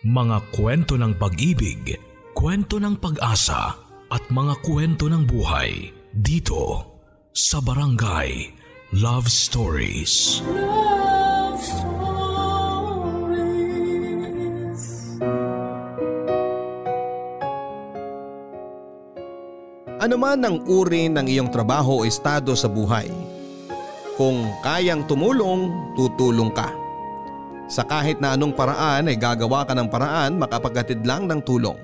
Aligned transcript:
Mga 0.00 0.56
kwento 0.56 0.96
ng 0.96 1.12
pag-ibig, 1.20 1.92
kwento 2.32 2.80
ng 2.80 2.96
pag-asa 2.96 3.76
at 4.08 4.24
mga 4.32 4.64
kwento 4.64 5.12
ng 5.12 5.28
buhay 5.28 5.92
dito 6.16 6.88
sa 7.36 7.60
Barangay 7.60 8.48
Love 8.96 9.28
Stories. 9.28 10.40
Love 10.48 11.60
Stories. 11.60 12.00
Ano 20.00 20.16
man 20.16 20.40
ang 20.40 20.64
uri 20.64 21.12
ng 21.12 21.28
iyong 21.28 21.52
trabaho 21.52 22.00
o 22.00 22.08
estado 22.08 22.56
sa 22.56 22.72
buhay, 22.72 23.12
kung 24.16 24.48
kayang 24.64 25.04
tumulong, 25.04 25.92
tutulong 25.92 26.48
ka. 26.56 26.79
Sa 27.70 27.86
kahit 27.86 28.18
na 28.18 28.34
anong 28.34 28.58
paraan 28.58 29.06
ay 29.06 29.14
gagawa 29.14 29.62
ka 29.62 29.78
ng 29.78 29.86
paraan 29.86 30.34
makapaghatid 30.34 31.06
lang 31.06 31.30
ng 31.30 31.38
tulong. 31.46 31.78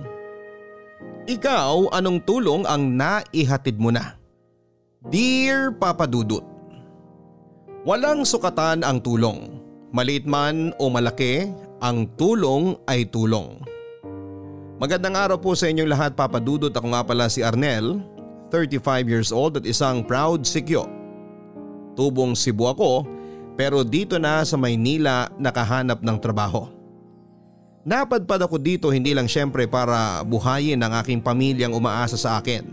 Ikaw, 1.30 1.94
anong 1.94 2.26
tulong 2.26 2.66
ang 2.66 2.98
naihatid 2.98 3.78
mo 3.78 3.94
na? 3.94 4.18
Dear 5.06 5.70
Papa 5.70 6.10
Dudut, 6.10 6.42
Walang 7.86 8.26
sukatan 8.26 8.82
ang 8.82 8.98
tulong. 8.98 9.62
Maliit 9.94 10.26
man 10.26 10.74
o 10.82 10.90
malaki, 10.90 11.54
ang 11.78 12.10
tulong 12.18 12.74
ay 12.90 13.06
tulong. 13.06 13.62
Magandang 14.82 15.14
araw 15.14 15.38
po 15.38 15.54
sa 15.54 15.70
inyong 15.70 15.94
lahat 15.94 16.18
Papa 16.18 16.42
Dudut. 16.42 16.74
Ako 16.74 16.90
nga 16.90 17.06
pala 17.06 17.30
si 17.30 17.46
Arnel, 17.46 18.02
35 18.50 19.06
years 19.06 19.30
old 19.30 19.62
at 19.62 19.62
isang 19.62 20.02
proud 20.02 20.42
sikyo. 20.42 20.90
Tubong 21.94 22.34
Cebu 22.34 22.74
ako 22.74 23.06
pero 23.56 23.80
dito 23.82 24.20
na 24.20 24.44
sa 24.44 24.60
Maynila 24.60 25.32
nakahanap 25.40 26.04
ng 26.04 26.16
trabaho. 26.20 26.68
Napadpad 27.86 28.44
ako 28.44 28.60
dito 28.60 28.92
hindi 28.92 29.16
lang 29.16 29.26
syempre 29.26 29.64
para 29.64 30.20
buhayin 30.22 30.78
ang 30.84 30.92
aking 31.00 31.24
pamilyang 31.24 31.72
umaasa 31.72 32.20
sa 32.20 32.36
akin. 32.36 32.68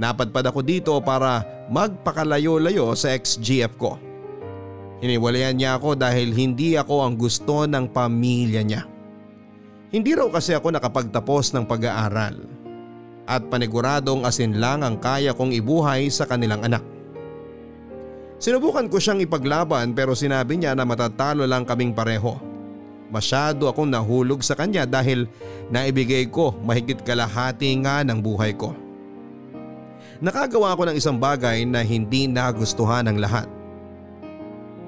Napadpad 0.00 0.48
ako 0.48 0.60
dito 0.64 0.92
para 1.04 1.44
magpakalayo-layo 1.68 2.96
sa 2.96 3.12
ex-GF 3.12 3.76
ko. 3.76 4.00
Hiniwalayan 5.02 5.58
niya 5.58 5.76
ako 5.76 5.98
dahil 5.98 6.30
hindi 6.32 6.78
ako 6.78 7.02
ang 7.02 7.14
gusto 7.18 7.66
ng 7.66 7.90
pamilya 7.90 8.62
niya. 8.62 8.82
Hindi 9.92 10.14
raw 10.16 10.30
kasi 10.30 10.54
ako 10.56 10.72
nakapagtapos 10.72 11.52
ng 11.52 11.66
pag-aaral. 11.66 12.38
At 13.26 13.50
paniguradong 13.50 14.24
asin 14.24 14.56
lang 14.62 14.86
ang 14.86 15.02
kaya 15.02 15.34
kong 15.34 15.52
ibuhay 15.52 16.08
sa 16.08 16.24
kanilang 16.24 16.62
anak. 16.62 16.91
Sinubukan 18.42 18.90
ko 18.90 18.98
siyang 18.98 19.22
ipaglaban 19.22 19.94
pero 19.94 20.18
sinabi 20.18 20.58
niya 20.58 20.74
na 20.74 20.82
matatalo 20.82 21.46
lang 21.46 21.62
kaming 21.62 21.94
pareho. 21.94 22.42
Masyado 23.06 23.70
akong 23.70 23.86
nahulog 23.86 24.42
sa 24.42 24.58
kanya 24.58 24.82
dahil 24.82 25.30
naibigay 25.70 26.26
ko 26.26 26.50
mahigit 26.66 27.06
kalahati 27.06 27.70
nga 27.86 28.02
ng 28.02 28.18
buhay 28.18 28.50
ko. 28.58 28.74
Nakagawa 30.18 30.74
ko 30.74 30.82
ng 30.90 30.98
isang 30.98 31.22
bagay 31.22 31.62
na 31.62 31.86
hindi 31.86 32.26
nagustuhan 32.26 33.06
ng 33.06 33.22
lahat. 33.22 33.46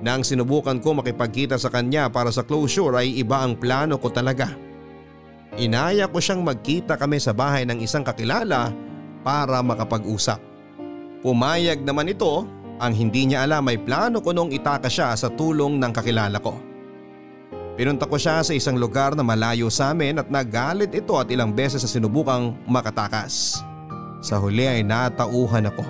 Nang 0.02 0.26
sinubukan 0.26 0.82
ko 0.82 0.98
makipagkita 0.98 1.54
sa 1.54 1.70
kanya 1.70 2.10
para 2.10 2.34
sa 2.34 2.42
closure 2.42 2.98
ay 2.98 3.22
iba 3.22 3.38
ang 3.38 3.54
plano 3.54 4.02
ko 4.02 4.10
talaga. 4.10 4.50
Inaya 5.54 6.10
ko 6.10 6.18
siyang 6.18 6.42
magkita 6.42 6.98
kami 6.98 7.22
sa 7.22 7.30
bahay 7.30 7.62
ng 7.62 7.78
isang 7.78 8.02
kakilala 8.02 8.74
para 9.22 9.62
makapag-usap. 9.62 10.42
Pumayag 11.22 11.86
naman 11.86 12.10
ito 12.10 12.50
ang 12.82 12.92
hindi 12.94 13.30
niya 13.30 13.46
alam 13.46 13.66
ay 13.70 13.78
plano 13.78 14.18
ko 14.18 14.34
nung 14.34 14.50
itaka 14.50 14.90
siya 14.90 15.14
sa 15.14 15.30
tulong 15.30 15.78
ng 15.78 15.92
kakilala 15.94 16.38
ko. 16.42 16.58
Pinunta 17.74 18.06
ko 18.06 18.14
siya 18.14 18.38
sa 18.46 18.54
isang 18.54 18.78
lugar 18.78 19.18
na 19.18 19.26
malayo 19.26 19.66
sa 19.66 19.90
amin 19.90 20.22
at 20.22 20.30
nagalit 20.30 20.94
ito 20.94 21.18
at 21.18 21.26
ilang 21.26 21.50
beses 21.50 21.82
sa 21.82 21.90
sinubukang 21.90 22.54
makatakas. 22.70 23.62
Sa 24.22 24.38
huli 24.38 24.62
ay 24.62 24.86
natauhan 24.86 25.70
ako. 25.74 25.82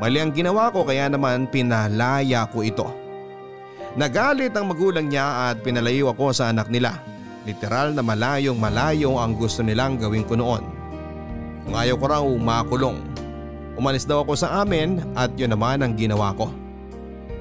Mali 0.00 0.18
ang 0.22 0.32
ginawa 0.32 0.72
ko 0.72 0.88
kaya 0.88 1.12
naman 1.12 1.44
pinalaya 1.50 2.48
ko 2.48 2.64
ito. 2.64 2.88
Nagalit 3.98 4.54
ang 4.54 4.70
magulang 4.70 5.10
niya 5.10 5.52
at 5.52 5.60
pinalayo 5.60 6.08
ako 6.14 6.32
sa 6.32 6.48
anak 6.48 6.72
nila. 6.72 6.96
Literal 7.44 7.96
na 7.96 8.04
malayong 8.04 8.56
malayo 8.56 9.16
ang 9.16 9.36
gusto 9.36 9.64
nilang 9.64 9.96
gawin 9.96 10.24
ko 10.24 10.36
noon. 10.36 10.62
Kung 11.64 11.76
ayaw 11.76 11.96
ko 11.96 12.06
raw 12.08 12.24
makulong. 12.24 13.07
Umalis 13.78 14.02
daw 14.02 14.26
ako 14.26 14.34
sa 14.34 14.58
amin 14.66 14.98
at 15.14 15.30
yun 15.38 15.54
naman 15.54 15.78
ang 15.86 15.94
ginawa 15.94 16.34
ko. 16.34 16.50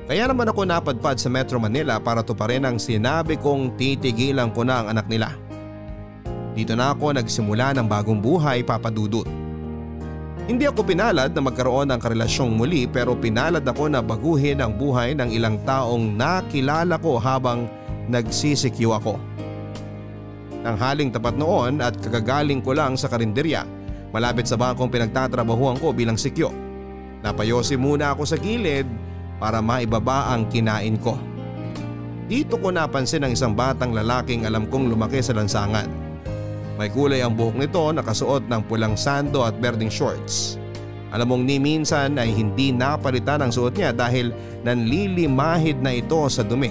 Kaya 0.06 0.30
naman 0.30 0.46
ako 0.46 0.70
napadpad 0.70 1.18
sa 1.18 1.34
Metro 1.34 1.58
Manila 1.58 1.98
para 1.98 2.22
tuparin 2.22 2.62
ang 2.62 2.78
sinabi 2.78 3.42
kong 3.42 3.74
titigilan 3.74 4.54
ko 4.54 4.62
na 4.62 4.86
ang 4.86 4.94
anak 4.94 5.10
nila. 5.10 5.34
Dito 6.54 6.78
na 6.78 6.94
ako 6.94 7.18
nagsimula 7.18 7.74
ng 7.74 7.90
bagong 7.90 8.22
buhay 8.22 8.62
papadudot. 8.62 9.26
Hindi 10.48 10.64
ako 10.64 10.86
pinalad 10.86 11.34
na 11.34 11.42
magkaroon 11.42 11.90
ng 11.92 12.00
karelasyong 12.00 12.54
muli 12.54 12.86
pero 12.86 13.18
pinalad 13.18 13.66
ako 13.66 13.90
na 13.90 14.00
baguhin 14.00 14.62
ang 14.62 14.78
buhay 14.78 15.18
ng 15.18 15.34
ilang 15.34 15.58
taong 15.66 16.16
nakilala 16.16 17.02
ko 17.02 17.18
habang 17.18 17.66
nagsisikyo 18.08 18.94
ako. 18.94 19.18
Nang 20.62 20.78
haling 20.78 21.10
tapat 21.10 21.34
noon 21.34 21.82
at 21.82 21.98
kagagaling 21.98 22.62
ko 22.62 22.78
lang 22.78 22.94
sa 22.94 23.10
karinderya 23.10 23.66
malapit 24.12 24.48
sa 24.48 24.56
bangkong 24.56 24.92
pinagtatrabahuan 24.92 25.80
ko 25.80 25.92
bilang 25.92 26.20
sikyo. 26.20 26.52
Napayosi 27.26 27.76
muna 27.76 28.14
ako 28.14 28.24
sa 28.24 28.38
gilid 28.38 28.86
para 29.42 29.62
maibaba 29.62 30.32
ang 30.32 30.48
kinain 30.48 30.98
ko. 31.02 31.18
Dito 32.28 32.60
ko 32.60 32.76
napansin 32.76 33.24
ang 33.24 33.32
isang 33.32 33.56
batang 33.56 33.96
lalaking 33.96 34.44
alam 34.44 34.68
kong 34.68 34.92
lumaki 34.92 35.24
sa 35.24 35.32
lansangan. 35.32 35.88
May 36.78 36.92
kulay 36.94 37.26
ang 37.26 37.34
buhok 37.34 37.58
nito 37.58 37.82
nakasuot 37.82 38.46
ng 38.46 38.62
pulang 38.70 38.94
sando 38.94 39.42
at 39.48 39.58
berding 39.58 39.90
shorts. 39.90 40.62
Alam 41.10 41.34
mong 41.34 41.44
ni 41.48 41.58
minsan 41.58 42.20
ay 42.20 42.36
hindi 42.36 42.76
napalitan 42.76 43.40
ang 43.42 43.52
suot 43.56 43.80
niya 43.80 43.96
dahil 43.96 44.36
nanlilimahid 44.68 45.80
na 45.80 45.96
ito 45.96 46.20
sa 46.28 46.44
dumi. 46.44 46.70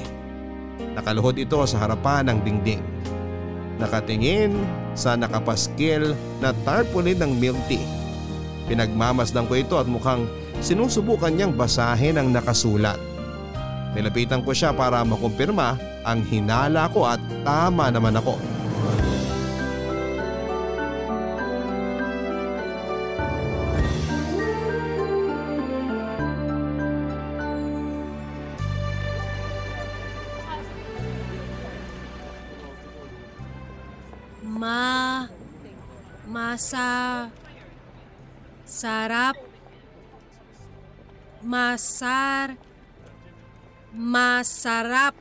Nakaluhod 0.94 1.40
ito 1.40 1.58
sa 1.64 1.80
harapan 1.80 2.28
ng 2.30 2.38
dingding. 2.44 2.82
Nakatingin 3.80 4.52
sa 4.96 5.14
nakapaskil 5.14 6.16
na 6.40 6.56
tarpaulin 6.64 7.20
ng 7.20 7.32
milk 7.36 7.60
tea. 7.68 7.84
Pinagmamasdan 8.66 9.46
ko 9.46 9.54
ito 9.54 9.76
at 9.78 9.86
mukhang 9.86 10.26
sinusubukan 10.58 11.30
niyang 11.30 11.54
basahin 11.54 12.18
ang 12.18 12.32
nakasulat. 12.32 12.98
Nilapitan 13.94 14.42
ko 14.42 14.50
siya 14.50 14.74
para 14.74 15.04
makumpirma 15.06 15.78
ang 16.02 16.20
hinala 16.26 16.90
ko 16.90 17.06
at 17.06 17.20
tama 17.46 17.92
naman 17.92 18.18
ako. 18.18 18.55
Masar 41.46 42.58
masarap 43.94 45.14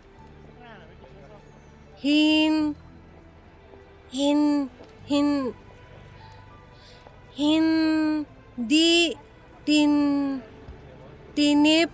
hin 2.02 2.74
hin 4.09 4.66
hin 5.06 5.53
hindi 7.35 9.14
tin 9.68 9.94
tinip 11.35 11.91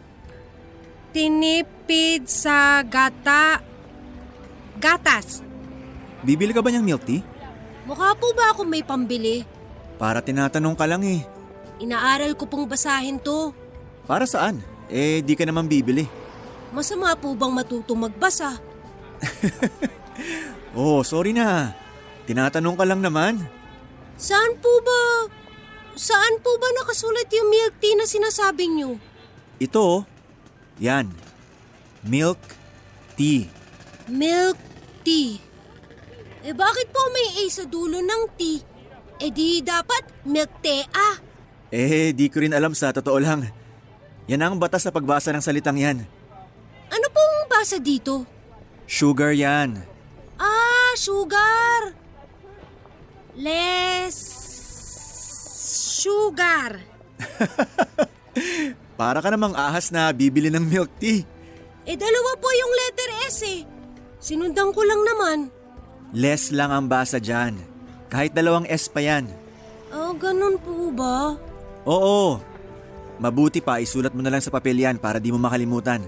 tinipid 1.11 2.29
sa 2.29 2.85
gata 2.85 3.59
gatas. 4.77 5.41
Bibili 6.21 6.53
ka 6.53 6.61
ba 6.61 6.69
niyang 6.69 6.85
milk 6.85 7.03
tea? 7.03 7.25
Mukha 7.89 8.13
po 8.13 8.31
ba 8.37 8.53
ako 8.53 8.63
may 8.69 8.85
pambili? 8.85 9.43
Para 9.97 10.21
tinatanong 10.21 10.77
ka 10.77 10.85
lang 10.85 11.01
eh. 11.01 11.25
Inaaral 11.81 12.37
ko 12.37 12.45
pong 12.45 12.69
basahin 12.69 13.17
to. 13.17 13.57
Para 14.11 14.27
saan? 14.27 14.59
Eh, 14.91 15.23
di 15.23 15.39
ka 15.39 15.47
naman 15.47 15.71
bibili. 15.71 16.03
Masama 16.75 17.15
po 17.15 17.31
bang 17.31 17.55
matutong 17.55 18.11
magbasa? 18.11 18.59
Oh, 20.71 21.03
sorry 21.03 21.35
na. 21.35 21.75
Tinatanong 22.23 22.79
ka 22.79 22.87
lang 22.87 23.03
naman. 23.03 23.43
Saan 24.15 24.55
po 24.63 24.71
ba? 24.79 25.27
Saan 25.99 26.39
po 26.39 26.47
ba 26.55 26.67
nakasulat 26.79 27.27
yung 27.27 27.51
milk 27.51 27.75
tea 27.83 27.99
na 27.99 28.07
sinasabi 28.07 28.71
niyo? 28.71 28.95
Ito, 29.59 30.07
yan. 30.79 31.11
Milk 32.07 32.39
tea. 33.19 33.51
Milk 34.07 34.55
tea. 35.03 35.43
Eh 36.39 36.55
bakit 36.55 36.87
po 36.95 37.03
may 37.11 37.43
A 37.43 37.51
sa 37.51 37.67
dulo 37.67 37.99
ng 37.99 38.23
tea? 38.39 38.63
Eh 39.19 39.27
di 39.27 39.59
dapat 39.59 40.23
milk 40.23 40.63
tea 40.63 40.87
ah. 40.87 41.19
Eh, 41.67 42.15
di 42.15 42.31
ko 42.31 42.39
rin 42.39 42.55
alam 42.55 42.71
sa 42.71 42.95
totoo 42.95 43.19
lang. 43.19 43.60
Yan 44.31 44.47
ang 44.47 44.55
batas 44.55 44.87
sa 44.87 44.95
pagbasa 44.95 45.35
ng 45.35 45.43
salitang 45.43 45.75
yan. 45.75 46.07
Ano 46.87 47.07
pong 47.11 47.51
basa 47.51 47.75
dito? 47.75 48.23
Sugar 48.87 49.35
yan. 49.35 49.83
Ah, 50.39 50.95
sugar. 50.95 51.91
Less 53.35 54.15
sugar. 55.99 56.79
Para 58.99 59.19
ka 59.19 59.35
namang 59.35 59.51
ahas 59.51 59.91
na 59.91 60.07
bibili 60.15 60.47
ng 60.47 60.63
milk 60.63 60.87
tea. 60.95 61.27
Eh 61.83 61.99
dalawa 61.99 62.31
po 62.39 62.47
yung 62.55 62.71
letter 62.71 63.09
S 63.27 63.37
eh. 63.43 63.61
Sinundan 64.23 64.71
ko 64.71 64.79
lang 64.87 65.01
naman. 65.03 65.37
Less 66.15 66.55
lang 66.55 66.71
ang 66.71 66.87
basa 66.87 67.19
dyan. 67.19 67.59
Kahit 68.07 68.31
dalawang 68.31 68.63
S 68.71 68.87
pa 68.87 69.03
yan. 69.03 69.27
Oh, 69.91 70.15
ganun 70.15 70.55
po 70.55 70.87
ba? 70.95 71.35
Oo. 71.83 72.50
Mabuti 73.21 73.61
pa 73.61 73.77
isulat 73.77 74.17
mo 74.17 74.25
na 74.25 74.33
lang 74.33 74.41
sa 74.41 74.49
papel 74.49 74.81
yan 74.81 74.97
para 74.97 75.21
di 75.21 75.29
mo 75.29 75.37
makalimutan. 75.37 76.01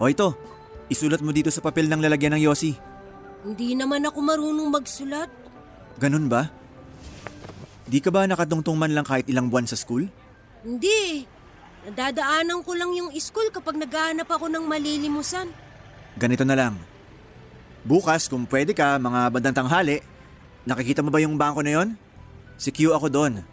O 0.00 0.08
ito, 0.08 0.32
isulat 0.88 1.20
mo 1.20 1.36
dito 1.36 1.52
sa 1.52 1.60
papel 1.60 1.84
ng 1.84 2.00
lalagyan 2.00 2.32
ng 2.40 2.48
Yossi. 2.48 2.72
Hindi 3.44 3.76
naman 3.76 4.08
ako 4.08 4.18
marunong 4.24 4.72
magsulat. 4.72 5.28
Ganun 6.00 6.32
ba? 6.32 6.48
Di 7.84 8.00
ka 8.00 8.08
ba 8.08 8.24
nakatungtong 8.24 8.72
man 8.80 8.96
lang 8.96 9.04
kahit 9.04 9.28
ilang 9.28 9.52
buwan 9.52 9.68
sa 9.68 9.76
school? 9.76 10.08
Hindi. 10.64 11.28
Nadadaanan 11.84 12.64
ko 12.64 12.72
lang 12.72 12.96
yung 12.96 13.12
school 13.20 13.52
kapag 13.52 13.76
naghahanap 13.76 14.28
ako 14.28 14.48
ng 14.48 14.64
malilimusan. 14.64 15.52
Ganito 16.16 16.42
na 16.48 16.56
lang. 16.56 16.74
Bukas 17.84 18.32
kung 18.32 18.48
pwede 18.48 18.72
ka 18.72 18.96
mga 18.96 19.28
bandang 19.28 19.56
tanghali, 19.56 20.00
nakikita 20.64 21.04
mo 21.04 21.12
ba 21.12 21.20
yung 21.20 21.36
bangko 21.36 21.60
na 21.60 21.72
yon? 21.78 21.88
Si 22.56 22.72
Q 22.72 22.96
ako 22.96 23.06
doon. 23.12 23.44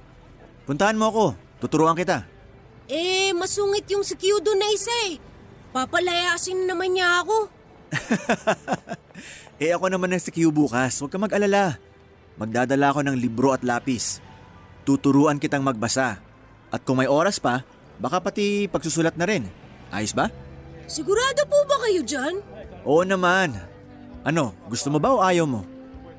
Puntahan 0.66 0.98
mo 0.98 1.14
ako, 1.14 1.26
tuturuan 1.60 1.98
kita. 1.98 2.28
Eh, 2.86 3.34
masungit 3.34 3.90
yung 3.90 4.06
si 4.06 4.14
doon 4.18 4.60
na 4.62 4.70
isa 4.70 4.94
eh. 5.10 5.18
Papalayasin 5.74 6.70
naman 6.70 6.94
niya 6.94 7.26
ako. 7.26 7.38
Eh 9.56 9.72
ako 9.72 9.88
naman 9.88 10.12
ang 10.12 10.20
si 10.20 10.36
Q 10.36 10.52
bukas, 10.52 11.00
huwag 11.00 11.16
ka 11.16 11.16
mag-alala. 11.16 11.80
Magdadala 12.36 12.92
ako 12.92 13.08
ng 13.08 13.16
libro 13.16 13.56
at 13.56 13.64
lapis. 13.64 14.20
Tuturuan 14.84 15.40
kitang 15.40 15.64
magbasa. 15.64 16.20
At 16.68 16.84
kung 16.84 17.00
may 17.00 17.08
oras 17.08 17.40
pa, 17.40 17.64
baka 17.96 18.20
pati 18.20 18.68
pagsusulat 18.68 19.16
na 19.16 19.24
rin. 19.24 19.48
Ayos 19.96 20.12
ba? 20.12 20.28
Sigurado 20.92 21.48
po 21.48 21.56
ba 21.72 21.80
kayo 21.88 22.04
dyan? 22.04 22.44
Oo 22.84 23.08
naman. 23.08 23.56
Ano, 24.28 24.52
gusto 24.68 24.92
mo 24.92 25.00
ba 25.00 25.16
o 25.16 25.24
ayaw 25.24 25.48
mo? 25.48 25.64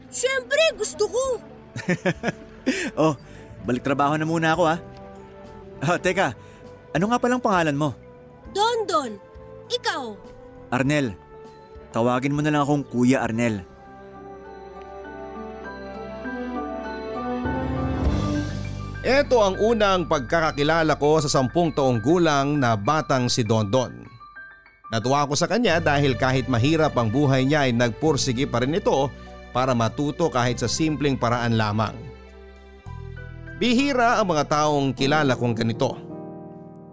Siyempre, 0.08 0.72
gusto 0.72 1.04
ko. 1.04 1.22
Oh, 2.98 3.14
balik 3.62 3.86
trabaho 3.86 4.18
na 4.18 4.26
muna 4.26 4.50
ako 4.50 4.66
ha. 4.66 4.82
Ah, 5.80 6.00
teka, 6.00 6.32
ano 6.96 7.04
nga 7.12 7.20
palang 7.20 7.42
pangalan 7.42 7.76
mo? 7.76 7.92
Don 8.56 8.88
Don, 8.88 9.12
ikaw. 9.68 10.16
Arnel. 10.72 11.12
Tawagin 11.92 12.32
mo 12.32 12.40
na 12.40 12.52
lang 12.52 12.64
akong 12.64 12.84
Kuya 12.88 13.24
Arnel. 13.24 13.64
Ito 19.06 19.38
ang 19.38 19.56
unang 19.62 20.10
pagkakakilala 20.10 20.98
ko 20.98 21.22
sa 21.22 21.30
sampung 21.30 21.70
taong 21.70 22.02
gulang 22.02 22.58
na 22.58 22.74
batang 22.74 23.30
si 23.30 23.46
Dondon. 23.46 24.02
Natuwa 24.90 25.22
ako 25.22 25.38
sa 25.38 25.46
kanya 25.46 25.78
dahil 25.78 26.18
kahit 26.18 26.50
mahirap 26.50 26.94
ang 26.98 27.14
buhay 27.14 27.46
niya 27.46 27.70
ay 27.70 27.72
nagpursige 27.74 28.50
pa 28.50 28.66
rin 28.66 28.74
ito 28.74 29.06
para 29.54 29.78
matuto 29.78 30.26
kahit 30.26 30.58
sa 30.58 30.66
simpleng 30.66 31.14
paraan 31.14 31.54
lamang. 31.54 31.94
Bihira 33.56 34.20
ang 34.20 34.28
mga 34.28 34.52
taong 34.52 34.92
kilala 34.92 35.32
kong 35.32 35.56
ganito. 35.56 35.96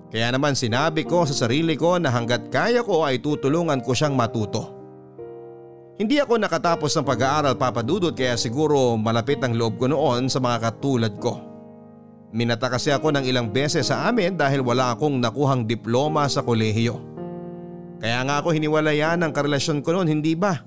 Kaya 0.08 0.32
naman 0.32 0.56
sinabi 0.56 1.04
ko 1.04 1.28
sa 1.28 1.36
sarili 1.36 1.76
ko 1.76 2.00
na 2.00 2.08
hanggat 2.08 2.48
kaya 2.48 2.80
ko 2.88 3.04
ay 3.04 3.20
tutulungan 3.20 3.84
ko 3.84 3.92
siyang 3.92 4.16
matuto. 4.16 4.72
Hindi 6.00 6.24
ako 6.24 6.40
nakatapos 6.40 6.96
ng 6.96 7.06
pag-aaral 7.06 7.60
papadudot 7.60 8.16
kaya 8.16 8.40
siguro 8.40 8.96
malapit 8.96 9.44
ang 9.44 9.60
loob 9.60 9.76
ko 9.76 9.92
noon 9.92 10.32
sa 10.32 10.40
mga 10.40 10.58
katulad 10.72 11.14
ko. 11.20 11.44
Minata 12.32 12.72
kasi 12.72 12.96
ako 12.96 13.12
ng 13.12 13.28
ilang 13.28 13.52
beses 13.52 13.92
sa 13.92 14.08
amin 14.08 14.40
dahil 14.40 14.64
wala 14.64 14.96
akong 14.96 15.20
nakuhang 15.20 15.68
diploma 15.68 16.32
sa 16.32 16.48
kolehiyo. 16.48 16.96
Kaya 18.00 18.24
nga 18.24 18.40
ako 18.40 18.56
hiniwalayan 18.56 19.20
ang 19.20 19.36
karelasyon 19.36 19.84
ko 19.84 20.00
noon, 20.00 20.10
hindi 20.10 20.34
ba? 20.34 20.64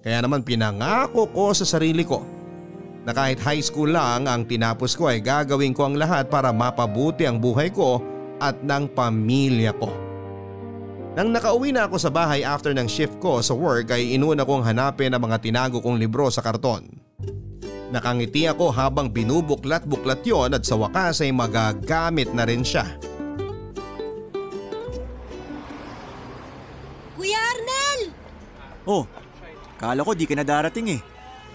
Kaya 0.00 0.24
naman 0.24 0.40
pinangako 0.40 1.28
ko 1.30 1.52
sa 1.52 1.68
sarili 1.68 2.02
ko 2.02 2.33
na 3.04 3.12
kahit 3.12 3.36
high 3.44 3.60
school 3.60 3.92
lang 3.92 4.24
ang 4.24 4.48
tinapos 4.48 4.96
ko 4.96 5.12
ay 5.12 5.20
gagawin 5.20 5.76
ko 5.76 5.88
ang 5.88 5.96
lahat 6.00 6.32
para 6.32 6.50
mapabuti 6.50 7.28
ang 7.28 7.36
buhay 7.36 7.68
ko 7.68 8.00
at 8.40 8.56
ng 8.64 8.88
pamilya 8.96 9.76
ko. 9.76 9.92
Nang 11.14 11.30
nakauwi 11.30 11.70
na 11.70 11.86
ako 11.86 11.96
sa 12.00 12.10
bahay 12.10 12.42
after 12.42 12.74
ng 12.74 12.90
shift 12.90 13.22
ko 13.22 13.38
sa 13.38 13.54
work 13.54 13.94
ay 13.94 14.18
inuna 14.18 14.42
kong 14.42 14.66
hanapin 14.66 15.14
ang 15.14 15.22
mga 15.22 15.38
tinago 15.38 15.78
kong 15.78 16.00
libro 16.00 16.26
sa 16.26 16.42
karton. 16.42 16.90
Nakangiti 17.94 18.50
ako 18.50 18.74
habang 18.74 19.06
binubuklat-buklat 19.06 20.26
yon 20.26 20.50
at 20.50 20.66
sa 20.66 20.74
wakas 20.74 21.22
ay 21.22 21.30
magagamit 21.30 22.34
na 22.34 22.42
rin 22.42 22.66
siya. 22.66 22.98
Kuya 27.14 27.38
Arnel! 27.38 28.00
Oh, 28.82 29.06
kala 29.78 30.02
ko 30.02 30.18
di 30.18 30.26
ka 30.26 30.34
na 30.34 30.42
darating 30.42 30.98
eh. 30.98 31.13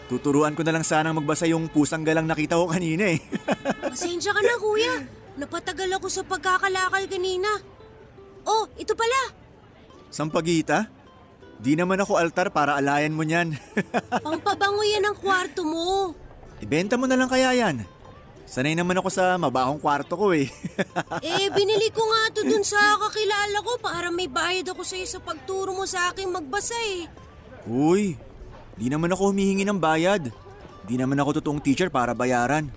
Tuturuan 0.10 0.58
ko 0.58 0.66
na 0.66 0.74
lang 0.74 0.82
sanang 0.82 1.22
magbasa 1.22 1.46
yung 1.46 1.70
pusang 1.70 2.02
galang 2.02 2.26
nakita 2.26 2.58
ko 2.58 2.66
kanina 2.66 3.14
eh. 3.14 3.22
Pasensya 3.94 4.34
ka 4.34 4.42
na 4.42 4.58
kuya. 4.58 5.06
Napatagal 5.38 6.02
ako 6.02 6.08
sa 6.10 6.26
pagkakalakal 6.26 7.06
kanina. 7.06 7.48
Oh, 8.42 8.66
ito 8.74 8.98
pala. 8.98 9.38
Sampagita? 10.10 10.90
Di 11.62 11.78
naman 11.78 12.02
ako 12.02 12.18
altar 12.18 12.50
para 12.50 12.74
alayan 12.74 13.14
mo 13.14 13.22
niyan. 13.22 13.54
Pampabango 14.26 14.82
yan 14.82 15.06
ang 15.06 15.18
kwarto 15.22 15.62
mo. 15.62 16.18
Ibenta 16.58 16.98
mo 16.98 17.06
na 17.06 17.14
lang 17.14 17.30
kaya 17.30 17.54
yan. 17.54 17.86
Sanay 18.50 18.74
naman 18.74 18.98
ako 18.98 19.14
sa 19.14 19.38
mabahong 19.38 19.78
kwarto 19.78 20.18
ko 20.18 20.34
eh. 20.34 20.50
Eh, 21.22 21.54
binili 21.54 21.94
ko 21.94 22.02
nga 22.02 22.34
to 22.34 22.42
dun 22.50 22.66
sa 22.66 22.98
kakilala 22.98 23.62
ko 23.62 23.78
para 23.78 24.10
may 24.10 24.26
bayad 24.26 24.66
ako 24.74 24.82
sa'yo 24.82 25.06
sa 25.06 25.22
pagturo 25.22 25.70
mo 25.78 25.86
sa 25.86 26.10
akin 26.10 26.34
magbasa 26.34 26.74
eh. 26.98 27.06
Uy, 27.70 28.18
di 28.80 28.88
naman 28.88 29.12
ako 29.12 29.36
humihingi 29.36 29.68
ng 29.68 29.76
bayad. 29.76 30.32
Di 30.88 30.96
naman 30.96 31.20
ako 31.20 31.44
totoong 31.44 31.60
teacher 31.60 31.92
para 31.92 32.16
bayaran. 32.16 32.72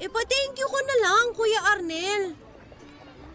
Eh, 0.00 0.08
pa-thank 0.08 0.54
you 0.56 0.64
ko 0.64 0.78
na 0.80 0.96
lang, 1.02 1.24
Kuya 1.36 1.60
Arnel. 1.76 2.24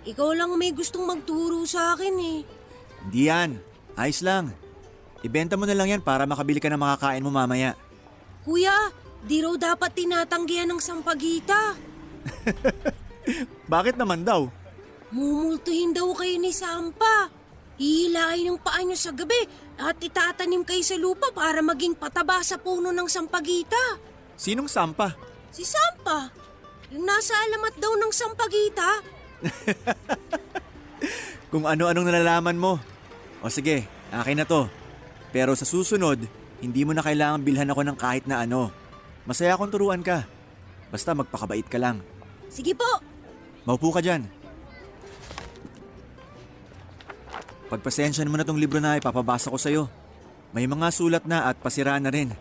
Ikaw 0.08 0.30
lang 0.34 0.56
may 0.56 0.72
gustong 0.74 1.04
magturo 1.04 1.62
sa 1.68 1.94
akin 1.94 2.16
eh. 2.18 2.40
Hindi 3.06 3.22
yan. 3.30 3.60
Ayos 3.94 4.26
lang. 4.26 4.56
Ibenta 5.22 5.58
mo 5.58 5.70
na 5.70 5.78
lang 5.78 5.90
yan 5.90 6.02
para 6.02 6.26
makabili 6.26 6.58
ka 6.58 6.70
ng 6.70 6.82
makakain 6.82 7.22
mo 7.26 7.30
mamaya. 7.30 7.78
Kuya, 8.46 8.94
di 9.26 9.42
raw 9.42 9.58
dapat 9.58 9.94
tinatanggihan 9.98 10.70
ng 10.70 10.82
sampagita. 10.82 11.74
Bakit 13.74 13.98
naman 13.98 14.22
daw? 14.22 14.50
Mumultuhin 15.10 15.94
daw 15.94 16.14
kayo 16.14 16.38
ni 16.38 16.54
Sampa. 16.54 17.30
Hihilain 17.76 18.48
ang 18.48 18.60
paa 18.60 18.80
niyo 18.84 18.96
sa 18.96 19.12
gabi 19.12 19.48
at 19.76 20.00
itatanim 20.00 20.64
kayo 20.64 20.80
sa 20.80 20.96
lupa 20.96 21.28
para 21.36 21.60
maging 21.60 21.96
pataba 21.96 22.40
sa 22.40 22.56
puno 22.56 22.96
ng 22.96 23.08
sampagita. 23.12 24.00
Sinong 24.40 24.72
sampa? 24.72 25.16
Si 25.56 25.64
Sampa, 25.64 26.28
yung 26.92 27.08
nasa 27.08 27.32
alamat 27.48 27.80
daw 27.80 27.96
ng 27.96 28.12
sampagita. 28.12 28.88
Kung 31.52 31.64
ano-anong 31.64 32.12
nalalaman 32.12 32.60
mo. 32.60 32.74
O 33.40 33.48
sige, 33.48 33.88
akin 34.12 34.44
na 34.44 34.46
to. 34.48 34.68
Pero 35.32 35.56
sa 35.56 35.64
susunod, 35.64 36.20
hindi 36.60 36.82
mo 36.84 36.92
na 36.92 37.04
kailangan 37.04 37.44
bilhan 37.44 37.72
ako 37.72 37.88
ng 37.88 37.98
kahit 38.00 38.28
na 38.28 38.44
ano. 38.44 38.72
Masaya 39.24 39.56
akong 39.56 39.72
turuan 39.72 40.04
ka. 40.04 40.28
Basta 40.92 41.16
magpakabait 41.16 41.68
ka 41.72 41.80
lang. 41.80 42.04
Sige 42.52 42.76
po, 42.76 42.88
Maupo 43.66 43.90
ka 43.90 43.98
dyan. 43.98 44.30
Pagpasensyahan 47.66 48.30
mo 48.30 48.38
na 48.38 48.46
tong 48.46 48.62
libro 48.62 48.78
na 48.78 48.98
ipapabasa 48.98 49.50
ko 49.50 49.58
sa'yo. 49.58 49.90
May 50.54 50.70
mga 50.70 50.88
sulat 50.94 51.24
na 51.26 51.50
at 51.50 51.58
pasiraan 51.58 52.06
na 52.06 52.14
rin. 52.14 52.32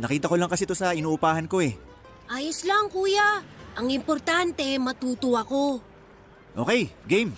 Nakita 0.00 0.26
ko 0.26 0.34
lang 0.34 0.50
kasi 0.50 0.66
to 0.66 0.74
sa 0.74 0.96
inuupahan 0.96 1.46
ko 1.46 1.62
eh. 1.62 1.78
ayos 2.30 2.66
lang 2.66 2.90
kuya. 2.90 3.44
Ang 3.78 3.94
importante, 3.94 4.66
matuto 4.82 5.38
ako. 5.38 5.78
Okay, 6.58 6.90
game. 7.06 7.30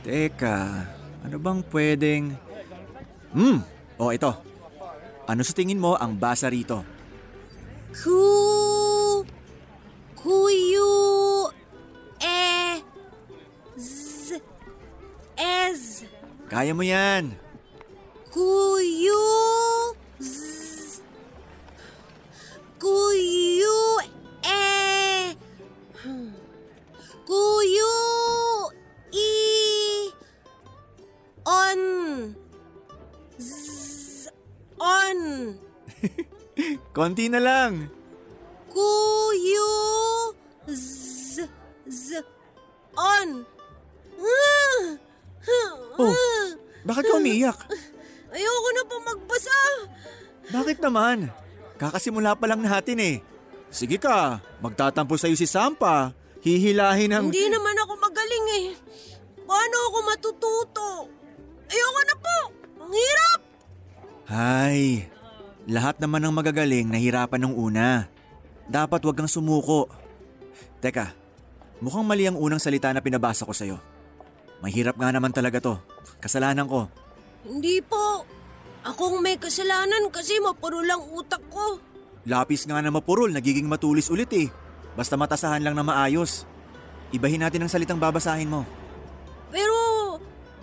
Teka, 0.00 0.56
ano 1.28 1.36
bang 1.36 1.60
pwedeng... 1.68 2.24
Hmm, 3.36 3.60
oh 4.00 4.10
ito. 4.10 4.32
Ano 5.28 5.44
sa 5.44 5.52
tingin 5.52 5.78
mo 5.78 5.94
ang 5.94 6.16
basa 6.16 6.48
rito? 6.48 6.82
Ku... 7.92 8.16
Kaya 16.60 16.76
mo 16.76 16.84
yan. 16.84 17.32
Kuyu... 18.28 19.24
Z... 20.20 21.00
Kuyu... 22.76 23.80
E... 24.44 25.32
Kuyu... 27.24 27.96
I... 29.08 29.32
On... 31.48 31.80
Z... 33.40 34.28
on. 34.76 35.56
Konti 36.92 37.32
na 37.32 37.40
lang. 37.40 37.88
Umiiyak? 47.30 47.58
Ayoko 48.34 48.68
na 48.74 48.82
pa 48.86 48.96
magbasa. 49.14 49.58
Bakit 50.50 50.78
naman? 50.82 51.16
Kakasimula 51.78 52.34
pa 52.34 52.46
lang 52.50 52.62
natin 52.62 52.98
eh. 52.98 53.16
Sige 53.70 54.02
ka, 54.02 54.42
magtatampo 54.58 55.14
sa'yo 55.14 55.38
si 55.38 55.46
Sampa. 55.46 56.10
Hihilahin 56.42 57.14
ang... 57.14 57.24
Hindi 57.30 57.46
naman 57.46 57.76
ako 57.86 57.92
magaling 58.02 58.46
eh. 58.58 58.66
Paano 59.46 59.76
ako 59.90 59.98
matututo? 60.06 60.88
Ayoko 61.70 62.00
na 62.02 62.14
po. 62.18 62.36
Ang 62.82 62.92
hirap. 62.94 63.40
Hay, 64.30 65.10
lahat 65.66 65.98
naman 65.98 66.22
ng 66.22 66.34
magagaling 66.34 66.86
nahirapan 66.86 67.40
nung 67.42 67.54
una. 67.54 68.06
Dapat 68.70 69.02
wag 69.02 69.18
kang 69.18 69.30
sumuko. 69.30 69.90
Teka, 70.78 71.14
mukhang 71.82 72.06
mali 72.06 72.30
ang 72.30 72.38
unang 72.38 72.62
salita 72.62 72.94
na 72.94 73.02
pinabasa 73.02 73.42
ko 73.42 73.50
sa'yo. 73.50 73.82
Mahirap 74.62 74.94
nga 74.94 75.10
naman 75.10 75.34
talaga 75.34 75.58
to. 75.58 75.74
Kasalanan 76.22 76.70
ko. 76.70 76.86
Hindi 77.44 77.80
po. 77.80 78.24
Akong 78.80 79.20
may 79.20 79.36
kasalanan 79.36 80.08
kasi 80.08 80.40
mapuro 80.40 80.80
lang 80.80 81.00
utak 81.12 81.40
ko. 81.52 81.80
Lapis 82.24 82.68
nga 82.68 82.80
na 82.80 82.92
mapurol, 82.92 83.32
nagiging 83.32 83.68
matulis 83.68 84.12
ulit 84.12 84.28
eh. 84.36 84.48
Basta 84.96 85.16
matasahan 85.16 85.64
lang 85.64 85.76
na 85.76 85.84
maayos. 85.84 86.44
Ibahin 87.12 87.44
natin 87.44 87.64
ang 87.64 87.72
salitang 87.72 88.00
babasahin 88.00 88.48
mo. 88.48 88.64
Pero 89.48 89.76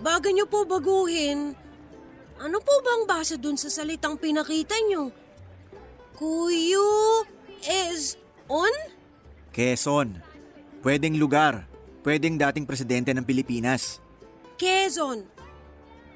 bago 0.02 0.30
nyo 0.30 0.46
po 0.46 0.64
baguhin, 0.64 1.54
ano 2.38 2.56
po 2.62 2.74
bang 2.82 3.02
basa 3.06 3.34
dun 3.34 3.58
sa 3.58 3.66
salitang 3.70 4.14
pinakita 4.18 4.78
nyo? 4.86 5.10
Kuyu 6.14 7.26
is 7.66 8.18
on? 8.46 8.74
Quezon. 9.54 10.18
Pwedeng 10.82 11.18
lugar. 11.18 11.66
Pwedeng 12.06 12.38
dating 12.38 12.66
presidente 12.66 13.10
ng 13.10 13.26
Pilipinas. 13.26 13.98
Quezon. 14.54 15.37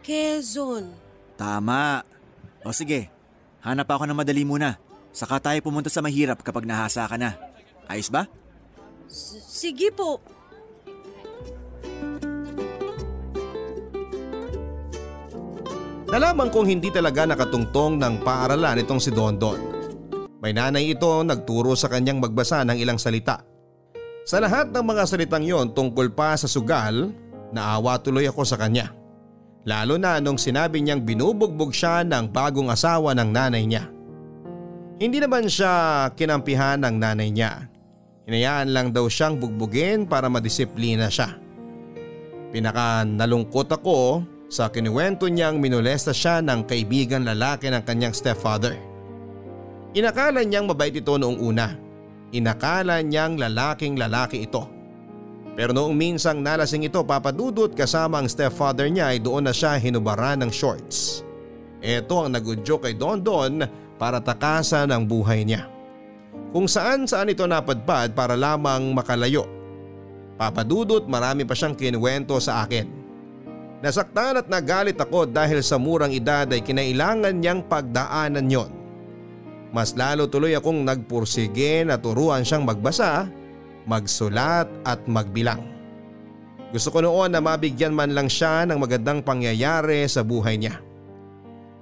Quezon. 0.03 0.91
Tama. 1.39 2.03
O 2.67 2.75
sige, 2.75 3.09
hanap 3.63 3.87
ako 3.87 4.11
ng 4.11 4.19
madali 4.19 4.43
muna. 4.43 4.77
Saka 5.15 5.39
tayo 5.39 5.59
pumunta 5.63 5.87
sa 5.87 6.03
mahirap 6.03 6.43
kapag 6.43 6.67
nahasa 6.67 7.07
ka 7.07 7.15
na. 7.15 7.39
Ayos 7.87 8.11
ba? 8.11 8.27
S- 9.07 9.39
sige 9.47 9.95
po. 9.95 10.19
Nalaman 16.13 16.53
kong 16.53 16.69
hindi 16.69 16.93
talaga 16.93 17.25
nakatungtong 17.25 17.97
ng 17.97 18.15
paaralan 18.21 18.85
itong 18.85 19.01
si 19.01 19.09
Dondon. 19.09 19.57
May 20.45 20.53
nanay 20.53 20.93
ito 20.93 21.09
nagturo 21.25 21.73
sa 21.73 21.89
kanyang 21.89 22.21
magbasa 22.21 22.67
ng 22.69 22.77
ilang 22.77 23.01
salita. 23.01 23.41
Sa 24.29 24.37
lahat 24.39 24.71
ng 24.71 24.85
mga 24.85 25.03
salitang 25.09 25.47
yon 25.47 25.73
tungkol 25.73 26.13
pa 26.13 26.37
sa 26.37 26.47
sugal, 26.47 27.11
naawa 27.51 27.97
tuloy 27.97 28.29
ako 28.29 28.45
sa 28.45 28.61
kanya. 28.61 29.02
Lalo 29.63 29.95
na 29.95 30.19
nung 30.19 30.39
sinabi 30.39 30.83
niyang 30.83 31.07
binubugbog 31.07 31.71
siya 31.71 32.03
ng 32.03 32.35
bagong 32.35 32.67
asawa 32.67 33.15
ng 33.15 33.31
nanay 33.31 33.63
niya. 33.63 33.87
Hindi 34.99 35.23
naman 35.23 35.47
siya 35.47 36.11
kinampihan 36.19 36.83
ng 36.83 36.97
nanay 36.99 37.31
niya. 37.31 37.71
Hinayaan 38.27 38.75
lang 38.75 38.89
daw 38.91 39.07
siyang 39.07 39.39
bugbugin 39.39 40.07
para 40.07 40.27
madisiplina 40.27 41.07
siya. 41.11 41.39
Pinaka 42.51 43.07
nalungkot 43.07 43.71
ako 43.71 44.23
sa 44.51 44.69
kinuwento 44.69 45.31
niyang 45.31 45.63
minolesta 45.63 46.11
siya 46.11 46.43
ng 46.43 46.67
kaibigan 46.67 47.25
lalaki 47.25 47.71
ng 47.71 47.83
kanyang 47.87 48.15
stepfather. 48.15 48.77
Inakala 49.95 50.43
niyang 50.43 50.67
mabait 50.69 50.93
ito 50.93 51.15
noong 51.17 51.39
una. 51.39 51.73
Inakala 52.35 52.99
niyang 53.01 53.39
lalaking 53.39 53.95
lalaki 53.95 54.45
ito. 54.45 54.82
Pero 55.53 55.77
noong 55.77 55.93
minsang 55.93 56.41
nalasing 56.41 56.89
ito 56.89 57.05
papadudot 57.05 57.69
kasama 57.77 58.25
ang 58.25 58.29
stepfather 58.29 58.89
niya 58.89 59.13
ay 59.13 59.21
doon 59.21 59.45
na 59.45 59.53
siya 59.53 59.77
hinubaran 59.77 60.41
ng 60.41 60.49
shorts. 60.49 61.21
Ito 61.85 62.25
ang 62.25 62.33
nagudyo 62.39 62.81
kay 62.81 62.97
Don 62.97 63.21
Don 63.21 63.61
para 64.01 64.23
takasan 64.23 64.89
ang 64.89 65.05
buhay 65.05 65.45
niya. 65.45 65.69
Kung 66.53 66.65
saan 66.65 67.05
saan 67.05 67.33
ito 67.33 67.45
napadpad 67.45 68.17
para 68.17 68.33
lamang 68.33 68.97
makalayo. 68.97 69.45
Papadudot 70.41 71.05
marami 71.05 71.45
pa 71.45 71.53
siyang 71.53 71.77
kinuwento 71.77 72.37
sa 72.41 72.65
akin. 72.65 72.89
Nasaktan 73.83 74.41
at 74.41 74.47
nagalit 74.47 74.97
ako 74.97 75.29
dahil 75.29 75.61
sa 75.61 75.77
murang 75.77 76.15
edad 76.15 76.47
ay 76.49 76.63
kinailangan 76.63 77.35
niyang 77.35 77.67
pagdaanan 77.67 78.47
yon. 78.47 78.71
Mas 79.75 79.97
lalo 79.99 80.31
tuloy 80.31 80.55
akong 80.55 80.87
nagpursige 80.87 81.83
na 81.83 81.99
turuan 81.99 82.47
siyang 82.47 82.63
magbasa, 82.63 83.27
magsulat 83.87 84.69
at 84.83 85.01
magbilang. 85.07 85.63
Gusto 86.73 86.89
ko 86.89 87.05
noon 87.05 87.37
na 87.37 87.45
mabigyan 87.45 87.93
man 87.93 88.17
lang 88.17 88.33
siya 88.33 88.65
ng 88.65 88.81
magandang 88.81 89.21
pangyayari 89.21 90.09
sa 90.09 90.25
buhay 90.25 90.57
niya. 90.57 90.81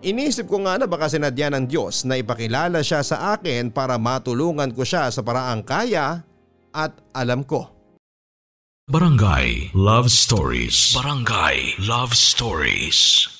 Inisip 0.01 0.49
ko 0.49 0.65
nga 0.65 0.81
na 0.81 0.89
baka 0.89 1.13
sinadya 1.13 1.53
ng 1.53 1.69
Diyos 1.69 2.09
na 2.09 2.17
ipakilala 2.17 2.81
siya 2.81 3.05
sa 3.05 3.37
akin 3.37 3.69
para 3.71 4.01
matulungan 4.01 4.73
ko 4.73 4.83
siya 4.83 5.13
sa 5.13 5.21
paraang 5.21 5.61
kaya 5.63 6.25
at 6.73 6.93
alam 7.13 7.45
ko. 7.45 7.69
Barangay 8.91 9.71
Love 9.71 10.11
Stories. 10.11 10.99
Barangay 10.99 11.79
Love 11.79 12.17
Stories. 12.17 13.40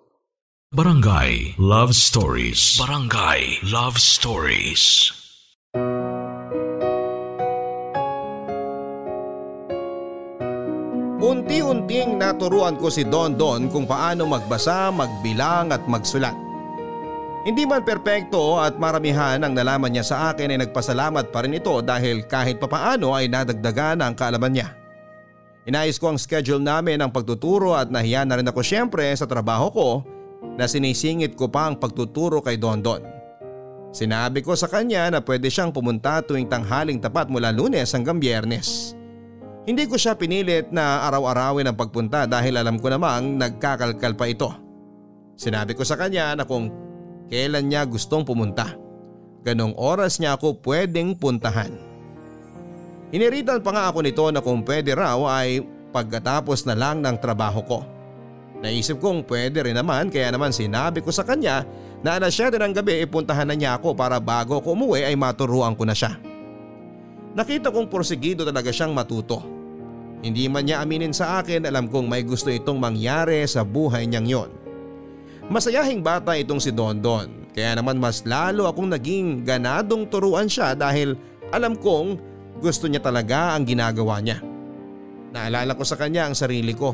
Barangay 0.71 1.59
Love 1.59 1.91
Stories. 1.91 2.79
Barangay 2.79 3.59
Love 3.75 3.99
Stories. 3.99 5.11
Unti-unting 11.19 12.15
naturuan 12.15 12.79
ko 12.79 12.87
si 12.87 13.03
Don 13.03 13.35
Don 13.35 13.67
kung 13.67 13.83
paano 13.83 14.23
magbasa, 14.31 14.95
magbilang 14.95 15.75
at 15.75 15.83
magsulat. 15.91 16.39
Hindi 17.43 17.67
man 17.67 17.83
perpekto 17.83 18.55
at 18.63 18.79
maramihan 18.79 19.43
ang 19.43 19.51
nalaman 19.51 19.91
niya 19.91 20.07
sa 20.07 20.31
akin 20.31 20.55
ay 20.55 20.63
nagpasalamat 20.63 21.35
pa 21.35 21.43
rin 21.43 21.59
ito 21.59 21.83
dahil 21.83 22.23
kahit 22.31 22.63
papaano 22.63 23.11
ay 23.11 23.27
nadagdagan 23.27 23.99
ang 23.99 24.15
kaalaman 24.15 24.55
niya. 24.55 24.71
Inayos 25.67 25.99
ko 25.99 26.15
ang 26.15 26.19
schedule 26.23 26.63
namin 26.63 27.03
ng 27.03 27.11
pagtuturo 27.11 27.75
at 27.75 27.91
nahiya 27.91 28.23
na 28.23 28.39
rin 28.39 28.47
ako 28.47 28.63
syempre 28.63 29.11
sa 29.19 29.27
trabaho 29.27 29.67
ko 29.67 29.89
na 30.41 30.65
sinisingit 30.65 31.37
ko 31.37 31.47
pa 31.47 31.69
ang 31.69 31.77
pagtuturo 31.77 32.41
kay 32.41 32.57
Don 32.57 32.81
Don. 32.81 33.03
Sinabi 33.91 34.39
ko 34.39 34.55
sa 34.55 34.71
kanya 34.71 35.11
na 35.11 35.19
pwede 35.19 35.51
siyang 35.51 35.75
pumunta 35.75 36.23
tuwing 36.23 36.47
tanghaling 36.47 37.03
tapat 37.03 37.27
mula 37.27 37.51
lunes 37.51 37.91
hanggang 37.91 38.17
biyernes. 38.23 38.95
Hindi 39.67 39.85
ko 39.85 39.99
siya 39.99 40.17
pinilit 40.17 40.73
na 40.73 41.05
araw-arawin 41.05 41.69
ang 41.69 41.77
pagpunta 41.77 42.25
dahil 42.25 42.57
alam 42.57 42.81
ko 42.81 42.89
namang 42.89 43.37
nagkakalkal 43.37 44.17
pa 44.17 44.25
ito. 44.25 44.49
Sinabi 45.37 45.77
ko 45.77 45.85
sa 45.85 45.99
kanya 45.99 46.33
na 46.33 46.47
kung 46.47 46.71
kailan 47.29 47.67
niya 47.69 47.85
gustong 47.85 48.25
pumunta. 48.25 48.73
Ganong 49.45 49.77
oras 49.77 50.17
niya 50.17 50.39
ako 50.39 50.61
pwedeng 50.65 51.13
puntahan. 51.13 51.73
Iniritan 53.11 53.59
pa 53.59 53.75
nga 53.75 53.83
ako 53.91 53.99
nito 54.01 54.25
na 54.31 54.39
kung 54.39 54.63
pwede 54.63 54.95
raw 54.95 55.19
ay 55.27 55.61
pagkatapos 55.91 56.63
na 56.63 56.73
lang 56.73 57.03
ng 57.03 57.19
trabaho 57.19 57.59
ko. 57.67 57.79
Naisip 58.61 59.01
kong 59.01 59.25
pwede 59.25 59.65
rin 59.65 59.73
naman 59.73 60.13
kaya 60.13 60.29
naman 60.29 60.53
sinabi 60.53 61.01
ko 61.01 61.09
sa 61.09 61.25
kanya 61.25 61.65
na 62.05 62.21
alas 62.21 62.37
7 62.37 62.61
ng 62.61 62.73
gabi 62.77 63.01
ipuntahan 63.01 63.49
na 63.49 63.57
niya 63.57 63.81
ako 63.81 63.97
para 63.97 64.21
bago 64.21 64.61
ako 64.61 64.77
umuwi 64.77 65.01
ay 65.01 65.17
maturuan 65.17 65.73
ko 65.73 65.81
na 65.81 65.97
siya. 65.97 66.17
Nakita 67.33 67.73
kong 67.73 67.89
porsigido 67.89 68.45
talaga 68.45 68.69
siyang 68.69 68.93
matuto. 68.93 69.41
Hindi 70.21 70.45
man 70.45 70.69
niya 70.69 70.85
aminin 70.85 71.09
sa 71.09 71.41
akin 71.41 71.65
alam 71.65 71.89
kong 71.89 72.05
may 72.05 72.21
gusto 72.21 72.53
itong 72.53 72.77
mangyari 72.77 73.41
sa 73.49 73.65
buhay 73.65 74.05
niyang 74.05 74.29
yon. 74.29 74.49
Masayahing 75.49 76.05
bata 76.05 76.37
itong 76.37 76.61
si 76.61 76.69
Don 76.69 77.01
Don 77.01 77.49
kaya 77.51 77.73
naman 77.73 77.97
mas 77.97 78.21
lalo 78.29 78.69
akong 78.69 78.93
naging 78.93 79.41
ganadong 79.41 80.05
turuan 80.05 80.45
siya 80.45 80.77
dahil 80.77 81.17
alam 81.49 81.73
kong 81.73 82.15
gusto 82.61 82.85
niya 82.85 83.01
talaga 83.01 83.57
ang 83.57 83.65
ginagawa 83.65 84.21
niya. 84.21 84.37
Naalala 85.33 85.73
ko 85.73 85.81
sa 85.81 85.97
kanya 85.97 86.29
ang 86.29 86.37
sarili 86.37 86.77
ko. 86.77 86.93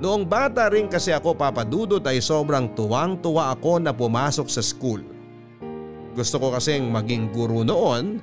Noong 0.00 0.24
bata 0.24 0.72
rin 0.72 0.88
kasi 0.88 1.12
ako 1.12 1.36
papadudot 1.36 2.00
ay 2.08 2.24
sobrang 2.24 2.72
tuwang 2.72 3.20
tuwa 3.20 3.52
ako 3.52 3.84
na 3.84 3.92
pumasok 3.92 4.48
sa 4.48 4.64
school. 4.64 5.04
Gusto 6.16 6.40
ko 6.40 6.56
kasing 6.56 6.88
maging 6.88 7.28
guro 7.28 7.60
noon 7.60 8.16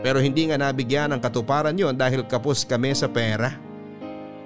pero 0.00 0.24
hindi 0.24 0.48
nga 0.48 0.56
nabigyan 0.56 1.12
ng 1.12 1.20
katuparan 1.20 1.76
yon 1.76 1.92
dahil 2.00 2.24
kapos 2.24 2.64
kami 2.64 2.96
sa 2.96 3.12
pera. 3.12 3.52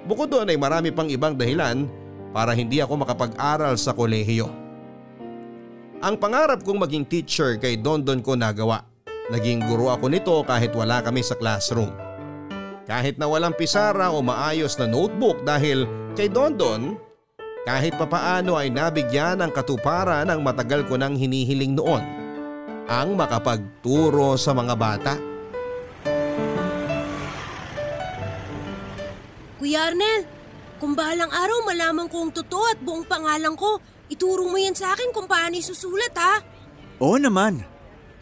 Bukod 0.03 0.27
doon 0.27 0.51
ay 0.51 0.59
marami 0.59 0.91
pang 0.91 1.07
ibang 1.07 1.39
dahilan 1.39 1.87
para 2.35 2.51
hindi 2.51 2.83
ako 2.83 3.07
makapag-aral 3.07 3.79
sa 3.79 3.95
kolehiyo. 3.95 4.51
Ang 6.03 6.19
pangarap 6.19 6.67
kong 6.67 6.83
maging 6.83 7.07
teacher 7.07 7.55
kay 7.55 7.79
Dondon 7.79 8.19
ko 8.19 8.35
nagawa. 8.35 8.83
Naging 9.31 9.63
guro 9.71 9.87
ako 9.87 10.11
nito 10.11 10.35
kahit 10.43 10.75
wala 10.75 10.99
kami 10.99 11.23
sa 11.23 11.39
classroom. 11.39 11.95
Kahit 12.83 13.15
na 13.15 13.31
walang 13.31 13.55
pisara 13.55 14.11
o 14.11 14.19
maayos 14.19 14.75
na 14.75 14.83
notebook 14.83 15.47
dahil 15.47 15.87
kay 16.13 16.29
Dondon, 16.29 16.95
kahit 17.65 17.97
papaano 17.97 18.55
ay 18.55 18.69
nabigyan 18.69 19.41
ng 19.41 19.51
katuparan 19.51 20.29
ang 20.29 20.39
matagal 20.45 20.85
ko 20.85 20.97
nang 20.97 21.17
hinihiling 21.17 21.73
noon, 21.73 22.03
ang 22.87 23.17
makapagturo 23.17 24.37
sa 24.37 24.53
mga 24.53 24.73
bata. 24.77 25.13
Kuya 29.57 29.89
Arnel, 29.89 30.27
kung 30.77 30.93
bahalang 30.93 31.31
araw 31.31 31.65
malaman 31.65 32.07
ko 32.11 32.27
ang 32.27 32.31
totoo 32.35 32.65
at 32.69 32.79
buong 32.83 33.07
pangalan 33.07 33.55
ko, 33.55 33.79
ituro 34.11 34.45
mo 34.45 34.59
yan 34.59 34.75
sa 34.75 34.91
akin 34.93 35.15
kung 35.15 35.25
paano 35.25 35.55
isusulat 35.55 36.13
ha. 36.19 36.43
Oo 36.99 37.15
naman. 37.17 37.63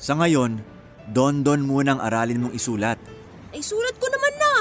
Sa 0.01 0.17
ngayon, 0.17 0.71
Don-don 1.11 1.65
munang 1.67 1.99
aralin 1.99 2.39
mong 2.47 2.55
isulat. 2.55 2.95
Ay 3.51 3.59
sulat 3.59 3.95
ko 3.99 4.07
naman 4.07 4.33
na. 4.37 4.53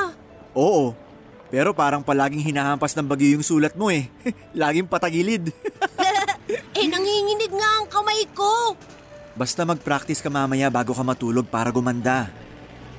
Oo, 0.56 0.96
pero 1.50 1.74
parang 1.74 2.06
palaging 2.06 2.46
hinahampas 2.46 2.94
ng 2.94 3.06
bagyo 3.10 3.34
yung 3.34 3.44
sulat 3.44 3.74
mo 3.74 3.90
eh. 3.90 4.06
Laging 4.54 4.86
patagilid. 4.86 5.50
eh 6.78 6.86
nanginginig 6.86 7.52
nga 7.52 7.70
ang 7.82 7.86
kamay 7.90 8.22
ko. 8.34 8.78
Basta 9.34 9.66
mag-practice 9.66 10.22
ka 10.22 10.30
mamaya 10.30 10.70
bago 10.70 10.94
ka 10.94 11.02
matulog 11.02 11.46
para 11.46 11.74
gumanda. 11.74 12.30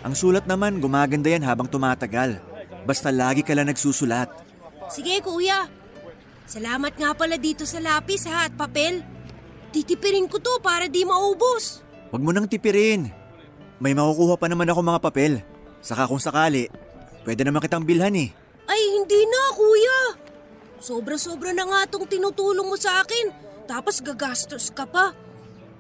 Ang 0.02 0.18
sulat 0.18 0.48
naman 0.50 0.82
gumaganda 0.82 1.30
yan 1.32 1.46
habang 1.46 1.70
tumatagal. 1.70 2.42
Basta 2.84 3.14
lagi 3.14 3.46
ka 3.46 3.54
lang 3.54 3.70
nagsusulat. 3.70 4.28
Sige 4.90 5.22
kuya. 5.22 5.70
Salamat 6.50 6.98
nga 6.98 7.16
pala 7.16 7.38
dito 7.38 7.64
sa 7.64 7.80
lapis 7.80 8.28
ha 8.28 8.50
at 8.50 8.54
papel. 8.58 9.06
Titipirin 9.72 10.28
ko 10.28 10.42
to 10.42 10.60
para 10.60 10.92
di 10.92 11.08
maubos. 11.08 11.80
Huwag 12.12 12.20
mo 12.20 12.36
nang 12.36 12.50
tipirin. 12.50 13.08
May 13.80 13.96
makukuha 13.96 14.36
pa 14.36 14.52
naman 14.52 14.68
ako 14.68 14.80
mga 14.84 15.00
papel. 15.00 15.34
Saka 15.80 16.10
kung 16.10 16.20
sakali, 16.20 16.68
pwede 17.24 17.48
naman 17.48 17.64
kitang 17.64 17.88
bilhan 17.88 18.14
eh. 18.20 18.41
Ay 18.66 18.82
hindi 18.98 19.22
na 19.26 19.42
kuya. 19.54 20.00
Sobra-sobra 20.82 21.54
na 21.54 21.66
nga 21.70 21.82
tong 21.86 22.10
tinutulong 22.10 22.66
mo 22.66 22.78
sa 22.78 23.06
akin. 23.06 23.30
Tapos 23.70 24.02
gagastos 24.02 24.74
ka 24.74 24.86
pa. 24.90 25.14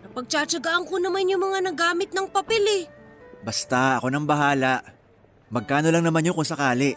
Napagtsatsagaan 0.06 0.86
ko 0.86 1.02
naman 1.02 1.30
yung 1.30 1.42
mga 1.42 1.72
nagamit 1.72 2.14
ng 2.14 2.30
papel 2.30 2.62
eh. 2.62 2.84
Basta 3.42 3.98
ako 3.98 4.14
nang 4.14 4.30
bahala. 4.30 4.86
Magkano 5.50 5.90
lang 5.90 6.06
naman 6.06 6.24
yun 6.24 6.38
kung 6.38 6.46
sakali. 6.46 6.94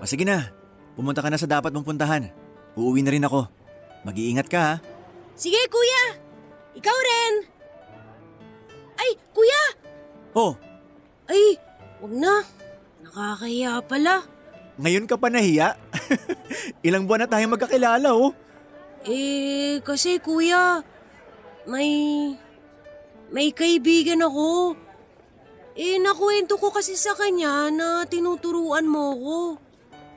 O 0.00 0.06
sige 0.08 0.24
na, 0.24 0.50
pumunta 0.96 1.20
ka 1.20 1.28
na 1.28 1.38
sa 1.38 1.46
dapat 1.46 1.70
mong 1.70 1.86
puntahan. 1.86 2.30
Uuwi 2.78 3.04
na 3.04 3.12
rin 3.12 3.26
ako. 3.26 3.46
Mag-iingat 4.06 4.48
ka 4.48 4.58
ha. 4.58 4.74
Sige 5.38 5.58
kuya, 5.70 6.18
ikaw 6.74 6.94
rin. 6.94 7.34
Ay 8.98 9.14
kuya, 9.30 9.62
Oh, 10.38 10.54
ay 11.26 11.56
wag 11.98 12.14
na. 12.14 12.34
Nakakahiya 13.02 13.82
pala. 13.86 14.22
Ngayon 14.78 15.10
ka 15.10 15.18
pa 15.18 15.26
nahiya? 15.26 15.74
Ilang 16.86 17.10
buwan 17.10 17.26
na 17.26 17.30
tayong 17.30 17.58
magkakilala 17.58 18.14
oh. 18.14 18.30
Eh 19.02 19.82
kasi 19.82 20.22
kuya, 20.22 20.82
may... 21.66 21.90
May 23.28 23.52
kaibigan 23.52 24.24
ako. 24.24 24.72
Eh 25.76 26.00
nakuwento 26.00 26.56
ko 26.56 26.72
kasi 26.72 26.96
sa 26.96 27.12
kanya 27.12 27.68
na 27.68 28.08
tinuturuan 28.08 28.88
mo 28.88 29.12
ko. 29.14 29.40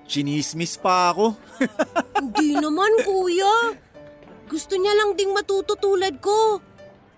Chinismis 0.07 0.79
pa 0.79 1.11
ako. 1.11 1.35
Hindi 2.23 2.55
naman 2.55 3.03
kuya. 3.03 3.75
Gusto 4.47 4.79
niya 4.79 4.95
lang 4.95 5.19
ding 5.19 5.35
matuto 5.35 5.75
tulad 5.75 6.23
ko. 6.23 6.63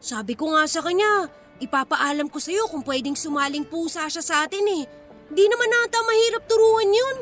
Sabi 0.02 0.34
ko 0.34 0.54
nga 0.54 0.66
sa 0.66 0.82
kanya, 0.82 1.30
ipapaalam 1.62 2.28
ko 2.28 2.42
sa'yo 2.42 2.68
kung 2.68 2.82
pwedeng 2.84 3.16
sumaling 3.16 3.64
pusa 3.64 4.10
siya 4.10 4.24
sa 4.26 4.36
atin 4.44 4.66
eh. 4.82 4.84
Di 5.34 5.46
naman 5.48 5.70
nata 5.70 6.02
mahirap 6.04 6.44
turuan 6.50 6.90
yun. 6.90 7.18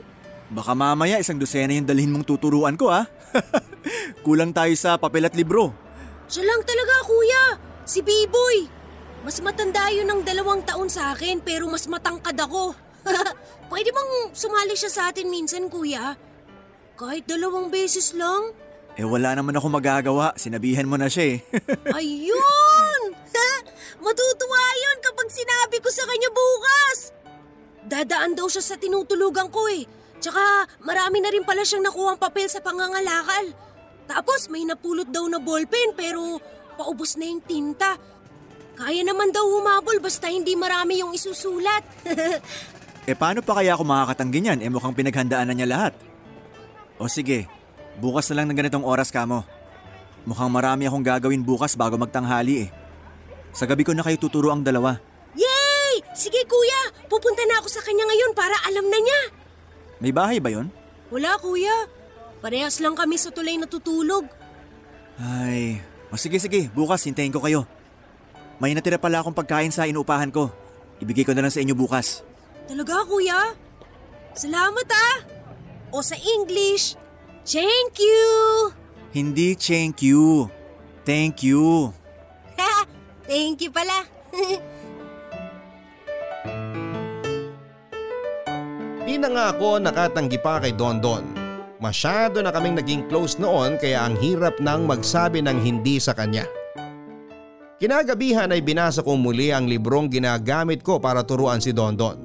Baka 0.51 0.75
mamaya 0.75 1.15
isang 1.15 1.39
dosena 1.39 1.71
yung 1.71 1.87
dalhin 1.87 2.11
mong 2.11 2.27
tuturuan 2.27 2.75
ko 2.75 2.91
ha. 2.91 3.07
Kulang 4.27 4.51
tayo 4.51 4.75
sa 4.75 4.99
papel 4.99 5.23
at 5.23 5.35
libro. 5.35 5.71
Siya 6.27 6.43
lang 6.43 6.61
talaga 6.67 6.95
kuya, 7.07 7.43
si 7.87 8.03
B-Boy. 8.03 8.67
Mas 9.23 9.39
matanda 9.39 9.87
yun 9.87 10.11
ng 10.11 10.21
dalawang 10.27 10.67
taon 10.67 10.91
sa 10.91 11.15
akin 11.15 11.39
pero 11.39 11.71
mas 11.71 11.87
matangkad 11.87 12.35
ako. 12.35 12.75
Pwede 13.71 13.95
bang 13.95 14.11
sumali 14.35 14.75
siya 14.75 14.91
sa 14.91 15.01
atin 15.07 15.31
minsan 15.31 15.71
kuya? 15.71 16.19
Kahit 16.99 17.25
dalawang 17.31 17.71
beses 17.71 18.11
lang? 18.11 18.51
Eh 18.99 19.07
wala 19.07 19.31
naman 19.31 19.55
ako 19.55 19.71
magagawa, 19.71 20.35
sinabihan 20.35 20.83
mo 20.83 20.99
na 20.99 21.07
siya 21.07 21.39
eh. 21.39 21.47
Ayun! 21.97 23.01
Matutuwa 24.01 24.63
yun 24.81 24.97
kapag 24.99 25.29
sinabi 25.29 25.77
ko 25.77 25.89
sa 25.93 26.03
kanya 26.09 26.29
bukas! 26.33 26.97
Dadaan 27.85 28.33
daw 28.33 28.49
siya 28.49 28.65
sa 28.65 28.75
tinutulugan 28.75 29.47
ko 29.53 29.69
eh. 29.69 29.85
Tsaka 30.21 30.69
marami 30.85 31.17
na 31.17 31.33
rin 31.33 31.41
pala 31.41 31.65
siyang 31.65 31.89
nakuhang 31.89 32.21
papel 32.21 32.45
sa 32.45 32.61
pangangalakal. 32.61 33.57
Tapos 34.05 34.53
may 34.53 34.61
napulot 34.69 35.09
daw 35.09 35.25
na 35.25 35.41
ballpen 35.41 35.97
pero 35.97 36.37
paubos 36.77 37.17
na 37.17 37.25
yung 37.25 37.41
tinta. 37.41 37.97
Kaya 38.77 39.01
naman 39.01 39.33
daw 39.33 39.43
humabol 39.43 39.97
basta 39.97 40.29
hindi 40.29 40.53
marami 40.53 41.01
yung 41.01 41.17
isusulat. 41.17 41.83
eh 43.09 43.17
paano 43.17 43.41
pa 43.41 43.57
kaya 43.57 43.73
ako 43.73 43.83
makakatanggi 43.83 44.39
niyan? 44.45 44.59
Eh 44.61 44.69
mukhang 44.69 44.93
pinaghandaan 44.93 45.49
na 45.49 45.57
niya 45.57 45.67
lahat. 45.67 45.93
O 47.01 47.09
sige, 47.09 47.49
bukas 47.97 48.29
na 48.29 48.41
lang 48.41 48.53
ng 48.53 48.57
ganitong 48.61 48.85
oras 48.85 49.09
ka 49.09 49.25
mo. 49.25 49.41
Mukhang 50.21 50.53
marami 50.53 50.85
akong 50.85 51.01
gagawin 51.01 51.41
bukas 51.41 51.73
bago 51.73 51.97
magtanghali 51.97 52.69
eh. 52.69 52.69
Sa 53.57 53.65
gabi 53.65 53.81
ko 53.81 53.97
na 53.97 54.05
kayo 54.05 54.21
tuturo 54.21 54.53
ang 54.53 54.61
dalawa. 54.61 55.01
Yay! 55.33 56.05
Sige 56.13 56.45
kuya, 56.45 57.09
pupunta 57.09 57.41
na 57.49 57.57
ako 57.57 57.67
sa 57.73 57.81
kanya 57.81 58.05
ngayon 58.05 58.31
para 58.37 58.53
alam 58.69 58.85
na 58.85 58.99
niya. 59.01 59.40
May 60.01 60.09
bahay 60.09 60.41
ba 60.41 60.49
yon? 60.49 60.73
Wala 61.13 61.37
kuya, 61.37 61.85
parehas 62.41 62.81
lang 62.81 62.97
kami 62.97 63.21
sa 63.21 63.29
tulay 63.29 63.53
natutulog. 63.61 64.25
Ay, 65.21 65.77
o 66.09 66.17
sige 66.17 66.41
sige, 66.41 66.73
bukas 66.73 67.05
hintayin 67.05 67.29
ko 67.29 67.37
kayo. 67.37 67.69
May 68.57 68.73
natira 68.73 68.97
pala 68.97 69.21
akong 69.21 69.37
pagkain 69.37 69.69
sa 69.69 69.85
inuupahan 69.85 70.33
ko. 70.33 70.49
Ibigay 70.97 71.21
ko 71.21 71.37
na 71.37 71.45
lang 71.45 71.53
sa 71.53 71.61
inyo 71.61 71.77
bukas. 71.77 72.25
Talaga 72.65 73.05
kuya? 73.05 73.53
Salamat 74.33 74.89
ah! 74.89 75.17
O 75.93 76.01
sa 76.01 76.17
English, 76.17 76.97
thank 77.45 78.01
you! 78.01 78.25
Hindi 79.11 79.53
thank 79.53 80.01
you. 80.01 80.49
Thank 81.03 81.45
you. 81.45 81.91
thank 83.29 83.61
you 83.61 83.69
pala. 83.69 84.07
Di 89.11 89.19
na 89.19 89.27
nga 89.27 89.51
ako 89.51 89.83
nakatanggi 89.83 90.39
pa 90.39 90.63
kay 90.63 90.71
Don 90.71 91.03
Don. 91.03 91.35
Masyado 91.83 92.39
na 92.39 92.47
kaming 92.47 92.79
naging 92.79 93.11
close 93.11 93.35
noon 93.43 93.75
kaya 93.75 94.07
ang 94.07 94.15
hirap 94.15 94.55
nang 94.63 94.87
magsabi 94.87 95.43
ng 95.43 95.59
hindi 95.59 95.99
sa 95.99 96.15
kanya. 96.15 96.47
Kinagabihan 97.75 98.47
ay 98.55 98.63
binasa 98.63 99.03
ko 99.03 99.19
muli 99.19 99.51
ang 99.51 99.67
librong 99.67 100.07
ginagamit 100.07 100.79
ko 100.79 100.95
para 101.03 101.27
turuan 101.27 101.59
si 101.59 101.75
Don 101.75 101.99
Don. 101.99 102.23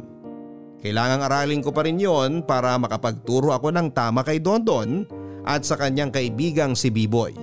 Kailangang 0.79 1.27
aralin 1.27 1.59
ko 1.59 1.75
pa 1.75 1.83
rin 1.83 1.99
yon 1.99 2.47
para 2.47 2.79
makapagturo 2.79 3.51
ako 3.51 3.75
ng 3.75 3.91
tama 3.91 4.23
kay 4.23 4.39
Don 4.39 4.63
Don 4.63 5.03
at 5.43 5.67
sa 5.67 5.75
kanyang 5.75 6.15
kaibigang 6.15 6.79
si 6.79 6.95
B-Boy. 6.95 7.35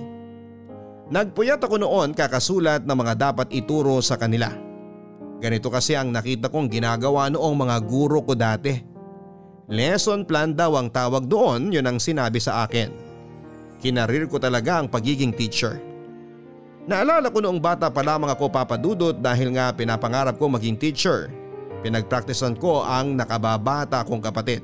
Nagpuyat 1.12 1.60
ako 1.60 1.84
noon 1.84 2.16
kakasulat 2.16 2.88
ng 2.88 2.96
mga 2.96 3.12
dapat 3.20 3.52
ituro 3.52 4.00
sa 4.00 4.16
kanila. 4.16 4.48
Ganito 5.36 5.68
kasi 5.68 5.92
ang 6.00 6.08
nakita 6.16 6.48
kong 6.48 6.72
ginagawa 6.72 7.28
noong 7.28 7.56
mga 7.60 7.76
guro 7.84 8.24
ko 8.24 8.32
dati. 8.32 8.93
Lesson 9.64 10.28
plan 10.28 10.52
daw 10.52 10.76
ang 10.76 10.92
tawag 10.92 11.24
doon 11.24 11.72
yun 11.72 11.88
ang 11.88 11.96
sinabi 11.96 12.36
sa 12.36 12.68
akin. 12.68 12.92
Kinarir 13.80 14.28
ko 14.28 14.36
talaga 14.36 14.80
ang 14.80 14.92
pagiging 14.92 15.32
teacher. 15.32 15.80
Naalala 16.84 17.32
ko 17.32 17.40
noong 17.40 17.64
bata 17.64 17.88
pa 17.88 18.04
lamang 18.04 18.28
ako 18.28 18.52
papadudot 18.52 19.16
dahil 19.16 19.56
nga 19.56 19.72
pinapangarap 19.72 20.36
ko 20.36 20.52
maging 20.52 20.76
teacher. 20.76 21.32
Pinagpraktisan 21.80 22.60
ko 22.60 22.84
ang 22.84 23.16
nakababata 23.16 24.04
kong 24.04 24.20
kapatid. 24.20 24.60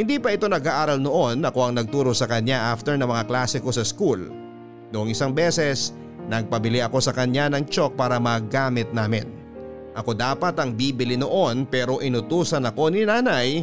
Hindi 0.00 0.16
pa 0.16 0.32
ito 0.32 0.48
nag-aaral 0.48 0.96
noon 0.96 1.44
ako 1.44 1.60
ang 1.60 1.76
nagturo 1.76 2.16
sa 2.16 2.24
kanya 2.24 2.72
after 2.72 2.96
ng 2.96 3.04
mga 3.04 3.28
klase 3.28 3.60
ko 3.60 3.68
sa 3.68 3.84
school. 3.84 4.32
Noong 4.96 5.12
isang 5.12 5.36
beses, 5.36 5.92
nagpabili 6.24 6.80
ako 6.80 7.04
sa 7.04 7.12
kanya 7.12 7.52
ng 7.52 7.68
chalk 7.68 8.00
para 8.00 8.16
magamit 8.16 8.88
namin. 8.96 9.28
Ako 9.92 10.16
dapat 10.16 10.56
ang 10.56 10.72
bibili 10.72 11.20
noon 11.20 11.68
pero 11.68 12.00
inutusan 12.00 12.64
ako 12.64 12.96
ni 12.96 13.04
nanay 13.04 13.60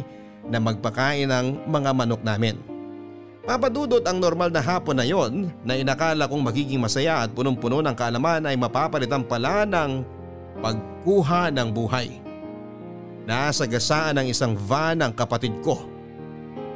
na 0.48 0.58
magpakain 0.58 1.28
ng 1.28 1.46
mga 1.68 1.90
manok 1.92 2.22
namin. 2.24 2.56
Papadudot 3.48 4.04
ang 4.04 4.20
normal 4.20 4.52
na 4.52 4.60
hapon 4.60 5.00
na 5.00 5.08
yon 5.08 5.48
na 5.64 5.72
inakala 5.72 6.28
kong 6.28 6.44
magiging 6.44 6.84
masaya 6.84 7.24
at 7.24 7.32
punong-puno 7.32 7.80
ng 7.80 7.96
kaalaman 7.96 8.44
ay 8.44 8.60
mapapalitan 8.60 9.24
pala 9.24 9.64
ng 9.64 10.04
pagkuha 10.60 11.48
ng 11.56 11.68
buhay. 11.72 12.20
Nasa 13.24 13.64
gasaan 13.64 14.20
ng 14.20 14.26
isang 14.28 14.52
van 14.52 15.00
ang 15.00 15.16
kapatid 15.16 15.56
ko. 15.64 15.80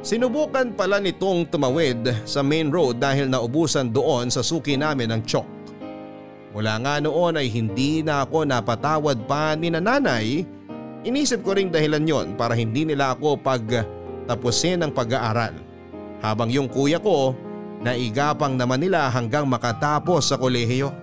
Sinubukan 0.03 0.73
pala 0.75 0.99
nitong 0.99 1.47
tumawid 1.47 2.25
sa 2.27 2.43
main 2.43 2.73
road 2.73 2.99
dahil 2.99 3.29
naubusan 3.29 3.93
doon 3.93 4.33
sa 4.33 4.41
suki 4.41 4.73
namin 4.73 5.13
ng 5.13 5.21
chok. 5.23 5.47
Mula 6.53 6.77
nga 6.81 7.01
noon 7.01 7.37
ay 7.37 7.49
hindi 7.49 8.05
na 8.05 8.21
ako 8.25 8.45
napatawad 8.45 9.25
pa 9.25 9.57
ni 9.57 9.73
nanay. 9.73 10.45
Inisip 11.03 11.43
ko 11.43 11.51
ring 11.51 11.67
dahilan 11.67 12.07
yon 12.07 12.27
para 12.39 12.55
hindi 12.55 12.87
nila 12.87 13.11
ako 13.11 13.35
pagtapusin 13.43 14.79
ng 14.79 14.91
pag-aaral 14.95 15.51
habang 16.23 16.47
yung 16.47 16.71
kuya 16.71 16.95
ko 16.95 17.35
naigapang 17.83 18.55
naman 18.55 18.79
nila 18.79 19.11
hanggang 19.11 19.43
makatapos 19.43 20.31
sa 20.31 20.39
kolehiyo. 20.39 20.95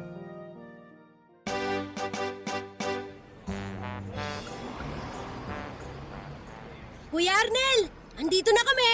Kuya 7.13 7.37
Arnel, 7.37 7.93
andito 8.17 8.49
na 8.57 8.65
kami. 8.65 8.93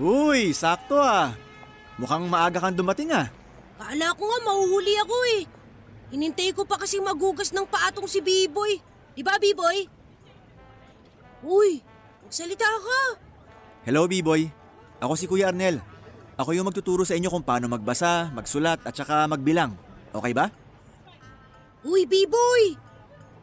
Uy, 0.00 0.56
sakto 0.56 0.96
ah. 0.96 1.36
Mukhang 2.00 2.24
maaga 2.32 2.64
kang 2.64 2.72
dumating 2.72 3.12
ah. 3.12 3.28
Kala 3.76 4.16
ko 4.16 4.24
nga 4.24 4.38
mahuhuli 4.40 4.96
ako 5.04 5.16
eh. 5.36 5.42
Hinintay 6.16 6.56
ko 6.56 6.64
pa 6.64 6.80
kasi 6.80 6.96
magugas 6.96 7.52
ng 7.52 7.68
paatong 7.68 8.08
si 8.08 8.24
B-Boy. 8.24 8.80
Di 9.12 9.20
ba, 9.20 9.36
B-Boy? 9.36 9.99
Uy, 11.40 11.80
magsalita 12.24 12.68
ka. 12.68 13.02
Hello, 13.88 14.04
B-Boy. 14.04 14.52
Ako 15.00 15.16
si 15.16 15.24
Kuya 15.24 15.48
Arnel. 15.48 15.80
Ako 16.36 16.52
yung 16.52 16.68
magtuturo 16.68 17.04
sa 17.04 17.16
inyo 17.16 17.32
kung 17.32 17.44
paano 17.44 17.68
magbasa, 17.68 18.28
magsulat 18.32 18.84
at 18.84 18.92
saka 18.92 19.24
magbilang. 19.24 19.72
Okay 20.12 20.32
ba? 20.36 20.52
Uy, 21.84 22.04
B-Boy! 22.04 22.76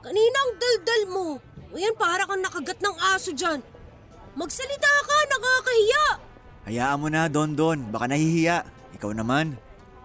Kanina 0.05 0.37
ang 0.37 0.53
daldal 0.61 1.03
mo. 1.09 1.27
Ngayon 1.73 1.95
para 1.97 2.23
kang 2.29 2.41
nakagat 2.41 2.79
ng 2.79 2.95
aso 3.17 3.33
dyan. 3.33 3.59
Magsalita 4.37 4.91
ka, 5.01 5.17
nakakahiya. 5.33 6.05
Hayaan 6.69 7.01
mo 7.01 7.07
na, 7.09 7.25
Don 7.25 7.57
Don. 7.57 7.89
Baka 7.89 8.05
nahihiya. 8.05 8.61
Ikaw 8.93 9.11
naman. 9.17 9.57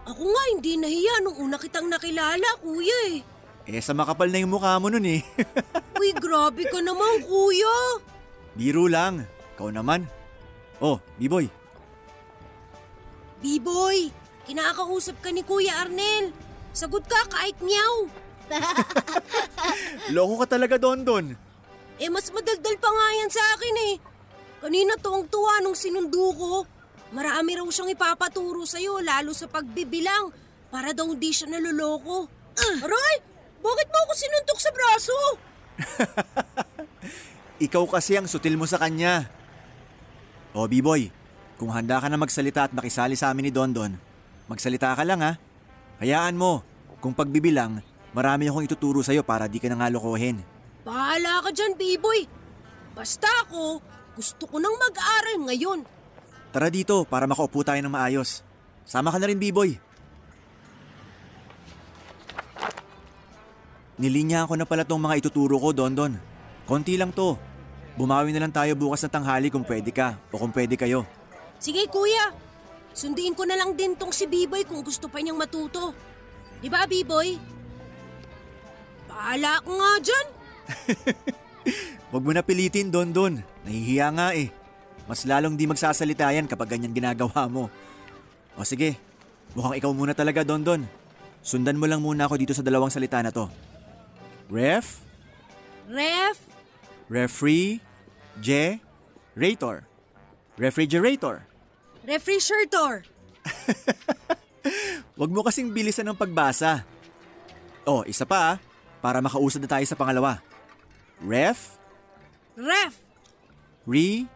Ako 0.09 0.23
nga 0.25 0.43
hindi 0.49 0.75
nahiya 0.81 1.21
nung 1.21 1.37
una 1.37 1.61
kitang 1.61 1.87
nakilala, 1.87 2.57
kuya 2.59 2.97
eh. 3.13 3.21
Eh, 3.63 3.79
sa 3.79 3.95
makapal 3.95 4.27
na 4.27 4.43
yung 4.43 4.51
mukha 4.51 4.75
mo 4.75 4.91
nun 4.91 5.07
eh. 5.07 5.23
Uy, 5.99 6.11
grabe 6.11 6.67
ka 6.67 6.83
naman, 6.83 7.23
kuya. 7.23 8.03
Biro 8.59 8.91
lang. 8.91 9.23
Ikaw 9.55 9.71
naman. 9.71 10.03
Oh, 10.83 10.99
B-Boy. 11.15 11.47
B-Boy, 13.39 14.11
kinakausap 14.43 15.15
ka 15.23 15.31
ni 15.31 15.47
Kuya 15.47 15.79
Arnel. 15.79 16.35
Sagot 16.75 17.07
ka 17.07 17.23
kahit 17.31 17.55
meow. 17.63 18.11
Loko 20.15 20.43
ka 20.43 20.59
talaga, 20.59 20.75
Don 20.75 21.07
Don. 21.07 21.31
Eh, 22.01 22.09
mas 22.11 22.27
madaldal 22.35 22.75
pa 22.81 22.89
nga 22.91 23.07
yan 23.23 23.31
sa 23.31 23.43
akin 23.55 23.75
eh. 23.93 23.95
Kanina 24.59 24.99
tuwang-tuwa 24.99 25.63
nung 25.63 25.77
sinundo 25.77 26.35
ko. 26.35 26.67
Marami 27.13 27.55
raw 27.55 27.67
siyang 27.69 27.93
ipapaturo 27.93 28.65
sa'yo 28.65 28.99
lalo 28.99 29.31
sa 29.31 29.45
pagbibilang 29.47 30.33
para 30.73 30.91
daw 30.91 31.07
hindi 31.07 31.29
siya 31.29 31.47
naluloko. 31.47 32.25
Aray! 32.81 33.32
Bakit 33.63 33.87
mo 33.87 33.97
ako 34.03 34.13
sinuntok 34.13 34.59
sa 34.59 34.71
braso? 34.75 35.17
Ikaw 37.65 37.83
kasi 37.87 38.19
ang 38.19 38.27
sutil 38.27 38.59
mo 38.59 38.67
sa 38.67 38.75
kanya. 38.75 39.31
Oh, 40.51 40.67
B-Boy. 40.67 41.09
Kung 41.55 41.71
handa 41.71 42.03
ka 42.03 42.11
na 42.11 42.19
magsalita 42.19 42.67
at 42.67 42.75
makisali 42.75 43.15
sa 43.15 43.31
amin 43.31 43.47
ni 43.47 43.51
Don 43.55 43.71
Don, 43.71 43.95
magsalita 44.51 44.91
ka 44.99 45.03
lang 45.07 45.23
ha. 45.23 45.39
Hayaan 46.03 46.35
mo. 46.35 46.59
Kung 46.99 47.15
pagbibilang, 47.15 47.79
marami 48.11 48.51
akong 48.51 48.67
ituturo 48.67 48.99
sa'yo 48.99 49.23
para 49.23 49.47
di 49.47 49.63
ka 49.63 49.71
na 49.71 49.79
nga 49.79 49.87
lokohin. 49.87 50.43
Bahala 50.83 51.39
ka 51.47 51.55
dyan, 51.55 51.79
B-Boy. 51.79 52.27
Basta 52.91 53.31
ako, 53.47 53.79
gusto 54.19 54.43
ko 54.45 54.59
nang 54.59 54.75
mag-aral 54.75 55.39
ngayon. 55.47 55.79
Tara 56.51 56.67
dito 56.67 57.07
para 57.07 57.25
makaupo 57.25 57.63
tayo 57.63 57.79
ng 57.79 57.89
maayos. 57.89 58.43
Sama 58.83 59.09
ka 59.09 59.17
na 59.17 59.31
rin, 59.31 59.39
B-Boy. 59.39 59.79
Nilinya 63.97 64.49
ko 64.49 64.57
na 64.57 64.65
pala 64.65 64.81
tong 64.81 65.01
mga 65.01 65.21
ituturo 65.21 65.61
ko, 65.61 65.69
Don 65.69 65.93
Don. 65.93 66.13
Konti 66.65 66.97
lang 66.97 67.13
to. 67.13 67.37
Bumawi 67.93 68.33
na 68.33 68.41
lang 68.41 68.53
tayo 68.53 68.73
bukas 68.73 69.05
na 69.05 69.13
tanghali 69.13 69.53
kung 69.53 69.61
pwede 69.61 69.93
ka 69.93 70.17
o 70.33 70.41
kung 70.41 70.49
pwede 70.49 70.73
kayo. 70.73 71.05
Sige, 71.61 71.85
kuya. 71.85 72.33
Sunduin 72.93 73.37
ko 73.37 73.45
na 73.45 73.57
lang 73.57 73.77
din 73.77 73.93
tong 73.93 74.13
si 74.13 74.25
B-Boy 74.25 74.65
kung 74.65 74.81
gusto 74.81 75.05
pa 75.05 75.21
niyang 75.21 75.37
matuto. 75.37 75.93
Di 76.61 76.69
ba, 76.69 76.89
B-Boy? 76.89 77.37
Bahala 79.09 79.61
ko 79.61 79.77
nga 79.77 79.91
dyan. 80.01 80.25
Huwag 82.09 82.23
mo 82.25 82.31
na 82.33 82.41
pilitin, 82.41 82.89
Don 82.89 83.13
Don. 83.13 83.41
Nahihiya 83.65 84.09
nga 84.13 84.33
eh. 84.33 84.49
Mas 85.05 85.25
lalong 85.25 85.53
di 85.53 85.69
magsasalita 85.69 86.33
yan 86.33 86.49
kapag 86.49 86.77
ganyan 86.77 86.95
ginagawa 86.95 87.45
mo. 87.45 87.69
O 88.57 88.65
sige, 88.65 88.97
mukhang 89.53 89.77
ikaw 89.77 89.91
muna 89.93 90.17
talaga, 90.17 90.41
Don 90.41 90.65
Don. 90.65 90.81
Sundan 91.43 91.77
mo 91.77 91.85
lang 91.85 92.01
muna 92.01 92.25
ako 92.25 92.39
dito 92.39 92.53
sa 92.55 92.65
dalawang 92.65 92.93
salita 92.93 93.21
na 93.21 93.33
to. 93.33 93.49
Ref, 94.53 95.01
Ref, 95.89 96.37
referee, 97.09 97.81
je, 98.37 98.77
rator. 99.33 99.89
Refrigerator. 100.61 101.49
refrigerator. 102.05 103.01
Huwag 105.17 105.33
mo 105.33 105.41
kasing 105.41 105.73
bilisan 105.73 106.05
ng 106.05 106.13
pagbasa. 106.13 106.85
Oh, 107.81 108.05
isa 108.05 108.29
pa 108.29 108.53
ah, 108.53 108.55
para 109.01 109.25
makausad 109.25 109.57
na 109.57 109.65
tayo 109.73 109.89
sa 109.89 109.97
pangalawa. 109.97 110.37
Ref, 111.17 111.81
Ref, 112.53 112.93
re, 113.89 114.29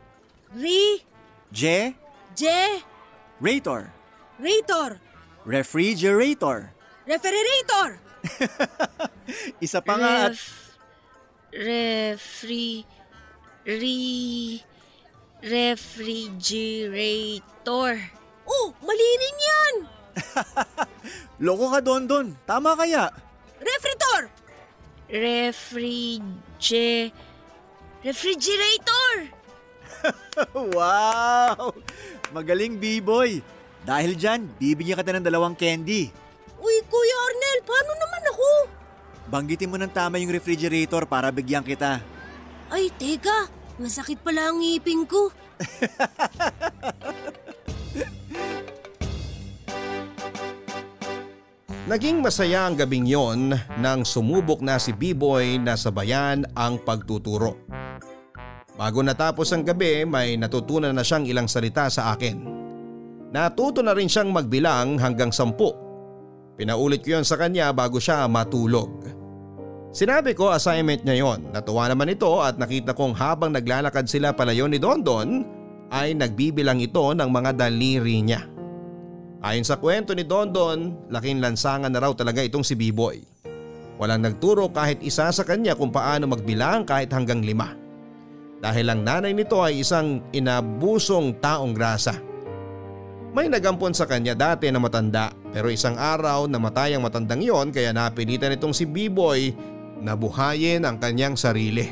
re, 0.57 0.81
je, 1.53 1.93
je, 2.33 2.61
rator. 3.37 3.93
rator, 4.41 4.97
Refrigerator. 5.45 6.73
refrigerator. 7.05 8.06
Isa 9.65 9.81
pa 9.81 9.97
nga 9.97 10.29
at 10.31 10.37
refri, 11.53 12.85
re, 13.65 14.61
refrigerator. 15.41 17.97
Oh, 18.47 18.73
mali 18.83 19.17
rin 19.19 19.37
yan. 19.39 19.87
loko 21.45 21.69
ka 21.73 21.79
Don 21.83 22.07
Don. 22.07 22.35
Tama 22.47 22.75
kaya? 22.77 23.11
Refritor. 23.57 24.29
Refrige, 25.07 27.11
refrigerator. 28.03 29.31
wow! 30.75 31.71
Magaling 32.35 32.75
B-boy. 32.75 33.39
Dahil 33.87 34.19
dyan, 34.19 34.51
bibigyan 34.59 34.99
kita 34.99 35.15
ng 35.15 35.23
dalawang 35.23 35.55
candy. 35.55 36.11
Uy, 36.57 36.75
Kuya 36.89 37.17
Arnel, 37.29 37.59
paano 37.65 37.91
naman 37.93 38.23
ako? 38.33 38.49
Banggitin 39.27 39.69
mo 39.69 39.77
ng 39.77 39.91
tama 39.91 40.17
yung 40.17 40.33
refrigerator 40.33 41.05
para 41.05 41.29
bigyan 41.29 41.61
kita. 41.61 42.01
Ay, 42.71 42.89
teka. 42.95 43.51
Masakit 43.77 44.17
pala 44.25 44.49
ang 44.49 44.57
ngipin 44.57 45.05
ko. 45.05 45.29
Naging 51.87 52.19
masaya 52.19 52.67
ang 52.67 52.75
gabing 52.75 53.07
yon 53.07 53.55
nang 53.79 54.03
sumubok 54.03 54.59
na 54.59 54.75
si 54.75 54.91
B-Boy 54.91 55.55
na 55.55 55.79
sabayan 55.79 56.43
ang 56.51 56.83
pagtuturo. 56.83 57.55
Bago 58.75 58.99
natapos 58.99 59.55
ang 59.55 59.63
gabi 59.63 60.03
may 60.03 60.35
natutunan 60.35 60.91
na 60.91 60.99
siyang 60.99 61.23
ilang 61.23 61.47
salita 61.47 61.87
sa 61.87 62.11
akin. 62.11 62.43
Natuto 63.31 63.79
na 63.79 63.95
rin 63.95 64.11
siyang 64.11 64.35
magbilang 64.35 64.99
hanggang 64.99 65.31
sampu. 65.31 65.86
Pinaulit 66.57 67.05
ko 67.05 67.13
yon 67.13 67.25
sa 67.25 67.37
kanya 67.37 67.69
bago 67.69 68.01
siya 68.01 68.25
matulog. 68.25 68.89
Sinabi 69.93 70.33
ko 70.33 70.49
assignment 70.49 71.05
niya 71.05 71.21
yon. 71.21 71.53
Natuwa 71.53 71.85
naman 71.85 72.09
ito 72.09 72.41
at 72.41 72.57
nakita 72.57 72.97
kong 72.97 73.13
habang 73.13 73.53
naglalakad 73.53 74.09
sila 74.09 74.33
palayo 74.33 74.65
ni 74.65 74.81
Dondon 74.81 75.45
ay 75.93 76.17
nagbibilang 76.17 76.81
ito 76.81 77.13
ng 77.13 77.29
mga 77.29 77.53
daliri 77.55 78.25
niya. 78.25 78.41
Ayon 79.37 79.63
sa 79.63 79.77
kwento 79.77 80.17
ni 80.17 80.25
Dondon, 80.25 81.07
laking 81.13 81.37
lansangan 81.37 81.93
na 81.93 82.01
raw 82.01 82.11
talaga 82.17 82.41
itong 82.41 82.65
si 82.65 82.73
B-Boy. 82.73 83.21
Walang 84.01 84.25
nagturo 84.25 84.73
kahit 84.73 85.01
isa 85.05 85.29
sa 85.29 85.43
kanya 85.45 85.77
kung 85.77 85.93
paano 85.93 86.25
magbilang 86.25 86.85
kahit 86.89 87.13
hanggang 87.13 87.45
lima. 87.45 87.73
Dahil 88.57 88.89
ang 88.89 89.05
nanay 89.05 89.37
nito 89.37 89.61
ay 89.61 89.85
isang 89.85 90.25
inabusong 90.33 91.37
taong 91.37 91.77
grasa. 91.77 92.17
May 93.37 93.45
nagampon 93.53 93.93
sa 93.93 94.09
kanya 94.09 94.33
dati 94.33 94.73
na 94.73 94.81
matanda 94.81 95.29
pero 95.57 95.73
isang 95.73 95.97
araw 95.97 96.45
namatay 96.45 96.93
ang 96.93 97.01
matandang 97.01 97.41
yon 97.41 97.73
kaya 97.73 97.89
napilitan 97.89 98.53
itong 98.53 98.77
si 98.77 98.85
B-Boy 98.85 99.57
na 100.05 100.13
buhayin 100.13 100.85
ang 100.85 101.01
kanyang 101.01 101.33
sarili. 101.33 101.89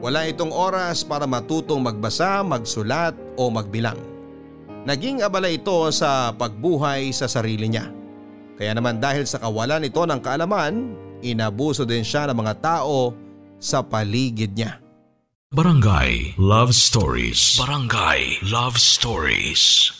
Wala 0.00 0.24
itong 0.24 0.48
oras 0.48 1.04
para 1.04 1.28
matutong 1.28 1.84
magbasa, 1.84 2.40
magsulat 2.40 3.12
o 3.36 3.52
magbilang. 3.52 4.00
Naging 4.88 5.20
abala 5.20 5.52
ito 5.52 5.92
sa 5.92 6.32
pagbuhay 6.32 7.12
sa 7.12 7.28
sarili 7.28 7.68
niya. 7.68 7.92
Kaya 8.56 8.72
naman 8.72 8.96
dahil 8.96 9.28
sa 9.28 9.36
kawalan 9.36 9.84
ito 9.84 10.00
ng 10.00 10.20
kaalaman, 10.24 10.96
inabuso 11.20 11.84
din 11.84 12.00
siya 12.00 12.32
ng 12.32 12.36
mga 12.40 12.64
tao 12.64 13.12
sa 13.60 13.84
paligid 13.84 14.56
niya. 14.56 14.80
Barangay 15.52 16.32
Love 16.40 16.72
Stories. 16.72 17.60
Barangay 17.60 18.40
Love 18.48 18.80
Stories. 18.80 19.99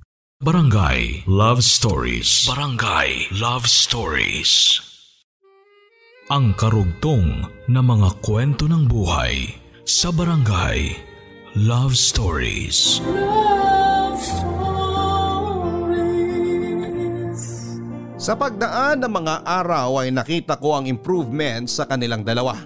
Barangay 0.41 1.29
Love 1.29 1.61
Stories. 1.61 2.49
Barangay 2.49 3.29
Love 3.37 3.69
Stories. 3.69 4.81
Ang 6.33 6.57
karugtong 6.57 7.45
na 7.69 7.85
mga 7.85 8.09
kwento 8.25 8.65
ng 8.65 8.89
buhay 8.89 9.53
sa 9.85 10.09
Barangay 10.09 10.97
Love 11.53 11.93
Stories. 11.93 13.05
Love 13.05 14.17
stories. 14.17 14.49
Sa 18.17 18.33
pagdaan 18.33 19.05
ng 19.05 19.13
mga 19.13 19.45
araw 19.45 20.01
ay 20.01 20.09
nakita 20.09 20.57
ko 20.57 20.73
ang 20.73 20.89
improvement 20.89 21.69
sa 21.69 21.85
kanilang 21.85 22.25
dalawa. 22.25 22.57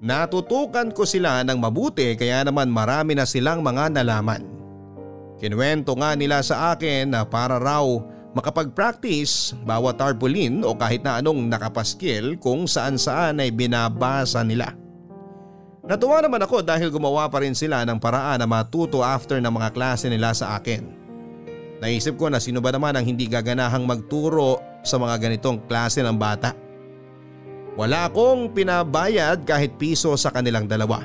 Natutukan 0.00 0.96
ko 0.96 1.04
sila 1.04 1.44
ng 1.44 1.60
mabuti 1.60 2.16
kaya 2.16 2.40
naman 2.40 2.72
marami 2.72 3.12
na 3.12 3.28
silang 3.28 3.60
mga 3.60 4.00
nalaman. 4.00 4.61
Kinuwento 5.42 5.98
nga 5.98 6.14
nila 6.14 6.38
sa 6.38 6.70
akin 6.70 7.10
na 7.10 7.26
para 7.26 7.58
raw 7.58 7.82
makapag-practice 8.30 9.58
bawat 9.66 9.98
tarpaulin 9.98 10.62
o 10.62 10.70
kahit 10.78 11.02
na 11.02 11.18
anong 11.18 11.50
nakapaskil 11.50 12.38
kung 12.38 12.70
saan 12.70 12.94
saan 12.94 13.42
ay 13.42 13.50
binabasa 13.50 14.46
nila. 14.46 14.70
Natuwa 15.82 16.22
naman 16.22 16.46
ako 16.46 16.62
dahil 16.62 16.94
gumawa 16.94 17.26
pa 17.26 17.42
rin 17.42 17.58
sila 17.58 17.82
ng 17.82 17.98
paraan 17.98 18.38
na 18.38 18.46
matuto 18.46 19.02
after 19.02 19.42
ng 19.42 19.50
mga 19.50 19.74
klase 19.74 20.06
nila 20.06 20.30
sa 20.30 20.54
akin. 20.54 20.86
Naisip 21.82 22.14
ko 22.14 22.30
na 22.30 22.38
sino 22.38 22.62
ba 22.62 22.70
naman 22.70 22.94
ang 22.94 23.02
hindi 23.02 23.26
gaganahang 23.26 23.82
magturo 23.82 24.62
sa 24.86 24.94
mga 25.02 25.26
ganitong 25.26 25.66
klase 25.66 26.06
ng 26.06 26.14
bata. 26.14 26.54
Wala 27.74 28.06
akong 28.06 28.54
pinabayad 28.54 29.42
kahit 29.42 29.74
piso 29.74 30.14
sa 30.14 30.30
kanilang 30.30 30.70
dalawa. 30.70 31.02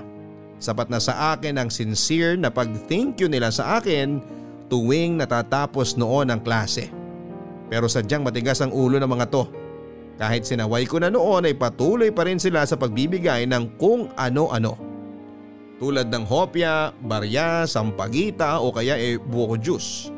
Sapat 0.57 0.89
na 0.89 0.97
sa 0.97 1.37
akin 1.37 1.61
ang 1.61 1.69
sincere 1.69 2.33
na 2.33 2.49
pag-thank 2.49 3.21
you 3.21 3.29
nila 3.29 3.53
sa 3.53 3.77
akin 3.77 4.17
tuwing 4.67 5.15
natatapos 5.15 5.95
noon 5.95 6.33
ang 6.33 6.41
klase. 6.41 6.89
Pero 7.69 7.85
sadyang 7.85 8.25
matigas 8.25 8.63
ang 8.63 8.73
ulo 8.73 8.97
ng 8.97 9.11
mga 9.11 9.27
to. 9.29 9.43
Kahit 10.17 10.49
sinaway 10.49 10.89
ko 10.89 10.97
na 10.97 11.13
noon 11.13 11.45
ay 11.45 11.53
patuloy 11.53 12.09
pa 12.09 12.25
rin 12.25 12.41
sila 12.41 12.65
sa 12.65 12.73
pagbibigay 12.73 13.45
ng 13.45 13.77
kung 13.77 14.09
ano-ano. 14.17 14.73
Tulad 15.77 16.09
ng 16.09 16.25
hopya, 16.25 16.89
barya, 17.05 17.69
sampagita 17.69 18.57
o 18.57 18.73
kaya 18.73 18.97
e 18.97 19.21
buko 19.21 19.61
juice. 19.61 20.09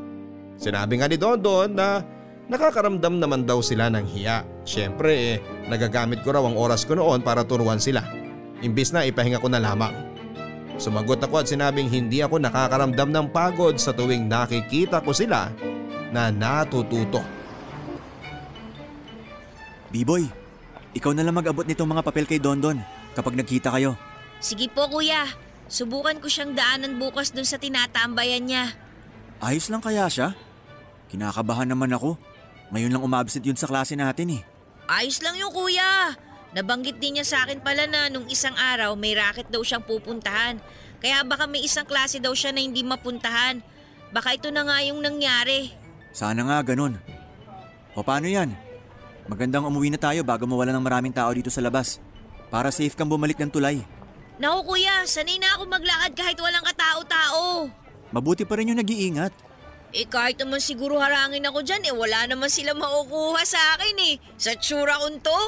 Sinabi 0.55 1.03
nga 1.03 1.11
ni 1.11 1.19
Dondon 1.19 1.67
na 1.75 1.99
nakakaramdam 2.47 3.19
naman 3.19 3.43
daw 3.43 3.59
sila 3.59 3.91
ng 3.91 4.07
hiya. 4.07 4.47
Siyempre 4.63 5.11
eh, 5.11 5.35
nagagamit 5.67 6.23
ko 6.23 6.31
raw 6.31 6.47
ang 6.47 6.55
oras 6.55 6.87
ko 6.87 6.95
noon 6.95 7.19
para 7.19 7.43
turuan 7.43 7.83
sila. 7.83 8.07
Imbis 8.63 8.95
na 8.95 9.03
ipahinga 9.03 9.43
ko 9.43 9.51
na 9.51 9.59
lamang. 9.59 10.08
Sumagot 10.79 11.19
ako 11.19 11.43
at 11.43 11.51
sinabing 11.51 11.91
hindi 11.91 12.23
ako 12.23 12.39
nakakaramdam 12.39 13.11
ng 13.11 13.27
pagod 13.35 13.75
sa 13.75 13.91
tuwing 13.91 14.31
nakikita 14.31 15.03
ko 15.03 15.11
sila 15.11 15.51
na 16.15 16.31
natututo. 16.31 17.19
B-boy, 19.91 20.23
ikaw 20.95 21.11
na 21.11 21.27
lang 21.27 21.35
mag-abot 21.35 21.67
nitong 21.67 21.89
mga 21.91 22.05
papel 22.07 22.23
kay 22.23 22.39
Dondon 22.39 22.79
kapag 23.11 23.35
nagkita 23.35 23.75
kayo. 23.75 23.99
Sige 24.39 24.71
po 24.71 24.87
kuya, 24.87 25.27
subukan 25.67 26.15
ko 26.23 26.31
siyang 26.31 26.55
daanan 26.55 26.95
bukas 26.95 27.35
dun 27.35 27.43
sa 27.43 27.59
tinatambayan 27.59 28.47
niya. 28.47 28.71
Ayos 29.43 29.67
lang 29.67 29.83
kaya 29.83 30.07
siya? 30.07 30.31
Kinakabahan 31.11 31.67
naman 31.67 31.91
ako. 31.91 32.15
Ngayon 32.71 32.95
lang 32.95 33.03
umabsent 33.03 33.43
yun 33.43 33.59
sa 33.59 33.67
klase 33.67 33.99
natin 33.99 34.39
eh. 34.39 34.41
Ayos 34.87 35.19
lang 35.19 35.35
yung 35.35 35.51
kuya. 35.51 36.15
Nabanggit 36.49 36.97
din 36.97 37.17
niya 37.21 37.25
sa 37.25 37.37
akin 37.45 37.61
pala 37.61 37.85
na 37.85 38.09
nung 38.09 38.25
isang 38.25 38.57
araw 38.57 38.97
may 38.97 39.13
racket 39.13 39.53
daw 39.53 39.61
siyang 39.61 39.85
pupuntahan. 39.85 40.57
Kaya 40.97 41.21
baka 41.21 41.45
may 41.45 41.61
isang 41.61 41.85
klase 41.85 42.17
daw 42.17 42.33
siya 42.33 42.49
na 42.49 42.65
hindi 42.65 42.81
mapuntahan. 42.81 43.61
Baka 44.09 44.33
ito 44.33 44.49
na 44.49 44.65
nga 44.65 44.81
yung 44.81 45.05
nangyari. 45.05 45.69
Sana 46.09 46.41
nga 46.41 46.73
ganun. 46.73 46.97
O 47.93 48.01
paano 48.01 48.25
yan? 48.25 48.57
Magandang 49.29 49.69
umuwi 49.69 49.93
na 49.93 50.01
tayo 50.01 50.25
bago 50.25 50.49
mawala 50.49 50.73
ng 50.73 50.81
maraming 50.81 51.13
tao 51.13 51.29
dito 51.29 51.53
sa 51.53 51.61
labas. 51.61 52.01
Para 52.49 52.73
safe 52.73 52.97
kang 52.97 53.05
bumalik 53.05 53.37
ng 53.37 53.53
tulay. 53.53 53.85
Naku 54.41 54.73
kuya, 54.73 55.05
sanay 55.05 55.37
na 55.37 55.53
ako 55.53 55.69
maglakad 55.69 56.17
kahit 56.17 56.39
walang 56.41 56.65
katao-tao. 56.65 57.69
Mabuti 58.09 58.41
pa 58.41 58.57
rin 58.57 58.73
yung 58.73 58.81
nag-iingat. 58.81 59.29
Eh 59.93 60.09
kahit 60.09 60.41
naman 60.41 60.57
siguro 60.57 60.97
harangin 60.97 61.45
ako 61.45 61.61
dyan, 61.61 61.85
eh 61.85 61.93
wala 61.93 62.25
naman 62.25 62.49
sila 62.49 62.73
makukuha 62.73 63.41
sa 63.45 63.77
akin 63.77 63.97
eh. 64.09 64.15
Sa 64.41 64.57
tsura 64.57 64.97
kong 64.97 65.21
to. 65.21 65.39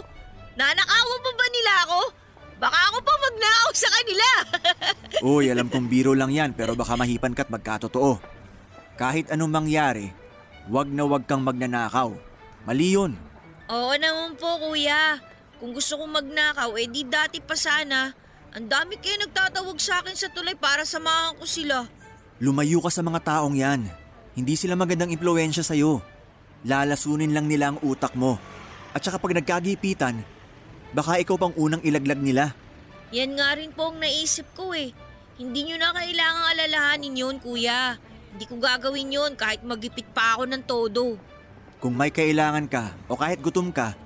Nanakawan 0.56 1.20
pa 1.24 1.32
ba 1.36 1.46
nila 1.48 1.74
ako? 1.88 2.02
Baka 2.62 2.78
ako 2.94 2.98
pa 3.02 3.14
magnakaw 3.18 3.72
sa 3.74 3.90
kanila. 3.90 4.30
Uy, 5.34 5.50
alam 5.50 5.68
kong 5.72 5.90
biro 5.90 6.14
lang 6.14 6.30
yan 6.30 6.54
pero 6.54 6.78
baka 6.78 6.94
mahipan 6.94 7.34
ka't 7.34 7.50
magkatotoo. 7.50 8.22
Kahit 9.00 9.34
anong 9.34 9.50
mangyari, 9.50 10.14
wag 10.70 10.86
na 10.92 11.08
wag 11.10 11.26
kang 11.26 11.42
magnanakaw. 11.42 12.14
Mali 12.70 12.94
yun. 12.94 13.18
Oo 13.72 13.98
naman 13.98 14.38
po 14.38 14.62
kuya. 14.62 15.18
Kung 15.58 15.74
gusto 15.74 15.98
kong 15.98 16.14
magnakaw, 16.22 16.70
eh 16.78 16.86
di 16.86 17.02
dati 17.08 17.42
pa 17.42 17.58
sana. 17.58 18.14
Ang 18.52 18.68
dami 18.68 19.00
kayo 19.00 19.16
nagtatawag 19.26 19.80
sa 19.80 20.04
akin 20.04 20.14
sa 20.14 20.28
tulay 20.30 20.54
para 20.54 20.84
samahan 20.84 21.40
ko 21.40 21.48
sila. 21.48 21.88
Lumayo 22.44 22.84
ka 22.84 22.92
sa 22.92 23.02
mga 23.02 23.24
taong 23.24 23.56
yan. 23.56 23.88
Hindi 24.38 24.54
sila 24.60 24.76
magandang 24.76 25.14
impluensya 25.14 25.64
sa'yo. 25.64 26.04
Lalasunin 26.68 27.32
lang 27.32 27.50
nila 27.50 27.74
ang 27.74 27.80
utak 27.82 28.14
mo. 28.14 28.38
At 28.92 29.02
saka 29.02 29.18
pag 29.18 29.34
nagkagipitan, 29.34 30.41
baka 30.92 31.20
ikaw 31.20 31.36
pang 31.40 31.56
unang 31.56 31.84
ilaglag 31.84 32.20
nila. 32.20 32.56
Yan 33.12 33.36
nga 33.36 33.56
rin 33.56 33.76
po 33.76 33.92
ang 33.92 34.00
naisip 34.00 34.48
ko 34.56 34.72
eh. 34.72 34.96
Hindi 35.36 35.68
nyo 35.68 35.78
na 35.80 35.92
kailangang 35.92 36.48
alalahanin 36.56 37.18
yun 37.18 37.38
kuya. 37.42 37.98
Hindi 38.32 38.46
ko 38.48 38.56
gagawin 38.60 39.12
yun 39.12 39.32
kahit 39.36 39.66
magipit 39.66 40.08
pa 40.16 40.40
ako 40.40 40.44
ng 40.48 40.64
todo. 40.64 41.20
Kung 41.82 41.98
may 41.98 42.14
kailangan 42.14 42.70
ka 42.72 42.96
o 43.12 43.18
kahit 43.20 43.44
gutom 43.44 43.74
ka, 43.74 43.98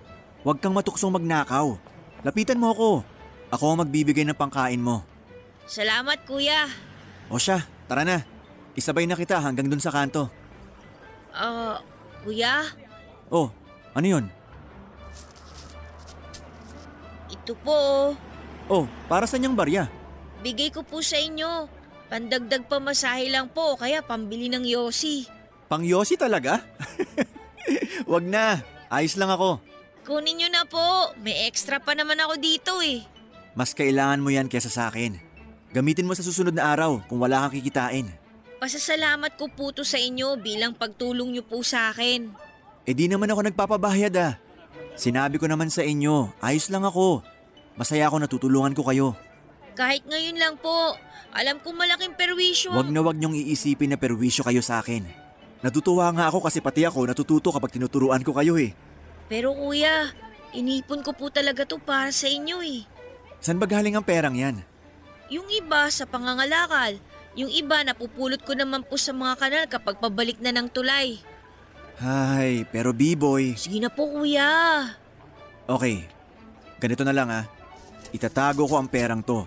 huwag 0.41 0.57
kang 0.57 0.73
matuksong 0.73 1.13
magnakaw. 1.13 1.77
Lapitan 2.25 2.57
mo 2.57 2.73
ako. 2.73 2.89
Ako 3.53 3.63
ang 3.69 3.85
magbibigay 3.85 4.25
ng 4.25 4.33
pangkain 4.33 4.81
mo. 4.81 5.05
Salamat 5.69 6.25
kuya. 6.25 6.65
O 7.29 7.37
siya, 7.37 7.61
tara 7.85 8.01
na. 8.01 8.25
Isabay 8.73 9.05
na 9.05 9.13
kita 9.13 9.37
hanggang 9.37 9.69
dun 9.69 9.81
sa 9.81 9.93
kanto. 9.93 10.29
Ah, 11.35 11.77
kuya, 12.25 12.65
Oh, 13.29 13.49
ano 13.97 14.05
yun? 14.05 14.25
Ito 17.45 17.53
po 17.61 17.77
oh. 17.77 18.09
Oh, 18.65 18.85
para 19.05 19.29
sa 19.29 19.37
niyang 19.37 19.53
barya. 19.53 19.85
Bigay 20.41 20.73
ko 20.73 20.81
po 20.81 21.05
sa 21.05 21.21
inyo. 21.21 21.69
Pandagdag 22.09 22.65
pamasahe 22.65 23.29
lang 23.29 23.45
po 23.53 23.77
kaya 23.77 24.01
pambili 24.01 24.49
ng 24.49 24.65
yosi. 24.65 25.29
Pang 25.69 25.85
Yossi 25.85 26.17
talaga? 26.17 26.65
Wag 28.09 28.25
na, 28.25 28.65
ayos 28.89 29.13
lang 29.21 29.29
ako. 29.29 29.61
Kunin 30.01 30.41
nyo 30.41 30.49
na 30.49 30.65
po. 30.65 31.13
May 31.21 31.45
extra 31.45 31.77
pa 31.77 31.93
naman 31.93 32.17
ako 32.17 32.33
dito 32.41 32.73
eh. 32.81 33.05
Mas 33.53 33.77
kailangan 33.77 34.21
mo 34.21 34.33
yan 34.33 34.49
kesa 34.49 34.73
sa 34.73 34.89
akin. 34.89 35.17
Gamitin 35.69 36.09
mo 36.09 36.17
sa 36.17 36.25
susunod 36.25 36.53
na 36.53 36.73
araw 36.73 37.05
kung 37.05 37.21
wala 37.21 37.45
kang 37.45 37.61
kikitain. 37.61 38.09
Pasasalamat 38.57 39.37
ko 39.37 39.45
po 39.53 39.69
to 39.69 39.85
sa 39.85 40.01
inyo 40.01 40.41
bilang 40.41 40.73
pagtulong 40.73 41.37
nyo 41.37 41.45
po 41.45 41.61
sa 41.61 41.93
akin. 41.93 42.33
Eh 42.85 42.93
di 42.97 43.05
naman 43.05 43.29
ako 43.29 43.45
nagpapabahayad 43.45 44.13
ah. 44.17 44.33
Sinabi 44.95 45.35
ko 45.35 45.45
naman 45.45 45.67
sa 45.67 45.83
inyo, 45.83 46.31
ayos 46.39 46.71
lang 46.71 46.87
ako. 46.87 47.34
Masaya 47.75 48.07
ako 48.07 48.23
natutulungan 48.23 48.71
ko 48.71 48.83
kayo. 48.87 49.07
Kahit 49.75 50.07
ngayon 50.07 50.39
lang 50.39 50.55
po, 50.55 50.95
alam 51.35 51.59
kong 51.59 51.75
malaking 51.75 52.15
perwisyo. 52.15 52.71
Huwag 52.71 52.87
na 52.87 53.03
huwag 53.03 53.19
niyong 53.19 53.35
iisipin 53.35 53.91
na 53.91 53.99
perwisyo 53.99 54.47
kayo 54.47 54.63
sa 54.63 54.79
akin. 54.79 55.03
Natutuwa 55.59 56.07
nga 56.15 56.31
ako 56.31 56.47
kasi 56.47 56.63
pati 56.63 56.87
ako 56.87 57.03
natututo 57.03 57.51
kapag 57.51 57.75
tinuturuan 57.75 58.23
ko 58.23 58.31
kayo 58.31 58.55
eh. 58.55 58.71
Pero 59.27 59.51
kuya, 59.51 60.15
inipon 60.55 61.03
ko 61.03 61.11
po 61.11 61.27
talaga 61.27 61.67
to 61.67 61.75
para 61.75 62.15
sa 62.15 62.31
inyo 62.31 62.63
eh. 62.63 62.87
San 63.43 63.59
ba 63.59 63.67
galing 63.67 63.99
ang 63.99 64.05
perang 64.07 64.37
yan? 64.39 64.63
Yung 65.27 65.49
iba 65.51 65.91
sa 65.91 66.07
pangangalakal, 66.07 66.95
yung 67.35 67.51
iba 67.51 67.83
napupulot 67.83 68.39
ko 68.47 68.55
naman 68.55 68.87
po 68.87 68.95
sa 68.95 69.11
mga 69.11 69.35
kanal 69.35 69.63
kapag 69.67 69.99
pabalik 69.99 70.39
na 70.39 70.55
ng 70.55 70.71
tulay. 70.71 71.19
Ay, 71.99 72.63
pero 72.71 72.95
B-boy. 72.95 73.59
Sige 73.59 73.83
na 73.83 73.91
po 73.91 74.07
kuya. 74.07 74.47
Okay, 75.67 76.07
ganito 76.79 77.03
na 77.03 77.11
lang 77.11 77.27
ah. 77.27 77.43
Itatago 78.15 78.63
ko 78.63 78.79
ang 78.79 78.87
perang 78.87 79.19
to 79.19 79.43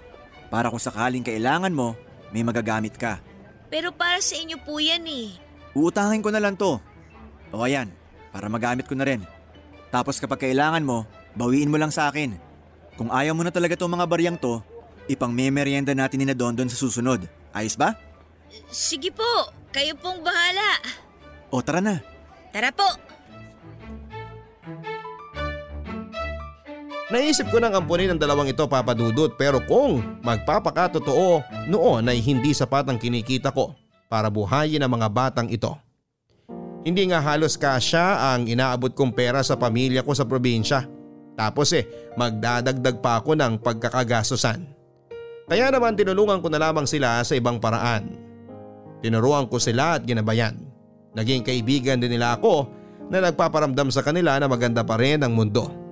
para 0.53 0.69
kung 0.69 0.81
sakaling 0.81 1.25
kailangan 1.25 1.73
mo, 1.73 1.97
may 2.29 2.45
magagamit 2.45 3.01
ka. 3.01 3.17
Pero 3.73 3.97
para 3.97 4.21
sa 4.21 4.37
inyo 4.37 4.61
po 4.61 4.77
yan 4.77 5.09
eh. 5.09 5.33
Uutangin 5.73 6.21
ko 6.21 6.29
na 6.29 6.41
lang 6.41 6.53
to. 6.53 6.77
O 7.49 7.65
ayan, 7.65 7.89
para 8.29 8.53
magamit 8.53 8.85
ko 8.85 8.93
na 8.93 9.09
rin. 9.09 9.25
Tapos 9.89 10.21
kapag 10.21 10.45
kailangan 10.45 10.85
mo, 10.85 11.09
bawiin 11.33 11.73
mo 11.73 11.81
lang 11.81 11.89
sa 11.89 12.13
akin. 12.13 12.37
Kung 13.01 13.09
ayaw 13.09 13.33
mo 13.33 13.41
na 13.41 13.53
talaga 13.53 13.73
tong 13.73 13.93
mga 13.97 14.05
baryang 14.05 14.37
to, 14.37 14.61
ipang 15.09 15.33
memeryenda 15.33 15.97
natin 15.97 16.21
ni 16.21 16.27
na 16.29 16.37
Dondon 16.37 16.69
sa 16.69 16.77
susunod. 16.77 17.25
Ayos 17.57 17.73
ba? 17.73 17.97
Sige 18.69 19.09
po, 19.09 19.49
kayo 19.73 19.97
pong 19.97 20.21
bahala. 20.21 20.77
O 21.49 21.65
tara 21.65 21.81
na. 21.81 22.05
Tara 22.53 22.69
po. 22.69 22.85
Naisip 27.09 27.49
ko 27.49 27.57
nang 27.57 27.73
ampunin 27.73 28.13
ang 28.13 28.21
dalawang 28.21 28.53
ito 28.53 28.69
papadudot 28.69 29.33
pero 29.33 29.65
kung 29.65 30.21
magpapakatotoo 30.21 31.41
noon 31.73 32.05
ay 32.05 32.21
hindi 32.21 32.53
sapat 32.53 32.85
ang 32.85 33.01
kinikita 33.01 33.49
ko 33.49 33.73
para 34.13 34.29
buhayin 34.29 34.85
ang 34.85 34.93
mga 34.93 35.09
batang 35.09 35.49
ito. 35.49 35.73
Hindi 36.85 37.09
nga 37.09 37.25
halos 37.25 37.57
kasya 37.57 38.37
ang 38.37 38.45
inaabot 38.45 38.93
kong 38.93 39.17
pera 39.17 39.41
sa 39.41 39.57
pamilya 39.57 40.05
ko 40.05 40.13
sa 40.13 40.29
probinsya. 40.29 40.85
Tapos 41.33 41.73
eh 41.73 42.13
magdadagdag 42.13 43.01
pa 43.01 43.25
ako 43.25 43.41
ng 43.41 43.57
pagkakagastosan. 43.65 44.69
Kaya 45.49 45.73
naman 45.73 45.97
tinulungan 45.97 46.45
ko 46.45 46.53
na 46.53 46.61
lamang 46.61 46.85
sila 46.85 47.25
sa 47.25 47.33
ibang 47.33 47.57
paraan. 47.57 48.21
Tinuruan 49.01 49.49
ko 49.49 49.57
sila 49.57 49.97
at 49.97 50.05
ginabayan. 50.05 50.61
Naging 51.17 51.41
kaibigan 51.41 52.05
din 52.05 52.21
nila 52.21 52.37
ako 52.37 52.69
na 53.09 53.25
nagpaparamdam 53.25 53.89
sa 53.89 54.05
kanila 54.05 54.37
na 54.37 54.45
maganda 54.45 54.85
pa 54.85 55.01
rin 55.01 55.25
ang 55.25 55.33
mundo. 55.33 55.88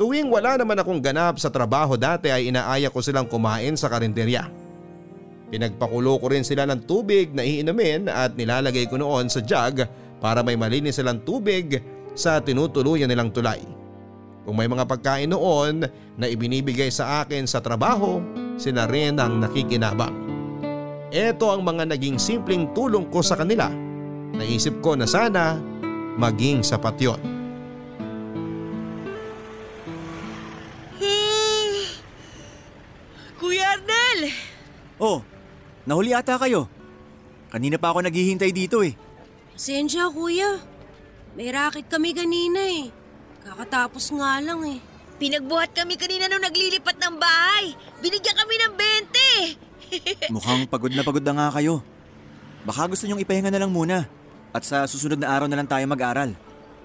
Tuwing 0.00 0.32
wala 0.32 0.56
naman 0.56 0.80
akong 0.80 1.04
ganap 1.04 1.36
sa 1.36 1.52
trabaho 1.52 2.00
dati 2.00 2.32
ay 2.32 2.48
inaaya 2.48 2.88
ko 2.88 3.04
silang 3.04 3.28
kumain 3.28 3.76
sa 3.76 3.92
karinderya. 3.92 4.48
Pinagpakulo 5.52 6.16
ko 6.16 6.32
rin 6.32 6.48
sila 6.48 6.64
ng 6.64 6.88
tubig 6.88 7.28
na 7.36 7.44
iinumin 7.44 8.08
at 8.08 8.32
nilalagay 8.32 8.88
ko 8.88 8.96
noon 8.96 9.28
sa 9.28 9.44
jug 9.44 9.84
para 10.16 10.40
may 10.40 10.56
malinis 10.56 10.96
silang 10.96 11.20
tubig 11.20 11.76
sa 12.16 12.40
tinutuluyan 12.40 13.04
nilang 13.04 13.28
tulay. 13.28 13.60
Kung 14.48 14.56
may 14.56 14.66
mga 14.66 14.88
pagkain 14.88 15.28
noon 15.28 15.84
na 16.16 16.26
ibinibigay 16.26 16.88
sa 16.88 17.20
akin 17.20 17.44
sa 17.44 17.60
trabaho, 17.60 18.18
sila 18.56 18.88
rin 18.88 19.20
ang 19.20 19.44
nakikinabang. 19.44 20.16
Ito 21.12 21.52
ang 21.52 21.62
mga 21.68 21.92
naging 21.92 22.16
simpleng 22.16 22.72
tulong 22.72 23.12
ko 23.12 23.20
sa 23.20 23.36
kanila. 23.36 23.68
Naisip 24.32 24.80
ko 24.80 24.96
na 24.96 25.04
sana 25.04 25.60
maging 26.16 26.64
sapat 26.64 26.96
yon. 26.96 27.41
Arnel! 34.12 34.28
Oh, 35.00 35.24
nahuli 35.88 36.12
ata 36.12 36.36
kayo. 36.36 36.68
Kanina 37.48 37.80
pa 37.80 37.92
ako 37.92 38.04
naghihintay 38.04 38.52
dito 38.52 38.84
eh. 38.84 38.92
Pasensya 39.56 40.12
kuya. 40.12 40.60
May 41.32 41.48
racket 41.48 41.88
kami 41.88 42.12
kanina 42.12 42.60
eh. 42.60 42.92
Kakatapos 43.44 44.12
nga 44.12 44.36
lang 44.40 44.60
eh. 44.68 44.78
Pinagbuhat 45.16 45.72
kami 45.72 45.96
kanina 45.96 46.28
nung 46.28 46.44
naglilipat 46.44 46.96
ng 47.00 47.16
bahay. 47.16 47.72
Binigyan 48.04 48.36
kami 48.36 48.54
ng 48.56 48.72
20. 50.28 50.28
Mukhang 50.34 50.68
pagod 50.68 50.92
na 50.92 51.04
pagod 51.04 51.24
na 51.24 51.32
nga 51.36 51.48
kayo. 51.60 51.80
Baka 52.68 52.88
gusto 52.92 53.08
nyong 53.08 53.24
ipahinga 53.24 53.48
na 53.48 53.60
lang 53.60 53.72
muna. 53.72 54.08
At 54.52 54.64
sa 54.68 54.84
susunod 54.84 55.20
na 55.20 55.32
araw 55.32 55.48
na 55.48 55.56
lang 55.56 55.68
tayo 55.68 55.84
mag-aral. 55.88 56.36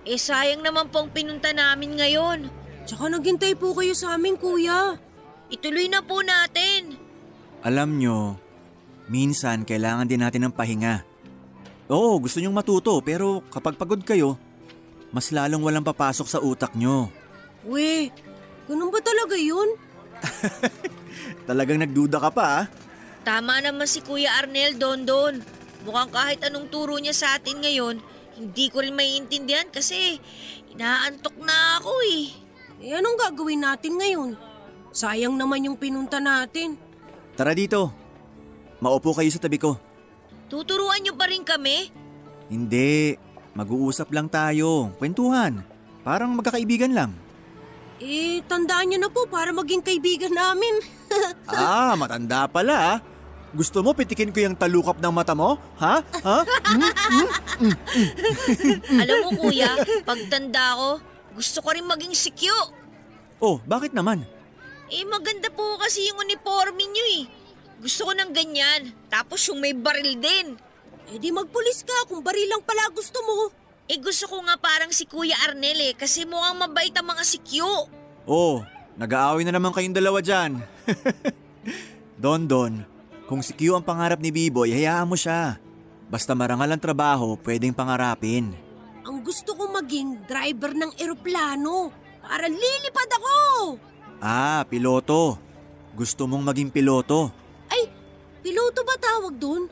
Eh 0.08 0.16
sayang 0.16 0.64
naman 0.64 0.88
pong 0.88 1.12
pinunta 1.12 1.52
namin 1.52 2.00
ngayon. 2.00 2.48
Tsaka 2.88 3.12
naghintay 3.12 3.56
po 3.60 3.76
kayo 3.76 3.92
sa 3.92 4.16
amin 4.16 4.40
kuya. 4.40 4.96
Ituloy 5.52 5.92
na 5.92 6.00
po 6.04 6.24
natin. 6.24 7.07
Alam 7.68 8.00
nyo, 8.00 8.40
minsan 9.12 9.68
kailangan 9.68 10.08
din 10.08 10.24
natin 10.24 10.48
ng 10.48 10.56
pahinga. 10.56 11.04
Oo, 11.92 12.16
gusto 12.16 12.40
nyong 12.40 12.56
matuto 12.56 12.96
pero 13.04 13.44
kapag 13.52 13.76
pagod 13.76 14.00
kayo, 14.08 14.40
mas 15.12 15.36
lalong 15.36 15.60
walang 15.60 15.84
papasok 15.84 16.28
sa 16.32 16.40
utak 16.40 16.72
nyo. 16.80 17.12
We, 17.68 18.08
ganun 18.72 18.88
ba 18.88 19.04
talaga 19.04 19.36
yun? 19.36 19.76
Talagang 21.48 21.84
nagduda 21.84 22.24
ka 22.24 22.32
pa 22.32 22.46
ah. 22.64 22.66
Tama 23.28 23.60
naman 23.60 23.84
si 23.84 24.00
Kuya 24.00 24.40
Arnel 24.40 24.80
Dondon. 24.80 25.44
Mukhang 25.84 26.12
kahit 26.16 26.40
anong 26.48 26.72
turo 26.72 26.96
niya 26.96 27.12
sa 27.12 27.36
atin 27.36 27.60
ngayon, 27.60 28.00
hindi 28.40 28.72
ko 28.72 28.80
rin 28.80 28.96
maiintindihan 28.96 29.68
kasi 29.68 30.24
inaantok 30.72 31.36
na 31.44 31.84
ako 31.84 31.92
eh. 32.16 32.32
Eh 32.80 32.96
anong 32.96 33.20
gagawin 33.28 33.60
natin 33.60 34.00
ngayon? 34.00 34.30
Sayang 34.96 35.36
naman 35.36 35.68
yung 35.68 35.76
pinunta 35.76 36.24
natin. 36.24 36.87
Tara 37.38 37.54
dito. 37.54 37.94
Maupo 38.82 39.14
kayo 39.14 39.30
sa 39.30 39.38
tabi 39.38 39.62
ko. 39.62 39.78
Tuturuan 40.50 41.06
niyo 41.06 41.14
pa 41.14 41.30
rin 41.30 41.46
kami? 41.46 41.94
Hindi, 42.50 43.14
mag-uusap 43.54 44.10
lang 44.10 44.26
tayo. 44.26 44.90
Kwentuhan. 44.98 45.62
Parang 46.02 46.34
magkakaibigan 46.34 46.98
lang. 46.98 47.14
Eh, 48.02 48.42
tandaan 48.50 48.90
niyo 48.90 49.06
na 49.06 49.10
po 49.14 49.30
para 49.30 49.54
maging 49.54 49.86
kaibigan 49.86 50.34
namin. 50.34 50.82
ah, 51.54 51.94
matanda 51.94 52.50
pala 52.50 52.98
ah. 52.98 53.00
Gusto 53.54 53.86
mo 53.86 53.94
pitikin 53.94 54.34
ko 54.34 54.42
yung 54.42 54.58
talukap 54.58 54.98
ng 54.98 55.14
mata 55.14 55.38
mo? 55.38 55.62
Ha? 55.78 56.02
Ha? 56.02 56.38
Alam 59.02 59.18
mo 59.24 59.30
kuya, 59.34 59.78
pagtanda 60.04 60.78
ko, 60.78 60.90
gusto 61.38 61.62
ko 61.62 61.70
rin 61.74 61.86
maging 61.86 62.14
sikyo. 62.14 62.54
Oh, 63.38 63.62
bakit 63.66 63.94
naman? 63.94 64.26
Eh 64.88 65.04
maganda 65.04 65.52
po 65.52 65.76
kasi 65.80 66.08
yung 66.08 66.24
uniforme 66.24 66.80
niyo 66.80 67.06
eh. 67.20 67.24
Gusto 67.78 68.10
ko 68.10 68.12
ng 68.16 68.32
ganyan, 68.34 68.96
tapos 69.12 69.44
yung 69.52 69.60
may 69.62 69.76
baril 69.76 70.18
din. 70.18 70.58
eh 71.08 71.18
di 71.22 71.32
magpulis 71.32 71.88
ka 71.88 72.10
kung 72.10 72.20
baril 72.20 72.50
lang 72.52 72.64
pala 72.64 72.90
gusto 72.92 73.20
mo. 73.24 73.52
Eh 73.88 73.96
gusto 74.00 74.28
ko 74.28 74.44
nga 74.44 74.60
parang 74.60 74.92
si 74.92 75.08
Kuya 75.08 75.36
Arnel 75.48 75.80
eh, 75.80 75.94
kasi 75.96 76.28
mukhang 76.28 76.60
mabait 76.60 76.92
ang 76.92 77.08
mga 77.08 77.24
sikyo. 77.24 77.88
Oh, 78.28 78.60
nag-aaway 79.00 79.48
na 79.48 79.56
naman 79.56 79.72
kayong 79.72 79.96
dalawa 79.96 80.20
dyan. 80.20 80.60
Don 82.24 82.44
Don, 82.44 82.84
kung 83.30 83.40
si 83.40 83.56
Q 83.56 83.80
ang 83.80 83.86
pangarap 83.88 84.20
ni 84.20 84.32
B-Boy, 84.36 84.76
hayaan 84.76 85.08
mo 85.08 85.16
siya. 85.16 85.60
Basta 86.08 86.36
marangal 86.36 86.72
ang 86.72 86.82
trabaho, 86.84 87.36
pwedeng 87.44 87.76
pangarapin. 87.76 88.52
Ang 89.08 89.24
gusto 89.24 89.56
ko 89.56 89.72
maging 89.72 90.28
driver 90.28 90.76
ng 90.76 90.92
eroplano 91.00 91.92
para 92.20 92.52
lilipad 92.52 93.10
ako. 93.16 93.36
Ah, 94.18 94.66
piloto. 94.66 95.38
Gusto 95.94 96.26
mong 96.26 96.54
maging 96.54 96.70
piloto. 96.74 97.30
Ay, 97.70 97.86
piloto 98.42 98.82
ba 98.82 98.98
tawag 98.98 99.38
doon? 99.38 99.70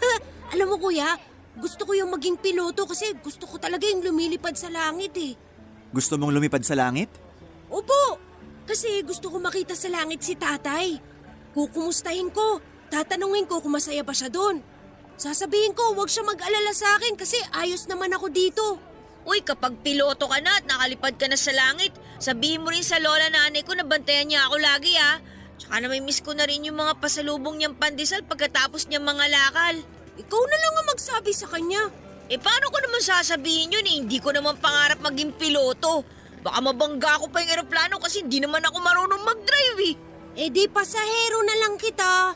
Alam 0.52 0.66
mo 0.72 0.76
kuya, 0.76 1.16
gusto 1.56 1.88
ko 1.88 1.92
yung 1.96 2.12
maging 2.12 2.36
piloto 2.40 2.84
kasi 2.84 3.12
gusto 3.20 3.48
ko 3.48 3.56
talaga 3.56 3.88
yung 3.88 4.04
lumilipad 4.04 4.56
sa 4.56 4.68
langit 4.68 5.12
eh. 5.16 5.32
Gusto 5.92 6.16
mong 6.16 6.32
lumipad 6.32 6.64
sa 6.64 6.76
langit? 6.76 7.08
Opo, 7.72 8.20
kasi 8.68 9.00
gusto 9.04 9.32
ko 9.32 9.40
makita 9.40 9.72
sa 9.72 9.88
langit 9.88 10.20
si 10.24 10.36
tatay. 10.36 11.00
Kukumustahin 11.56 12.30
ko, 12.30 12.60
tatanungin 12.92 13.48
ko 13.48 13.64
kung 13.64 13.74
masaya 13.74 14.04
ba 14.04 14.12
siya 14.12 14.28
doon. 14.28 14.60
Sasabihin 15.20 15.76
ko, 15.76 15.92
huwag 15.92 16.08
siya 16.08 16.24
mag-alala 16.24 16.72
sa 16.72 16.96
akin 16.96 17.16
kasi 17.16 17.36
ayos 17.52 17.84
naman 17.84 18.12
ako 18.12 18.32
dito. 18.32 18.80
Uy, 19.30 19.46
kapag 19.46 19.78
piloto 19.86 20.26
ka 20.26 20.42
na 20.42 20.58
at 20.58 20.66
nakalipad 20.66 21.14
ka 21.14 21.30
na 21.30 21.38
sa 21.38 21.54
langit, 21.54 21.94
sabihin 22.18 22.66
mo 22.66 22.74
rin 22.74 22.82
sa 22.82 22.98
lola 22.98 23.30
nanay 23.30 23.62
ko 23.62 23.78
na 23.78 23.86
bantayan 23.86 24.26
niya 24.26 24.50
ako 24.50 24.58
lagi 24.58 24.98
ah. 24.98 25.22
Tsaka 25.54 25.78
na 25.78 25.86
may 25.86 26.02
miss 26.02 26.18
ko 26.18 26.34
na 26.34 26.50
rin 26.50 26.66
yung 26.66 26.74
mga 26.74 26.98
pasalubong 26.98 27.54
niyang 27.54 27.78
pandesal 27.78 28.26
pagkatapos 28.26 28.90
niyang 28.90 29.06
mga 29.06 29.30
lakal. 29.30 29.76
Ikaw 30.18 30.42
na 30.50 30.56
lang 30.58 30.74
ang 30.74 30.88
magsabi 30.90 31.30
sa 31.30 31.46
kanya. 31.46 31.94
Eh 32.26 32.42
paano 32.42 32.74
ko 32.74 32.78
naman 32.82 32.98
sasabihin 32.98 33.70
yun 33.70 33.86
eh? 33.86 33.96
Hindi 34.02 34.18
ko 34.18 34.34
naman 34.34 34.58
pangarap 34.58 34.98
maging 34.98 35.38
piloto. 35.38 36.02
Baka 36.42 36.58
mabangga 36.58 37.22
ko 37.22 37.30
pa 37.30 37.38
yung 37.38 37.54
eroplano 37.54 38.02
kasi 38.02 38.26
hindi 38.26 38.42
naman 38.42 38.66
ako 38.66 38.82
marunong 38.82 39.22
mag-drive 39.22 39.94
eh. 39.94 39.94
Eh 40.42 40.48
di 40.50 40.66
pasahero 40.66 41.38
na 41.46 41.54
lang 41.54 41.78
kita. 41.78 42.34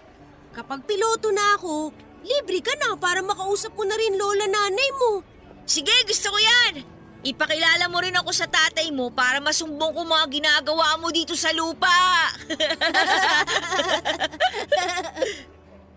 Kapag 0.55 0.87
piloto 0.87 1.35
na 1.35 1.59
ako, 1.59 1.91
libre 2.23 2.63
ka 2.63 2.79
na 2.79 2.95
para 2.95 3.19
makausap 3.19 3.75
ko 3.75 3.83
na 3.83 3.99
rin 3.99 4.15
lola 4.15 4.47
nanay 4.47 4.91
mo. 4.95 5.35
Sige, 5.65 5.97
gusto 6.05 6.29
ko 6.29 6.39
yan. 6.39 6.94
Ipakilala 7.25 7.89
mo 7.89 8.05
rin 8.05 8.13
ako 8.21 8.31
sa 8.37 8.45
tatay 8.45 8.93
mo 8.93 9.09
para 9.09 9.41
masumbong 9.41 9.97
ko 9.97 10.05
mga 10.05 10.27
ginagawa 10.29 11.01
mo 11.01 11.09
dito 11.09 11.33
sa 11.33 11.49
lupa. 11.57 11.89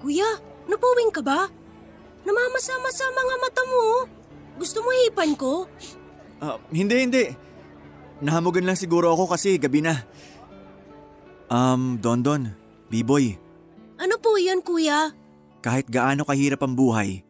Kuya, 0.01 0.29
napuwing 0.71 1.11
ka 1.11 1.19
ba? 1.19 1.51
Namamasama-sa 2.23 3.11
mga 3.11 3.35
mata 3.43 3.63
mo. 3.67 3.83
Gusto 4.55 4.79
mo 4.79 4.89
hipan 5.03 5.35
ko? 5.35 5.67
Ah, 6.39 6.55
hindi, 6.71 6.95
hindi. 7.03 7.23
Nahamugan 8.23 8.63
lang 8.63 8.79
siguro 8.79 9.11
ako 9.11 9.35
kasi 9.35 9.59
gabi 9.59 9.83
na. 9.83 10.07
Um, 11.51 11.99
Don 11.99 12.23
Don, 12.23 12.55
B-Boy, 12.87 13.35
Ano 13.99 14.15
po 14.21 14.39
yan, 14.39 14.63
kuya? 14.63 15.11
kahit 15.59 15.91
gaano 15.91 16.23
kahirap 16.23 16.63
ang 16.63 16.77
buhay, 16.77 17.27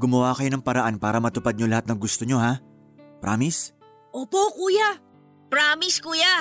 Gumawa 0.00 0.32
kayo 0.32 0.48
ng 0.48 0.64
paraan 0.64 0.96
para 0.96 1.20
matupad 1.20 1.52
nyo 1.52 1.68
lahat 1.68 1.84
ng 1.84 2.00
gusto 2.00 2.24
nyo 2.24 2.40
ha? 2.40 2.56
Promise? 3.20 3.76
Opo, 4.16 4.40
kuya. 4.56 4.96
Promise, 5.52 6.00
kuya. 6.00 6.36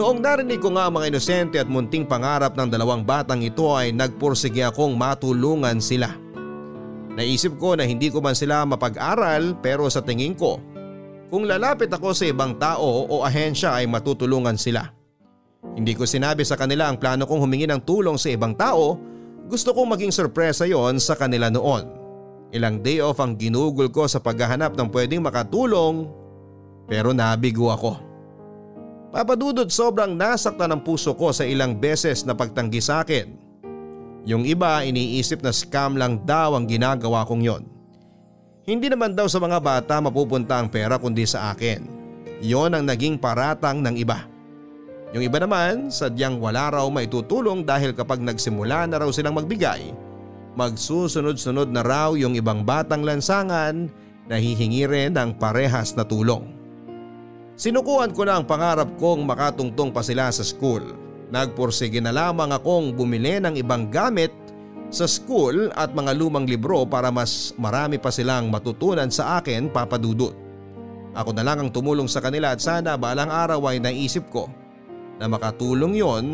Noong 0.00 0.24
narinig 0.24 0.64
ko 0.64 0.72
nga 0.72 0.88
ang 0.88 0.96
mga 0.96 1.12
inosente 1.12 1.60
at 1.60 1.68
munting 1.68 2.08
pangarap 2.08 2.56
ng 2.56 2.72
dalawang 2.72 3.04
batang 3.04 3.44
ito 3.44 3.68
ay 3.76 3.92
nagpursige 3.92 4.64
akong 4.64 4.96
matulungan 4.96 5.76
sila. 5.76 6.08
Naisip 7.12 7.60
ko 7.60 7.76
na 7.76 7.84
hindi 7.84 8.08
ko 8.08 8.24
man 8.24 8.32
sila 8.32 8.64
mapag-aral 8.64 9.60
pero 9.60 9.92
sa 9.92 10.00
tingin 10.00 10.32
ko, 10.32 10.56
kung 11.28 11.44
lalapit 11.44 11.92
ako 11.92 12.16
sa 12.16 12.24
ibang 12.24 12.56
tao 12.56 13.04
o 13.12 13.20
ahensya 13.28 13.76
ay 13.76 13.84
matutulungan 13.84 14.56
sila. 14.56 14.88
Hindi 15.76 15.92
ko 15.92 16.08
sinabi 16.08 16.48
sa 16.48 16.56
kanila 16.56 16.88
ang 16.88 16.96
plano 16.96 17.28
kong 17.28 17.44
humingi 17.44 17.68
ng 17.68 17.84
tulong 17.84 18.16
sa 18.16 18.32
ibang 18.32 18.56
tao, 18.56 18.96
gusto 19.50 19.74
kong 19.74 19.98
maging 19.98 20.14
sorpresa 20.14 20.62
yon 20.62 21.02
sa 21.02 21.18
kanila 21.18 21.50
noon. 21.50 21.90
Ilang 22.54 22.86
day 22.86 23.02
off 23.02 23.18
ang 23.18 23.34
ginugol 23.34 23.90
ko 23.90 24.06
sa 24.06 24.22
paghahanap 24.22 24.78
ng 24.78 24.88
pwedeng 24.94 25.26
makatulong 25.26 26.06
pero 26.86 27.10
nabigo 27.10 27.66
ako. 27.66 27.98
Papadudod 29.10 29.66
sobrang 29.66 30.14
nasaktan 30.14 30.70
ang 30.70 30.86
puso 30.86 31.18
ko 31.18 31.34
sa 31.34 31.42
ilang 31.42 31.74
beses 31.74 32.22
na 32.22 32.30
pagtanggi 32.30 32.78
sa 32.78 33.02
akin. 33.02 33.34
Yung 34.22 34.46
iba 34.46 34.86
iniisip 34.86 35.42
na 35.42 35.50
scam 35.50 35.98
lang 35.98 36.22
daw 36.22 36.54
ang 36.54 36.70
ginagawa 36.70 37.26
kong 37.26 37.42
yon. 37.42 37.66
Hindi 38.62 38.86
naman 38.86 39.18
daw 39.18 39.26
sa 39.26 39.42
mga 39.42 39.58
bata 39.58 39.98
mapupunta 39.98 40.62
ang 40.62 40.70
pera 40.70 40.94
kundi 40.94 41.26
sa 41.26 41.50
akin. 41.50 41.82
Yon 42.38 42.70
ang 42.70 42.86
naging 42.86 43.18
paratang 43.18 43.82
ng 43.82 43.98
iba. 43.98 44.29
Yung 45.10 45.26
iba 45.26 45.42
naman 45.42 45.90
sadyang 45.90 46.38
wala 46.38 46.70
raw 46.70 46.86
maitutulong 46.86 47.66
dahil 47.66 47.90
kapag 47.90 48.22
nagsimula 48.22 48.86
na 48.86 49.02
raw 49.02 49.10
silang 49.10 49.34
magbigay, 49.34 49.90
magsusunod-sunod 50.54 51.66
na 51.66 51.82
raw 51.82 52.14
yung 52.14 52.38
ibang 52.38 52.62
batang 52.62 53.02
lansangan 53.02 53.90
na 54.30 54.36
hihingi 54.38 54.86
rin 54.86 55.18
ng 55.18 55.34
parehas 55.34 55.98
na 55.98 56.06
tulong. 56.06 56.54
Sinukuan 57.58 58.14
ko 58.14 58.22
na 58.22 58.38
ang 58.38 58.46
pangarap 58.46 58.94
kong 59.02 59.26
makatungtong 59.26 59.90
pa 59.90 60.00
sila 60.06 60.30
sa 60.30 60.46
school. 60.46 60.94
Nagpursige 61.34 61.98
na 61.98 62.14
lamang 62.14 62.54
akong 62.54 62.94
bumili 62.94 63.42
ng 63.42 63.58
ibang 63.58 63.90
gamit 63.90 64.30
sa 64.94 65.10
school 65.10 65.74
at 65.74 65.90
mga 65.90 66.14
lumang 66.14 66.46
libro 66.46 66.86
para 66.86 67.10
mas 67.10 67.50
marami 67.58 67.98
pa 67.98 68.14
silang 68.14 68.46
matutunan 68.46 69.10
sa 69.10 69.42
akin 69.42 69.70
papadudot. 69.70 70.34
Ako 71.18 71.34
na 71.34 71.42
lang 71.42 71.58
ang 71.58 71.70
tumulong 71.74 72.06
sa 72.06 72.22
kanila 72.22 72.54
at 72.54 72.62
sana 72.62 72.94
balang 72.94 73.30
araw 73.30 73.66
ay 73.66 73.82
naisip 73.82 74.30
ko 74.30 74.46
na 75.20 75.28
makatulong 75.28 76.00
yon 76.00 76.26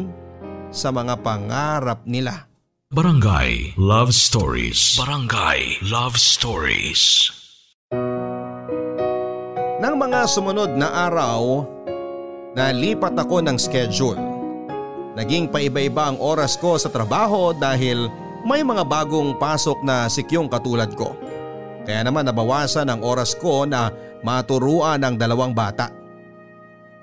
sa 0.70 0.94
mga 0.94 1.18
pangarap 1.18 2.06
nila. 2.06 2.46
Barangay 2.94 3.74
Love 3.74 4.14
Stories. 4.14 4.94
Barangay 4.94 5.82
Love 5.90 6.14
Stories. 6.14 7.34
Nang 9.82 9.98
mga 9.98 10.30
sumunod 10.30 10.78
na 10.78 11.10
araw, 11.10 11.66
nalipat 12.54 13.18
ako 13.18 13.42
ng 13.42 13.58
schedule. 13.58 14.22
Naging 15.18 15.50
paiba-iba 15.50 16.14
ang 16.14 16.22
oras 16.22 16.54
ko 16.54 16.78
sa 16.78 16.86
trabaho 16.86 17.50
dahil 17.50 18.06
may 18.46 18.62
mga 18.62 18.86
bagong 18.86 19.34
pasok 19.34 19.82
na 19.82 20.06
sikyong 20.06 20.46
katulad 20.46 20.94
ko. 20.94 21.18
Kaya 21.82 22.06
naman 22.06 22.22
nabawasan 22.22 22.86
ang 22.86 23.02
oras 23.02 23.34
ko 23.34 23.66
na 23.66 23.90
maturuan 24.22 25.02
ng 25.02 25.18
dalawang 25.18 25.50
bata. 25.50 26.05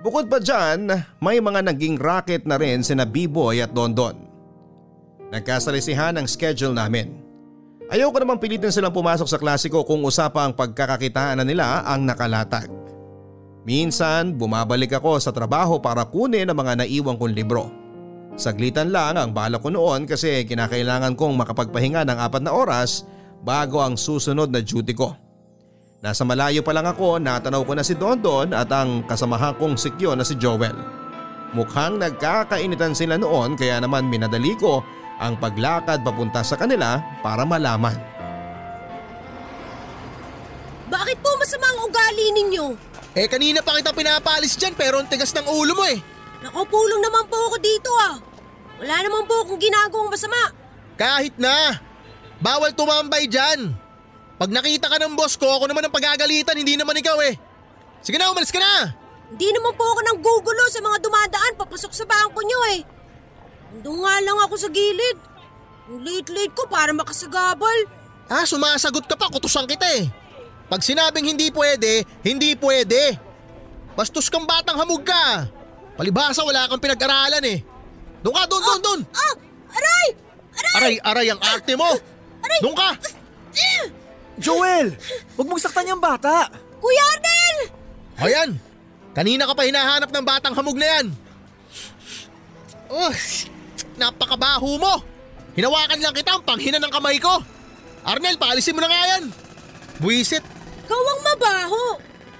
Bukod 0.03 0.27
pa 0.27 0.35
dyan, 0.35 0.91
may 1.23 1.39
mga 1.39 1.63
naging 1.63 1.95
racket 1.95 2.43
na 2.43 2.59
rin 2.59 2.83
sina 2.83 3.07
B-Boy 3.07 3.63
at 3.63 3.71
Dondon. 3.71 4.19
Nagkasalisihan 5.31 6.19
ang 6.19 6.27
schedule 6.27 6.75
namin. 6.75 7.23
Ayoko 7.87 8.19
namang 8.19 8.43
pilitin 8.43 8.67
silang 8.67 8.91
pumasok 8.91 9.31
sa 9.31 9.39
klasiko 9.39 9.87
kung 9.87 10.03
usapa 10.03 10.43
ang 10.43 10.51
pagkakakitaan 10.59 11.39
na 11.39 11.47
nila 11.47 11.87
ang 11.87 12.03
nakalatag. 12.03 12.67
Minsan 13.63 14.35
bumabalik 14.35 14.91
ako 14.91 15.23
sa 15.23 15.31
trabaho 15.31 15.79
para 15.79 16.03
kunin 16.03 16.51
ang 16.51 16.59
mga 16.59 16.83
naiwang 16.83 17.15
kong 17.15 17.31
libro. 17.31 17.71
Saglitan 18.35 18.91
lang 18.91 19.15
ang 19.15 19.31
bala 19.31 19.55
ko 19.55 19.71
noon 19.71 20.03
kasi 20.03 20.43
kinakailangan 20.43 21.15
kong 21.15 21.39
makapagpahinga 21.39 22.03
ng 22.03 22.19
apat 22.19 22.43
na 22.43 22.51
oras 22.51 23.07
bago 23.39 23.79
ang 23.79 23.95
susunod 23.95 24.51
na 24.51 24.59
duty 24.59 24.91
ko. 24.91 25.15
Nasa 26.03 26.27
malayo 26.27 26.59
pa 26.59 26.75
lang 26.75 26.83
ako 26.83 27.15
natanaw 27.15 27.63
ko 27.63 27.79
na 27.79 27.83
si 27.87 27.95
Dondon 27.95 28.51
at 28.51 28.67
ang 28.75 29.07
kasamahan 29.07 29.55
kong 29.55 29.79
sikyo 29.79 30.11
na 30.19 30.27
si 30.27 30.35
Joel. 30.35 30.75
Mukhang 31.55 31.95
nagkakainitan 31.95 32.91
sila 32.91 33.15
noon 33.15 33.55
kaya 33.55 33.79
naman 33.79 34.11
minadali 34.11 34.51
ko 34.59 34.83
ang 35.23 35.39
paglakad 35.39 36.03
papunta 36.03 36.43
sa 36.43 36.59
kanila 36.59 36.99
para 37.23 37.47
malaman. 37.47 37.95
Bakit 40.91 41.17
po 41.23 41.39
masama 41.39 41.71
ang 41.71 41.87
ugali 41.87 42.35
ninyo? 42.35 42.65
Eh 43.15 43.31
kanina 43.31 43.63
pa 43.63 43.79
kita 43.79 43.95
pinapalis 43.95 44.59
dyan 44.59 44.75
pero 44.75 44.99
ang 44.99 45.07
tigas 45.07 45.31
ng 45.31 45.47
ulo 45.47 45.71
mo 45.71 45.87
eh. 45.87 46.03
Nakapulong 46.43 46.99
naman 46.99 47.31
po 47.31 47.39
ako 47.47 47.57
dito 47.63 47.91
ah. 48.03 48.19
Wala 48.75 48.95
naman 48.99 49.23
po 49.23 49.47
akong 49.47 49.61
ginagawang 49.63 50.11
masama. 50.11 50.51
Kahit 50.99 51.39
na. 51.39 51.79
Bawal 52.43 52.75
tumambay 52.75 53.23
dyan. 53.31 53.82
Pag 54.43 54.51
nakita 54.51 54.91
ka 54.91 54.99
ng 54.99 55.15
boss 55.15 55.39
ko, 55.39 55.47
ako 55.55 55.71
naman 55.71 55.87
ang 55.87 55.95
pagagalitan, 55.95 56.59
hindi 56.59 56.75
naman 56.75 56.99
ikaw 56.99 57.15
eh. 57.23 57.39
Sige 58.03 58.19
na, 58.19 58.27
umalis 58.27 58.51
ka 58.51 58.59
na. 58.59 58.91
Hindi 59.31 59.47
naman 59.55 59.71
po 59.71 59.87
ako 59.87 59.99
nang 60.03 60.19
gugulo 60.19 60.67
sa 60.67 60.83
mga 60.83 60.99
dumadaan 60.99 61.53
papasok 61.55 61.95
sa 61.95 62.03
bangko 62.03 62.43
nyo 62.43 62.59
eh. 62.75 62.83
Doon 63.79 64.03
nga 64.03 64.19
lang 64.19 64.35
ako 64.43 64.59
sa 64.59 64.67
gilid. 64.67 65.15
Ang 65.87 66.03
late-late 66.03 66.51
ko 66.51 66.67
para 66.67 66.91
makasagabal. 66.91 67.87
Ah, 68.27 68.43
sumasagot 68.43 69.07
ka 69.07 69.15
pa, 69.15 69.31
kutusan 69.31 69.63
kita 69.63 69.87
eh. 69.95 70.11
Pag 70.67 70.83
sinabing 70.83 71.31
hindi 71.31 71.47
pwede, 71.47 72.03
hindi 72.27 72.51
pwede. 72.59 73.15
Bastos 73.95 74.27
kang 74.27 74.43
batang 74.43 74.75
hamog 74.75 75.07
ka. 75.07 75.47
Palibhasa 75.95 76.43
wala 76.43 76.67
kang 76.67 76.83
pinag-aralan 76.83 77.47
eh. 77.47 77.63
Doon 78.19 78.35
ka, 78.35 78.43
doon, 78.51 78.59
doon, 78.59 78.79
doon. 78.83 78.99
Ah! 79.07 79.33
Aray! 79.79 80.07
Aray! 80.51 80.73
Aray, 80.75 80.95
aray 80.99 81.27
ang 81.31 81.39
arte 81.39 81.79
mo. 81.79 81.87
Aray! 82.43 82.59
Doon 82.59 82.75
ka. 82.75 82.91
Joel! 84.37 84.97
Huwag 85.37 85.47
mong 85.47 85.61
saktan 85.61 85.89
yung 85.89 86.01
bata! 86.01 86.49
Kuya 86.81 87.03
Arnel! 87.15 87.57
Ayan, 88.23 88.49
kanina 89.13 89.49
ka 89.49 89.53
pa 89.53 89.65
hinahanap 89.65 90.09
ng 90.09 90.25
batang 90.25 90.55
hamog 90.57 90.77
na 90.77 90.87
yan. 90.87 91.05
Oh, 92.93 93.13
napakabaho 93.97 94.77
mo. 94.77 95.01
Hinawakan 95.53 96.01
lang 96.01 96.13
kita 96.13 96.37
ang 96.37 96.43
panghina 96.45 96.77
ng 96.81 96.93
kamay 96.93 97.17
ko. 97.21 97.41
Arnel, 98.05 98.37
paalisin 98.37 98.73
mo 98.73 98.81
na 98.81 98.89
nga 98.89 99.01
yan. 99.17 99.23
Buisit. 100.01 100.43
Kawang 100.89 101.21
mabaho. 101.23 101.83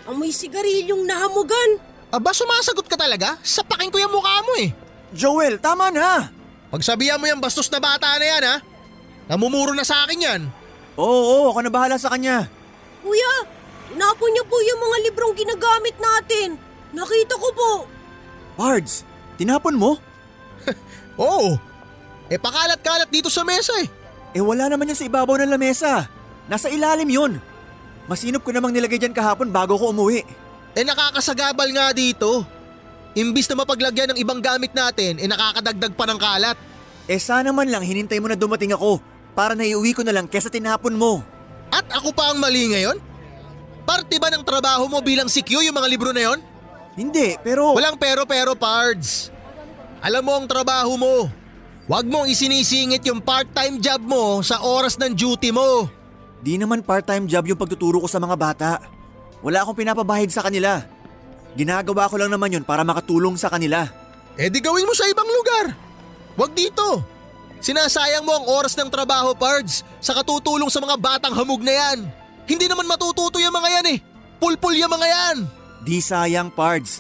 Amoy 0.10 0.34
sigarilyong 0.34 1.08
nahamugan. 1.08 1.80
Aba, 2.14 2.36
sumasagot 2.36 2.86
ka 2.86 2.98
talaga? 3.00 3.40
Sapakin 3.42 3.90
ko 3.90 3.98
yung 3.98 4.14
mukha 4.14 4.44
mo 4.46 4.54
eh. 4.62 4.70
Joel, 5.16 5.58
tama 5.58 5.90
na! 5.90 6.30
Pagsabihan 6.74 7.22
mo 7.22 7.30
yung 7.30 7.42
bastos 7.42 7.70
na 7.70 7.78
bata 7.78 8.18
na 8.18 8.26
yan 8.26 8.44
ha. 8.44 8.56
Namumuro 9.30 9.72
na 9.78 9.86
sa 9.86 10.04
akin 10.06 10.20
yan. 10.26 10.42
Oo, 10.94 11.06
oo, 11.10 11.44
ako 11.50 11.60
na 11.66 11.72
bahala 11.74 11.98
sa 11.98 12.14
kanya. 12.14 12.46
Kuya, 13.02 13.34
tinapon 13.90 14.30
niyo 14.30 14.44
po 14.46 14.58
yung 14.62 14.82
mga 14.82 14.98
librong 15.10 15.34
ginagamit 15.34 15.96
natin. 15.98 16.50
Nakita 16.94 17.34
ko 17.34 17.50
po. 17.52 17.72
Pards, 18.54 19.02
tinapon 19.42 19.74
mo? 19.74 19.98
Oo. 21.18 21.58
Eh 22.30 22.38
pakalat-kalat 22.38 23.10
dito 23.10 23.28
sa 23.34 23.42
mesa 23.42 23.74
eh. 23.82 23.90
Eh 24.38 24.42
wala 24.42 24.70
naman 24.70 24.90
yan 24.90 24.98
sa 24.98 25.10
ibabaw 25.10 25.42
ng 25.42 25.50
lamesa. 25.50 26.06
Nasa 26.46 26.70
ilalim 26.70 27.10
yun. 27.10 27.34
Masinop 28.06 28.46
ko 28.46 28.54
namang 28.54 28.74
nilagay 28.74 29.02
dyan 29.02 29.14
kahapon 29.14 29.50
bago 29.50 29.74
ko 29.78 29.90
umuwi. 29.90 30.22
Eh 30.78 30.86
nakakasagabal 30.86 31.70
nga 31.74 31.90
dito. 31.94 32.46
Imbis 33.14 33.50
na 33.50 33.62
mapaglagyan 33.62 34.14
ng 34.14 34.22
ibang 34.22 34.42
gamit 34.42 34.74
natin, 34.74 35.22
eh 35.22 35.30
nakakadagdag 35.30 35.94
pa 35.94 36.06
ng 36.10 36.18
kalat. 36.18 36.58
Eh 37.06 37.22
sana 37.22 37.54
man 37.54 37.70
lang 37.70 37.86
hinintay 37.86 38.18
mo 38.18 38.26
na 38.26 38.34
dumating 38.34 38.74
ako 38.74 39.13
para 39.34 39.58
naiuwi 39.58 39.98
ko 39.98 40.02
na 40.06 40.14
lang 40.14 40.30
kesa 40.30 40.50
tinapon 40.50 40.94
mo. 40.94 41.22
At 41.74 41.90
ako 41.90 42.14
pa 42.14 42.34
ang 42.34 42.40
mali 42.42 42.70
ngayon? 42.70 42.98
Parte 43.84 44.16
ba 44.22 44.32
ng 44.32 44.46
trabaho 44.46 44.88
mo 44.88 45.02
bilang 45.04 45.28
CQ 45.28 45.66
yung 45.66 45.76
mga 45.76 45.90
libro 45.92 46.10
na 46.16 46.24
yon? 46.32 46.40
Hindi, 46.94 47.36
pero... 47.42 47.74
Walang 47.74 47.98
pero-pero, 47.98 48.54
Pards. 48.54 49.34
Alam 50.00 50.24
mo 50.24 50.34
ang 50.38 50.46
trabaho 50.46 50.94
mo. 50.96 51.16
Huwag 51.90 52.08
mong 52.08 52.32
isinisingit 52.32 53.04
yung 53.10 53.20
part-time 53.20 53.82
job 53.82 54.00
mo 54.00 54.40
sa 54.40 54.64
oras 54.64 54.96
ng 54.96 55.12
duty 55.12 55.52
mo. 55.52 55.90
Di 56.40 56.56
naman 56.56 56.80
part-time 56.86 57.28
job 57.28 57.44
yung 57.44 57.60
pagtuturo 57.60 58.00
ko 58.00 58.08
sa 58.08 58.24
mga 58.24 58.36
bata. 58.40 58.72
Wala 59.44 59.64
akong 59.66 59.84
pinapabahid 59.84 60.32
sa 60.32 60.46
kanila. 60.46 60.80
Ginagawa 61.60 62.08
ko 62.08 62.16
lang 62.16 62.32
naman 62.32 62.56
yun 62.56 62.64
para 62.64 62.88
makatulong 62.88 63.36
sa 63.36 63.52
kanila. 63.52 63.84
Eh 64.40 64.48
di 64.48 64.64
gawin 64.64 64.88
mo 64.88 64.96
sa 64.96 65.08
ibang 65.12 65.28
lugar. 65.28 65.76
Huwag 66.40 66.56
dito. 66.56 67.04
Sinasayang 67.64 68.28
mo 68.28 68.36
ang 68.36 68.46
oras 68.52 68.76
ng 68.76 68.92
trabaho, 68.92 69.32
Pards, 69.32 69.88
sa 70.04 70.12
katutulong 70.12 70.68
sa 70.68 70.84
mga 70.84 71.00
batang 71.00 71.32
hamog 71.32 71.64
na 71.64 71.72
yan. 71.72 72.12
Hindi 72.44 72.68
naman 72.68 72.84
matututo 72.84 73.40
yung 73.40 73.56
mga 73.56 73.80
yan 73.80 73.88
eh. 73.96 73.98
Pulpul 74.36 74.76
yung 74.76 74.92
mga 74.92 75.08
yan. 75.08 75.38
Di 75.80 76.04
sayang, 76.04 76.52
Pards. 76.52 77.00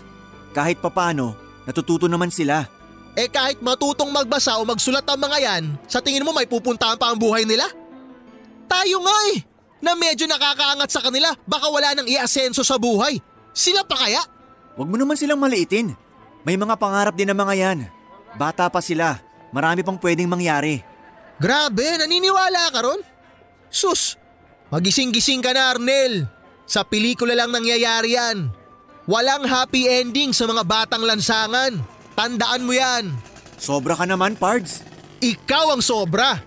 Kahit 0.55 0.79
papano, 0.79 1.35
natututo 1.67 2.07
naman 2.07 2.31
sila. 2.31 2.63
Eh 3.19 3.27
kahit 3.27 3.59
matutong 3.59 4.07
magbasa 4.07 4.55
o 4.55 4.63
magsulat 4.63 5.03
ang 5.03 5.19
mga 5.19 5.37
yan, 5.43 5.63
sa 5.83 5.99
tingin 5.99 6.23
mo 6.23 6.31
may 6.31 6.47
pupuntahan 6.47 6.95
pa 6.95 7.11
ang 7.11 7.19
buhay 7.19 7.43
nila? 7.43 7.67
Tayo 8.71 9.03
nga 9.03 9.17
eh, 9.35 9.43
na 9.83 9.99
medyo 9.99 10.31
nakakaangat 10.31 10.89
sa 10.89 11.03
kanila, 11.03 11.35
baka 11.43 11.67
wala 11.67 11.91
nang 11.91 12.07
iasenso 12.07 12.63
sa 12.63 12.79
buhay. 12.79 13.19
Sila 13.51 13.83
pa 13.83 14.07
kaya? 14.07 14.23
Huwag 14.79 14.87
mo 14.87 14.95
naman 14.95 15.19
silang 15.19 15.43
maliitin. 15.43 15.91
May 16.47 16.55
mga 16.55 16.79
pangarap 16.79 17.19
din 17.19 17.27
ang 17.27 17.37
mga 17.43 17.53
yan. 17.59 17.79
Bata 18.39 18.71
pa 18.71 18.79
sila. 18.79 19.32
Marami 19.53 19.85
pang 19.85 20.01
pwedeng 20.01 20.27
mangyari. 20.27 20.81
Grabe, 21.37 21.85
naniniwala 22.01 22.73
ka 22.73 22.79
ron? 22.81 23.01
Sus, 23.69 24.17
magising-gising 24.73 25.45
ka 25.45 25.53
na 25.53 25.77
Arnel. 25.77 26.25
Sa 26.65 26.81
pelikula 26.81 27.37
lang 27.37 27.53
nangyayari 27.53 28.17
yan. 28.17 28.49
Walang 29.05 29.45
happy 29.45 29.85
ending 29.85 30.33
sa 30.33 30.49
mga 30.49 30.65
batang 30.65 31.05
lansangan. 31.05 31.77
Tandaan 32.17 32.65
mo 32.65 32.73
yan. 32.73 33.13
Sobra 33.61 33.93
ka 33.93 34.09
naman, 34.09 34.33
Pards. 34.33 34.81
Ikaw 35.21 35.77
ang 35.77 35.83
sobra. 35.83 36.41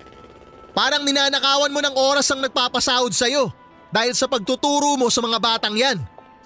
Parang 0.77 1.07
ninanakawan 1.07 1.73
mo 1.73 1.81
ng 1.81 1.95
oras 1.97 2.29
ang 2.33 2.43
nagpapasahod 2.45 3.13
sa'yo 3.15 3.49
dahil 3.89 4.13
sa 4.13 4.29
pagtuturo 4.29 4.99
mo 5.01 5.09
sa 5.09 5.25
mga 5.25 5.39
batang 5.41 5.77
yan. 5.79 5.97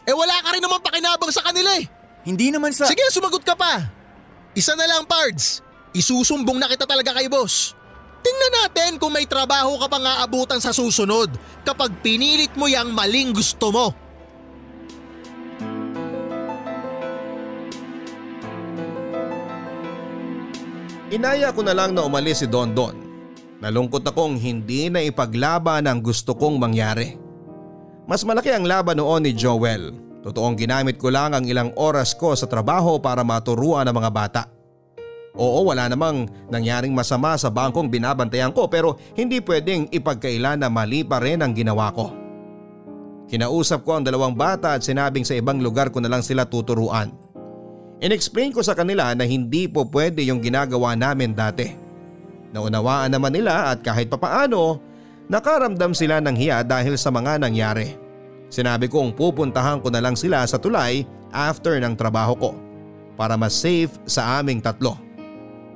Eh 0.06 0.14
wala 0.14 0.38
ka 0.42 0.54
rin 0.54 0.62
naman 0.62 0.78
pakinabang 0.82 1.32
sa 1.34 1.42
kanila 1.42 1.74
eh. 1.78 1.86
Hindi 2.22 2.52
naman 2.52 2.70
sa... 2.70 2.86
Sige, 2.86 3.02
sumagot 3.10 3.42
ka 3.42 3.56
pa. 3.56 3.90
Isa 4.54 4.74
na 4.74 4.86
lang, 4.86 5.06
Pards. 5.06 5.62
Isusumbong 5.90 6.62
na 6.62 6.70
kita 6.70 6.86
talaga 6.86 7.10
kay 7.18 7.26
boss. 7.26 7.74
Tingnan 8.20 8.52
natin 8.62 8.92
kung 9.00 9.10
may 9.10 9.24
trabaho 9.24 9.80
ka 9.80 9.88
pang 9.88 10.04
aabutan 10.04 10.60
sa 10.60 10.76
susunod 10.76 11.32
kapag 11.64 11.90
pinilit 12.04 12.52
mo 12.54 12.68
yang 12.68 12.92
maling 12.92 13.32
gusto 13.32 13.72
mo. 13.72 13.86
Inaya 21.10 21.50
ko 21.50 21.66
na 21.66 21.74
lang 21.74 21.90
na 21.90 22.06
umalis 22.06 22.44
si 22.44 22.46
Don 22.46 22.70
Don. 22.70 22.94
Nalungkot 23.58 24.06
akong 24.06 24.38
hindi 24.38 24.86
na 24.86 25.02
ipaglaban 25.02 25.90
ang 25.90 25.98
gusto 25.98 26.38
kong 26.38 26.54
mangyari. 26.54 27.18
Mas 28.06 28.22
malaki 28.22 28.54
ang 28.54 28.62
laban 28.62 29.02
noon 29.02 29.26
ni 29.26 29.34
Joel. 29.34 29.90
Totoong 30.22 30.54
ginamit 30.54 31.02
ko 31.02 31.10
lang 31.10 31.34
ang 31.34 31.42
ilang 31.48 31.74
oras 31.74 32.14
ko 32.14 32.36
sa 32.38 32.46
trabaho 32.46 33.02
para 33.02 33.26
maturuan 33.26 33.88
ang 33.90 33.96
mga 33.96 34.12
bata. 34.12 34.59
Oo 35.40 35.64
wala 35.64 35.88
namang 35.88 36.28
nangyaring 36.52 36.92
masama 36.92 37.32
sa 37.40 37.48
bangkong 37.48 37.88
binabantayan 37.88 38.52
ko 38.52 38.68
pero 38.68 39.00
hindi 39.16 39.40
pwedeng 39.40 39.88
ipagkaila 39.88 40.60
na 40.60 40.68
mali 40.68 41.00
pa 41.00 41.16
rin 41.16 41.40
ang 41.40 41.56
ginawa 41.56 41.88
ko. 41.96 42.12
Kinausap 43.24 43.88
ko 43.88 43.96
ang 43.96 44.04
dalawang 44.04 44.36
bata 44.36 44.76
at 44.76 44.84
sinabing 44.84 45.24
sa 45.24 45.32
ibang 45.32 45.64
lugar 45.64 45.88
ko 45.88 45.96
na 46.04 46.12
lang 46.12 46.20
sila 46.20 46.44
tuturuan. 46.44 47.08
Inexplain 48.04 48.52
ko 48.52 48.60
sa 48.60 48.76
kanila 48.76 49.16
na 49.16 49.24
hindi 49.24 49.64
po 49.64 49.88
pwede 49.88 50.20
yung 50.28 50.44
ginagawa 50.44 50.92
namin 50.92 51.32
dati. 51.32 51.72
Naunawaan 52.52 53.08
naman 53.08 53.32
nila 53.32 53.72
at 53.72 53.80
kahit 53.80 54.12
papaano, 54.12 54.82
nakaramdam 55.30 55.96
sila 55.96 56.20
ng 56.20 56.36
hiya 56.36 56.66
dahil 56.66 57.00
sa 57.00 57.08
mga 57.08 57.40
nangyari. 57.40 57.96
Sinabi 58.50 58.90
kong 58.90 59.14
pupuntahan 59.14 59.78
ko 59.78 59.88
na 59.88 60.02
lang 60.02 60.18
sila 60.18 60.42
sa 60.44 60.58
tulay 60.58 61.06
after 61.30 61.78
ng 61.78 61.94
trabaho 61.94 62.34
ko 62.34 62.50
para 63.14 63.38
mas 63.38 63.54
safe 63.54 63.94
sa 64.04 64.42
aming 64.42 64.58
tatlo. 64.58 65.09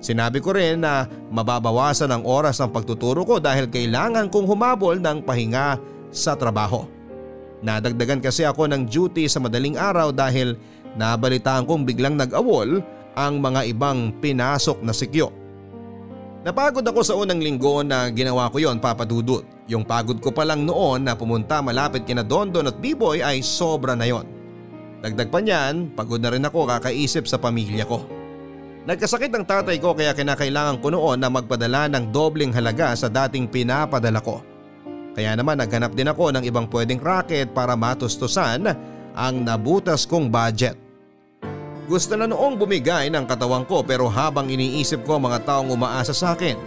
Sinabi 0.05 0.45
ko 0.45 0.53
rin 0.53 0.85
na 0.85 1.09
mababawasan 1.33 2.13
ang 2.13 2.29
oras 2.29 2.61
ng 2.61 2.69
pagtuturo 2.69 3.25
ko 3.25 3.41
dahil 3.41 3.73
kailangan 3.73 4.29
kong 4.29 4.45
humabol 4.45 5.01
ng 5.01 5.25
pahinga 5.25 5.81
sa 6.13 6.37
trabaho. 6.37 6.85
Nadagdagan 7.65 8.21
kasi 8.21 8.45
ako 8.45 8.69
ng 8.69 8.85
duty 8.85 9.25
sa 9.25 9.41
madaling 9.41 9.81
araw 9.81 10.13
dahil 10.13 10.61
nabalitaan 11.01 11.65
kong 11.65 11.89
biglang 11.89 12.21
nag-awol 12.21 12.85
ang 13.17 13.41
mga 13.41 13.65
ibang 13.73 14.13
pinasok 14.21 14.85
na 14.85 14.93
sikyo. 14.93 15.33
Napagod 16.45 16.85
ako 16.85 17.01
sa 17.01 17.17
unang 17.17 17.41
linggo 17.41 17.81
na 17.81 18.13
ginawa 18.13 18.53
ko 18.53 18.61
yon 18.61 18.77
papadudot. 18.85 19.49
Yung 19.73 19.89
pagod 19.89 20.21
ko 20.21 20.29
pa 20.29 20.45
lang 20.45 20.69
noon 20.69 21.09
na 21.09 21.17
pumunta 21.17 21.65
malapit 21.65 22.05
kina 22.05 22.21
Dondon 22.21 22.69
at 22.69 22.77
B-Boy 22.77 23.25
ay 23.25 23.41
sobra 23.41 23.97
na 23.97 24.05
yon. 24.05 24.29
Dagdag 25.01 25.33
pa 25.33 25.41
niyan, 25.41 25.97
pagod 25.97 26.21
na 26.21 26.29
rin 26.29 26.45
ako 26.45 26.69
kakaisip 26.69 27.25
sa 27.25 27.41
pamilya 27.41 27.89
ko. 27.89 28.24
Nagkasakit 28.85 29.33
ang 29.33 29.49
tatay 29.49 29.81
ko 29.81 29.97
kaya 29.97 30.13
kinakailangan 30.13 30.77
ko 30.85 30.93
noon 30.93 31.17
na 31.17 31.33
magpadala 31.33 31.89
ng 31.89 32.13
dobling 32.13 32.53
halaga 32.53 32.93
sa 32.93 33.09
dating 33.09 33.49
pinapadala 33.49 34.21
ko. 34.21 34.45
Kaya 35.17 35.33
naman 35.33 35.57
naghanap 35.57 35.97
din 35.97 36.13
ako 36.13 36.37
ng 36.37 36.45
ibang 36.45 36.69
pwedeng 36.69 37.01
racket 37.01 37.57
para 37.57 37.73
matustusan 37.73 38.69
ang 39.17 39.35
nabutas 39.41 40.05
kong 40.05 40.29
budget. 40.29 40.77
Gusto 41.89 42.13
na 42.13 42.29
noong 42.29 42.61
bumigay 42.61 43.09
ng 43.09 43.25
katawan 43.25 43.65
ko 43.65 43.81
pero 43.81 44.05
habang 44.05 44.53
iniisip 44.53 45.01
ko 45.09 45.17
mga 45.17 45.49
taong 45.49 45.73
umaasa 45.73 46.13
sa 46.13 46.37
akin, 46.37 46.61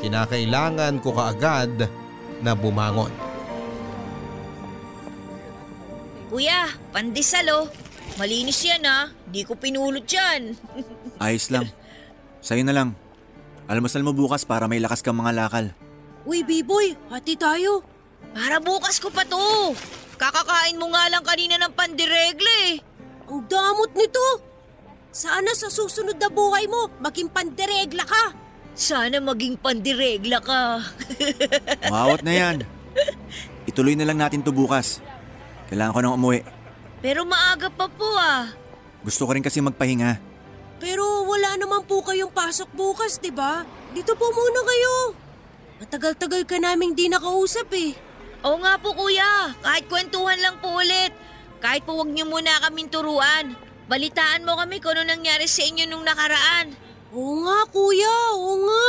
kinakailangan 0.00 0.96
ko 1.04 1.12
kaagad 1.12 1.92
na 2.40 2.56
bumangon. 2.56 3.12
Kuya, 6.32 6.72
pandesal 6.88 7.52
oh. 7.52 7.89
Malinis 8.16 8.60
yan 8.64 8.82
ah. 8.86 9.12
Di 9.28 9.46
ko 9.46 9.54
pinulot 9.54 10.06
yan. 10.08 10.56
Ayos 11.24 11.52
lang. 11.52 11.68
Sa'yo 12.40 12.64
na 12.64 12.74
lang. 12.74 12.96
Almasal 13.70 14.02
mo 14.02 14.10
bukas 14.10 14.42
para 14.42 14.66
may 14.66 14.82
lakas 14.82 15.04
kang 15.04 15.18
mga 15.20 15.36
lakal. 15.36 15.66
Uy, 16.26 16.42
B-boy, 16.42 16.98
hati 17.12 17.38
tayo. 17.38 17.86
Para 18.34 18.58
bukas 18.58 18.98
ko 18.98 19.08
pa 19.14 19.22
to. 19.22 19.72
Kakakain 20.18 20.76
mo 20.76 20.90
nga 20.92 21.08
lang 21.08 21.24
kanina 21.24 21.56
ng 21.56 21.72
pandiregle 21.72 22.50
eh. 22.68 22.82
Ang 23.30 23.46
damot 23.46 23.94
nito. 23.94 24.42
Sana 25.10 25.54
sa 25.54 25.70
susunod 25.70 26.18
na 26.18 26.30
buhay 26.30 26.70
mo, 26.70 26.90
maging 27.02 27.30
panderegla 27.30 28.04
ka. 28.06 28.24
Sana 28.74 29.18
maging 29.18 29.58
pandiregla 29.58 30.38
ka. 30.38 30.82
Mawat 31.90 32.22
na 32.22 32.32
yan. 32.34 32.56
Ituloy 33.70 33.94
na 33.98 34.06
lang 34.06 34.18
natin 34.18 34.42
to 34.42 34.54
bukas. 34.54 35.02
Kailangan 35.70 35.94
ko 35.94 36.00
nang 36.02 36.16
umuwi. 36.18 36.42
Pero 37.00 37.24
maaga 37.24 37.72
pa 37.72 37.88
po 37.88 38.08
ah. 38.20 38.52
Gusto 39.00 39.24
ko 39.24 39.32
rin 39.32 39.44
kasi 39.44 39.64
magpahinga. 39.64 40.20
Pero 40.80 41.24
wala 41.28 41.56
naman 41.56 41.84
po 41.84 42.00
kayong 42.04 42.32
pasok 42.32 42.68
bukas, 42.72 43.20
di 43.20 43.32
ba? 43.32 43.64
Dito 43.92 44.16
po 44.16 44.28
muna 44.32 44.60
kayo. 44.64 44.96
Matagal-tagal 45.80 46.44
ka 46.44 46.56
naming 46.60 46.92
di 46.92 47.08
nakausap 47.08 47.68
eh. 47.72 47.96
Oo 48.40 48.56
nga 48.60 48.80
po 48.80 48.96
kuya, 48.96 49.52
kahit 49.60 49.84
kwentuhan 49.88 50.40
lang 50.40 50.56
po 50.60 50.80
ulit. 50.80 51.12
Kahit 51.60 51.84
po 51.84 52.00
wag 52.00 52.08
niyo 52.08 52.24
muna 52.24 52.60
kaming 52.64 52.88
turuan. 52.88 53.52
Balitaan 53.84 54.48
mo 54.48 54.56
kami 54.56 54.80
kung 54.80 54.96
ano 54.96 55.12
nangyari 55.12 55.44
sa 55.44 55.60
inyo 55.60 55.84
nung 55.84 56.04
nakaraan. 56.04 56.72
Oo 57.12 57.44
nga 57.44 57.68
kuya, 57.68 58.16
oo 58.36 58.52
nga. 58.64 58.88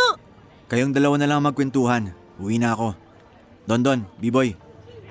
Kayong 0.72 0.96
dalawa 0.96 1.20
na 1.20 1.28
lang 1.28 1.44
magkwentuhan. 1.44 2.16
Uwi 2.40 2.56
na 2.60 2.72
ako. 2.72 2.96
Don 3.68 3.84
Don, 3.84 4.08
B-Boy, 4.20 4.56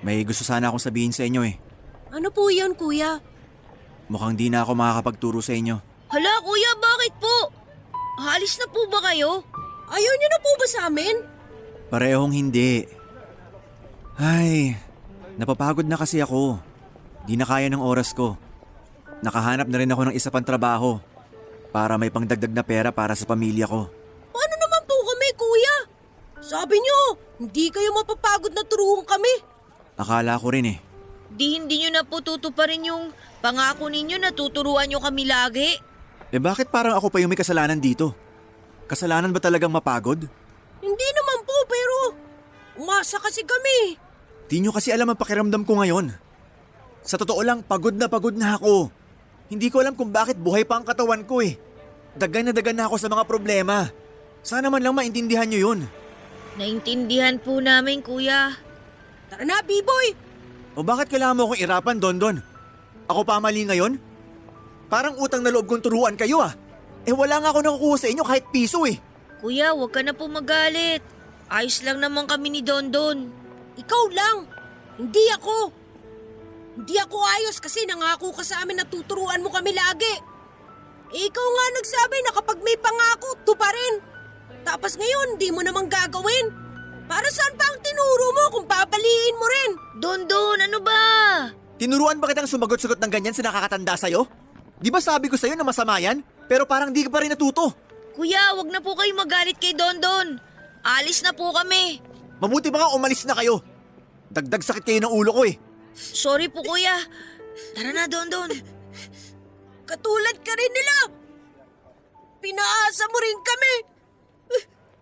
may 0.01 0.25
gusto 0.25 0.41
sana 0.41 0.73
akong 0.73 0.81
sabihin 0.81 1.13
sa 1.13 1.29
inyo 1.29 1.45
eh. 1.45 1.61
Ano 2.11 2.29
po 2.35 2.51
yan 2.51 2.75
kuya? 2.75 3.23
Mukhang 4.11 4.35
di 4.35 4.51
na 4.51 4.67
ako 4.67 4.75
makakapagturo 4.75 5.39
sa 5.39 5.55
inyo. 5.55 5.79
Hala 6.11 6.43
kuya, 6.43 6.71
bakit 6.83 7.15
po? 7.23 7.37
Aalis 8.19 8.59
na 8.59 8.67
po 8.67 8.83
ba 8.91 8.99
kayo? 9.07 9.47
Ayaw 9.91 10.15
niyo 10.19 10.29
na 10.31 10.41
po 10.43 10.51
ba 10.59 10.67
sa 10.67 10.81
amin? 10.91 11.17
Parehong 11.87 12.35
hindi. 12.35 12.87
Ay, 14.19 14.75
napapagod 15.39 15.87
na 15.87 15.95
kasi 15.95 16.19
ako. 16.19 16.59
Di 17.31 17.39
na 17.39 17.47
kaya 17.47 17.71
ng 17.71 17.79
oras 17.79 18.11
ko. 18.11 18.35
Nakahanap 19.23 19.71
na 19.71 19.79
rin 19.79 19.93
ako 19.95 20.11
ng 20.11 20.17
isa 20.19 20.35
pang 20.35 20.43
trabaho 20.45 20.99
para 21.71 21.95
may 21.95 22.11
pangdagdag 22.11 22.51
na 22.51 22.67
pera 22.67 22.91
para 22.91 23.15
sa 23.15 23.23
pamilya 23.31 23.71
ko. 23.71 23.87
Paano 24.35 24.55
naman 24.59 24.83
po 24.91 24.97
kami 25.07 25.29
kuya? 25.39 25.77
Sabi 26.43 26.75
niyo, 26.83 26.99
hindi 27.39 27.71
kayo 27.71 27.95
mapapagod 27.95 28.51
na 28.51 28.67
turuan 28.67 29.07
kami. 29.07 29.31
Akala 29.95 30.35
ko 30.41 30.51
rin 30.51 30.67
eh. 30.67 30.90
Di 31.31 31.57
hindi 31.57 31.87
nyo 31.87 31.91
na 31.95 32.03
po 32.03 32.19
tutuparin 32.19 32.91
yung 32.91 33.15
pangako 33.39 33.87
ninyo 33.87 34.19
na 34.19 34.35
tuturuan 34.35 34.91
nyo 34.91 34.99
kami 34.99 35.31
lagi. 35.31 35.79
Eh 36.31 36.43
bakit 36.43 36.71
parang 36.71 36.99
ako 36.99 37.11
pa 37.11 37.23
yung 37.23 37.31
may 37.31 37.39
kasalanan 37.39 37.79
dito? 37.79 38.15
Kasalanan 38.91 39.31
ba 39.31 39.39
talagang 39.39 39.71
mapagod? 39.71 40.27
Hindi 40.83 41.09
naman 41.15 41.39
po 41.47 41.57
pero 41.71 41.97
umasa 42.83 43.23
kasi 43.23 43.47
kami. 43.47 43.95
Di 44.51 44.59
nyo 44.59 44.75
kasi 44.75 44.91
alam 44.91 45.11
ang 45.11 45.19
pakiramdam 45.19 45.63
ko 45.63 45.79
ngayon. 45.79 46.11
Sa 47.07 47.15
totoo 47.17 47.41
lang, 47.47 47.63
pagod 47.63 47.95
na 47.95 48.11
pagod 48.11 48.35
na 48.35 48.59
ako. 48.59 48.91
Hindi 49.51 49.71
ko 49.71 49.83
alam 49.83 49.95
kung 49.95 50.11
bakit 50.11 50.39
buhay 50.39 50.67
pa 50.67 50.79
ang 50.79 50.87
katawan 50.87 51.23
ko 51.27 51.43
eh. 51.43 51.59
Dagan 52.19 52.51
na 52.51 52.53
dagan 52.55 52.75
na 52.75 52.91
ako 52.91 52.99
sa 52.99 53.11
mga 53.11 53.25
problema. 53.27 53.91
Sana 54.43 54.67
man 54.67 54.83
lang 54.83 54.99
maintindihan 54.99 55.47
nyo 55.47 55.61
yun. 55.71 55.81
Naintindihan 56.59 57.39
po 57.39 57.63
namin 57.63 58.03
kuya. 58.03 58.59
Tara 59.31 59.47
na, 59.47 59.63
B-boy. 59.63 60.30
O 60.81 60.85
bakit 60.85 61.13
kailangan 61.13 61.37
mo 61.37 61.53
akong 61.53 61.61
irapan, 61.61 62.01
Don 62.01 62.17
Don? 62.17 62.37
Ako 63.05 63.21
pa 63.21 63.37
mali 63.37 63.69
ngayon? 63.69 64.01
Parang 64.89 65.13
utang 65.21 65.45
na 65.45 65.53
loob 65.53 65.69
kong 65.69 65.85
turuan 65.85 66.17
kayo 66.17 66.41
ah. 66.41 66.57
Eh 67.05 67.13
wala 67.13 67.37
nga 67.37 67.53
ako 67.53 67.61
nakukuha 67.61 67.97
sa 68.01 68.09
inyo 68.09 68.25
kahit 68.25 68.49
piso 68.49 68.89
eh. 68.89 68.97
Kuya, 69.45 69.77
huwag 69.77 69.93
ka 69.93 70.01
na 70.01 70.17
po 70.17 70.25
magalit. 70.25 71.05
Ayos 71.53 71.85
lang 71.85 72.01
naman 72.01 72.25
kami 72.25 72.49
ni 72.49 72.61
Dondon. 72.65 73.29
Ikaw 73.77 74.05
lang. 74.09 74.49
Hindi 74.97 75.21
ako. 75.37 75.69
Hindi 76.81 76.97
ako 76.97 77.17
ayos 77.29 77.61
kasi 77.61 77.85
nangako 77.85 78.33
ka 78.33 78.41
sa 78.41 78.65
amin 78.65 78.81
na 78.81 78.89
tuturuan 78.89 79.45
mo 79.45 79.53
kami 79.53 79.77
lagi. 79.77 80.17
Eh, 81.13 81.29
ikaw 81.29 81.45
nga 81.45 81.67
nagsabi 81.77 82.17
na 82.25 82.33
kapag 82.33 82.59
may 82.65 82.81
pangako, 82.81 83.37
tuparin. 83.45 84.01
Tapos 84.65 84.97
ngayon, 84.97 85.37
di 85.37 85.53
mo 85.53 85.61
namang 85.61 85.93
gagawin. 85.93 86.60
Para 87.11 87.27
saan 87.27 87.59
pa 87.59 87.67
ang 87.67 87.83
tinuro 87.83 88.27
mo 88.31 88.45
kung 88.55 88.67
papaliin 88.71 89.35
mo 89.35 89.47
rin? 89.51 89.71
Don 89.99 90.21
Don, 90.31 90.63
ano 90.63 90.79
ba? 90.79 91.03
Tinuruan 91.75 92.23
ba 92.23 92.31
kitang 92.31 92.47
sumagot-sagot 92.47 93.03
ng 93.03 93.11
ganyan 93.11 93.35
sa 93.35 93.43
nakakatanda 93.51 93.99
sa'yo? 93.99 94.31
Di 94.79 94.95
ba 94.95 95.03
sabi 95.03 95.27
ko 95.27 95.35
sa'yo 95.35 95.59
na 95.59 95.67
masama 95.67 95.99
yan? 95.99 96.23
Pero 96.47 96.71
parang 96.71 96.95
di 96.95 97.03
ka 97.03 97.11
pa 97.11 97.27
rin 97.27 97.35
natuto. 97.35 97.75
Kuya, 98.15 98.55
wag 98.55 98.71
na 98.71 98.79
po 98.79 98.95
kayo 98.95 99.11
magalit 99.19 99.59
kay 99.59 99.75
Don 99.75 99.99
Don. 99.99 100.39
Alis 100.87 101.27
na 101.27 101.35
po 101.35 101.51
kami. 101.51 101.99
Mabuti 102.39 102.71
ba 102.71 102.87
nga 102.87 102.95
umalis 102.95 103.27
na 103.27 103.35
kayo? 103.35 103.59
Dagdag 104.31 104.63
sakit 104.63 104.87
kayo 104.87 105.03
ng 105.03 105.11
ulo 105.11 105.35
ko 105.35 105.43
eh. 105.51 105.59
Sorry 105.99 106.47
po 106.47 106.63
kuya. 106.63 106.95
Tara 107.75 107.91
na 107.91 108.07
Don 108.07 108.31
Don. 108.31 108.55
Katulad 109.83 110.37
ka 110.47 110.53
rin 110.55 110.73
nila. 110.73 110.97
Pinaasa 112.39 113.05
mo 113.11 113.19
rin 113.19 113.39
kami. 113.43 113.75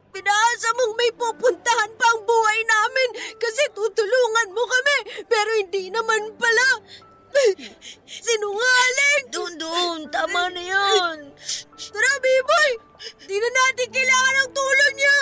Pinaasa 0.09 0.69
mong 0.75 0.95
may 0.97 1.13
pupuntahan 1.13 1.93
pa 1.95 2.07
ang 2.09 2.21
buhay 2.25 2.61
namin 2.65 3.09
kasi 3.37 3.63
tutulungan 3.77 4.49
mo 4.57 4.65
kami 4.65 4.99
pero 5.29 5.51
hindi 5.61 5.93
naman 5.93 6.33
pala. 6.41 6.69
Sinungaling! 8.27 9.25
Don 9.29 9.53
Don, 9.61 10.01
tama 10.09 10.49
na 10.49 10.63
yan. 10.65 11.17
Tara, 11.77 12.13
B-boy! 12.25 12.71
Di 13.29 13.37
na 13.37 13.51
natin 13.53 13.89
kailangan 13.93 14.35
ng 14.35 14.51
tulong 14.57 14.95
niya! 14.97 15.19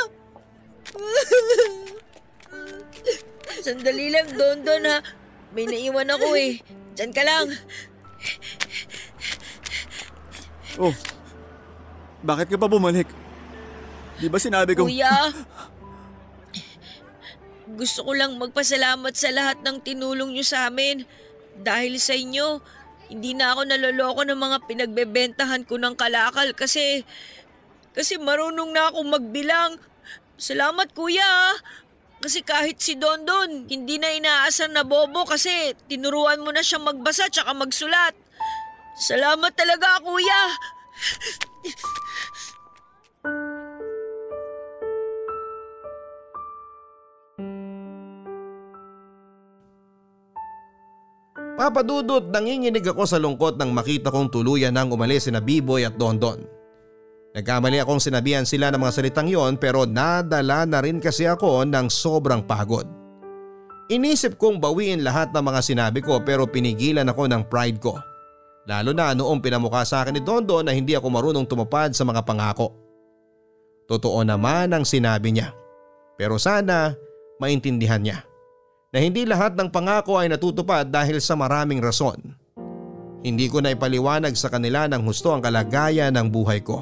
Sandali 3.66 4.06
lang 4.14 4.30
Don 4.38 4.58
Don 4.62 4.86
ha. 4.86 5.02
May 5.50 5.66
naiwan 5.66 6.12
ako 6.12 6.38
eh. 6.38 6.62
Diyan 6.94 7.12
ka 7.12 7.22
lang. 7.26 7.50
Oh, 10.76 10.92
bakit 12.20 12.52
ka 12.52 12.60
pa 12.60 12.68
bumalik? 12.68 13.08
Di 14.16 14.28
ba 14.32 14.38
sinabi 14.40 14.72
ko... 14.72 14.88
Kuya, 14.88 15.32
gusto 17.76 18.06
ko 18.06 18.12
lang 18.16 18.40
magpasalamat 18.40 19.12
sa 19.12 19.28
lahat 19.34 19.60
ng 19.60 19.76
tinulong 19.84 20.32
niyo 20.32 20.44
sa 20.46 20.72
amin. 20.72 21.04
Dahil 21.60 22.00
sa 22.00 22.16
inyo, 22.16 22.62
hindi 23.12 23.36
na 23.36 23.52
ako 23.52 23.68
naloloko 23.68 24.22
ng 24.24 24.38
mga 24.38 24.58
pinagbebentahan 24.64 25.62
ko 25.68 25.76
ng 25.76 25.94
kalakal 25.94 26.48
kasi... 26.56 27.04
Kasi 27.96 28.20
marunong 28.20 28.76
na 28.76 28.92
akong 28.92 29.08
magbilang. 29.08 29.80
Salamat 30.36 30.92
kuya. 30.92 31.56
Kasi 32.20 32.44
kahit 32.44 32.76
si 32.76 32.96
Don 32.96 33.24
Don, 33.24 33.64
hindi 33.68 33.96
na 33.96 34.12
inaasar 34.12 34.68
na 34.68 34.84
bobo 34.84 35.24
kasi 35.24 35.72
tinuruan 35.88 36.44
mo 36.44 36.52
na 36.52 36.60
siyang 36.60 36.84
magbasa 36.84 37.32
tsaka 37.32 37.56
magsulat. 37.56 38.12
Salamat 39.00 39.52
talaga 39.56 40.00
kuya. 40.04 40.42
Papadudot 51.56 52.28
nanginginig 52.28 52.84
ako 52.84 53.08
sa 53.08 53.16
lungkot 53.16 53.56
nang 53.56 53.72
makita 53.72 54.12
kong 54.12 54.28
tuluyan 54.28 54.76
nang 54.76 54.92
umalis 54.92 55.24
si 55.24 55.32
Biboy 55.32 55.88
at 55.88 55.96
Dondon. 55.96 56.44
Nagkamali 57.32 57.80
akong 57.80 57.96
sinabihan 57.96 58.44
sila 58.44 58.68
ng 58.68 58.80
mga 58.80 58.92
salitang 58.92 59.28
yon 59.28 59.56
pero 59.56 59.88
nadala 59.88 60.68
na 60.68 60.84
rin 60.84 61.00
kasi 61.00 61.24
ako 61.24 61.64
ng 61.64 61.88
sobrang 61.88 62.44
pagod. 62.44 62.84
Inisip 63.88 64.36
kong 64.36 64.60
bawiin 64.60 65.00
lahat 65.00 65.32
ng 65.32 65.44
mga 65.44 65.60
sinabi 65.64 66.04
ko 66.04 66.20
pero 66.20 66.44
pinigilan 66.44 67.08
ako 67.08 67.24
ng 67.24 67.48
pride 67.48 67.80
ko. 67.80 67.96
Lalo 68.68 68.92
na 68.92 69.16
noong 69.16 69.40
pinamukha 69.40 69.80
sa 69.88 70.04
akin 70.04 70.20
ni 70.20 70.20
Dondon 70.20 70.68
na 70.68 70.76
hindi 70.76 70.92
ako 70.92 71.08
marunong 71.08 71.48
tumupad 71.48 71.96
sa 71.96 72.04
mga 72.04 72.20
pangako. 72.20 72.76
Totoo 73.88 74.20
naman 74.28 74.76
ang 74.76 74.84
sinabi 74.84 75.32
niya. 75.32 75.56
Pero 76.20 76.36
sana 76.36 76.92
maintindihan 77.40 78.02
niya 78.02 78.35
na 78.96 79.04
hindi 79.04 79.28
lahat 79.28 79.60
ng 79.60 79.68
pangako 79.68 80.16
ay 80.16 80.32
natutupad 80.32 80.88
dahil 80.88 81.20
sa 81.20 81.36
maraming 81.36 81.84
rason. 81.84 82.16
Hindi 83.20 83.44
ko 83.52 83.60
na 83.60 83.76
ipaliwanag 83.76 84.32
sa 84.40 84.48
kanila 84.48 84.88
ng 84.88 85.04
husto 85.04 85.36
ang 85.36 85.44
kalagayan 85.44 86.16
ng 86.16 86.32
buhay 86.32 86.64
ko. 86.64 86.80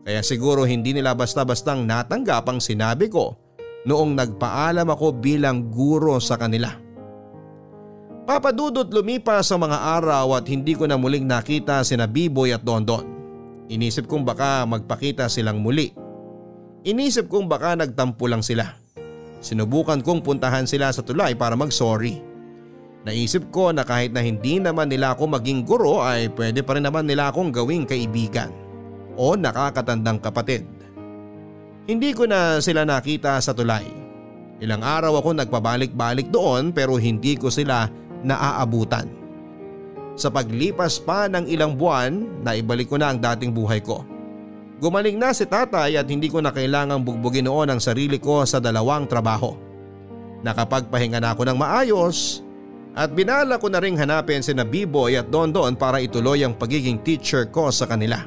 Kaya 0.00 0.24
siguro 0.24 0.64
hindi 0.64 0.96
nila 0.96 1.12
basta-bastang 1.12 1.84
natanggap 1.84 2.48
ang 2.48 2.56
sinabi 2.56 3.12
ko 3.12 3.36
noong 3.84 4.16
nagpaalam 4.16 4.88
ako 4.88 5.12
bilang 5.20 5.68
guro 5.68 6.16
sa 6.24 6.40
kanila. 6.40 6.72
Papadudot 8.24 8.88
lumipas 8.88 9.52
sa 9.52 9.60
mga 9.60 9.76
araw 10.00 10.40
at 10.40 10.48
hindi 10.48 10.72
ko 10.72 10.88
na 10.88 10.96
muling 10.96 11.28
nakita 11.28 11.84
sina 11.84 12.08
Biboy 12.08 12.56
at 12.56 12.64
Dondon. 12.64 13.04
Inisip 13.68 14.08
kong 14.08 14.24
baka 14.24 14.64
magpakita 14.64 15.28
silang 15.28 15.60
muli. 15.60 15.92
Inisip 16.88 17.28
kong 17.28 17.44
baka 17.44 17.76
nagtampo 17.76 18.24
lang 18.24 18.40
sila. 18.40 18.85
Sinubukan 19.46 20.02
kong 20.02 20.26
puntahan 20.26 20.66
sila 20.66 20.90
sa 20.90 21.06
tulay 21.06 21.38
para 21.38 21.54
mag-sorry. 21.54 22.18
Naisip 23.06 23.54
ko 23.54 23.70
na 23.70 23.86
kahit 23.86 24.10
na 24.10 24.18
hindi 24.18 24.58
naman 24.58 24.90
nila 24.90 25.14
ako 25.14 25.38
maging 25.38 25.62
guro 25.62 26.02
ay 26.02 26.26
pwede 26.34 26.66
pa 26.66 26.74
rin 26.74 26.82
naman 26.82 27.06
nila 27.06 27.30
akong 27.30 27.54
gawing 27.54 27.86
kaibigan 27.86 28.50
o 29.14 29.38
nakakatandang 29.38 30.18
kapatid. 30.18 30.66
Hindi 31.86 32.10
ko 32.10 32.26
na 32.26 32.58
sila 32.58 32.82
nakita 32.82 33.38
sa 33.38 33.54
tulay. 33.54 33.86
Ilang 34.58 34.82
araw 34.82 35.22
ako 35.22 35.38
nagpabalik-balik 35.38 36.34
doon 36.34 36.74
pero 36.74 36.98
hindi 36.98 37.38
ko 37.38 37.46
sila 37.46 37.86
naaabutan. 38.26 39.06
Sa 40.18 40.26
paglipas 40.26 40.98
pa 40.98 41.30
ng 41.30 41.46
ilang 41.46 41.78
buwan, 41.78 42.42
naibalik 42.42 42.90
ko 42.90 42.98
na 42.98 43.14
ang 43.14 43.22
dating 43.22 43.54
buhay 43.54 43.78
ko. 43.78 44.02
Gumaling 44.76 45.16
na 45.16 45.32
si 45.32 45.48
tatay 45.48 45.96
at 45.96 46.04
hindi 46.04 46.28
ko 46.28 46.44
na 46.44 46.52
kailangang 46.52 47.00
bugbugin 47.00 47.48
noon 47.48 47.72
ang 47.72 47.80
sarili 47.80 48.20
ko 48.20 48.44
sa 48.44 48.60
dalawang 48.60 49.08
trabaho. 49.08 49.56
Nakapagpahinga 50.44 51.16
na 51.16 51.32
ako 51.32 51.48
ng 51.48 51.56
maayos 51.56 52.44
at 52.92 53.08
binala 53.16 53.56
ko 53.56 53.72
na 53.72 53.80
ring 53.80 53.96
hanapin 53.96 54.44
si 54.44 54.52
Biboy 54.52 55.16
at 55.16 55.32
Don 55.32 55.48
Don 55.48 55.72
para 55.80 56.04
ituloy 56.04 56.44
ang 56.44 56.52
pagiging 56.52 57.00
teacher 57.00 57.48
ko 57.48 57.72
sa 57.72 57.88
kanila. 57.88 58.20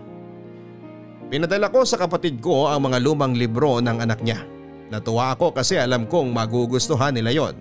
Pinadala 1.30 1.70
ko 1.70 1.86
sa 1.86 2.02
kapatid 2.02 2.41
ko 2.41 2.66
ang 2.66 2.89
mga 2.89 2.97
lumang 2.97 3.38
libro 3.38 3.78
ng 3.78 4.02
anak 4.02 4.26
niya. 4.26 4.41
Natuwa 4.89 5.38
ako 5.38 5.54
kasi 5.54 5.78
alam 5.78 6.10
kong 6.10 6.34
magugustuhan 6.34 7.14
nila 7.14 7.30
yon. 7.30 7.56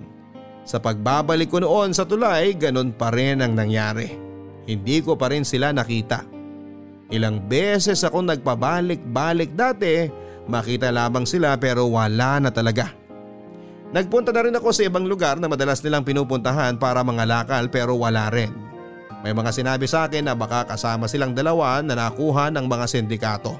Sa 0.64 0.80
pagbabalik 0.80 1.52
ko 1.52 1.60
noon 1.60 1.92
sa 1.92 2.08
tulay, 2.08 2.56
ganun 2.56 2.96
pa 2.96 3.12
rin 3.12 3.44
ang 3.44 3.52
nangyari. 3.52 4.16
Hindi 4.64 5.04
ko 5.04 5.16
pa 5.16 5.28
rin 5.28 5.44
sila 5.44 5.72
nakita. 5.76 6.37
Ilang 7.08 7.40
beses 7.48 8.04
ako 8.04 8.20
nagpabalik-balik 8.20 9.56
dati, 9.56 10.12
makita 10.44 10.92
lamang 10.92 11.24
sila 11.24 11.56
pero 11.56 11.88
wala 11.88 12.36
na 12.36 12.52
talaga. 12.52 12.92
Nagpunta 13.88 14.28
na 14.28 14.44
rin 14.44 14.52
ako 14.52 14.68
sa 14.68 14.84
ibang 14.84 15.08
lugar 15.08 15.40
na 15.40 15.48
madalas 15.48 15.80
nilang 15.80 16.04
pinupuntahan 16.04 16.76
para 16.76 17.00
mga 17.00 17.24
lakal 17.24 17.64
pero 17.72 17.96
wala 17.96 18.28
rin. 18.28 18.52
May 19.24 19.32
mga 19.32 19.50
sinabi 19.56 19.88
sa 19.88 20.04
akin 20.04 20.28
na 20.28 20.36
baka 20.36 20.68
kasama 20.68 21.08
silang 21.08 21.32
dalawa 21.32 21.80
na 21.80 21.96
nakuha 21.96 22.52
ng 22.52 22.68
mga 22.68 22.84
sindikato. 22.84 23.56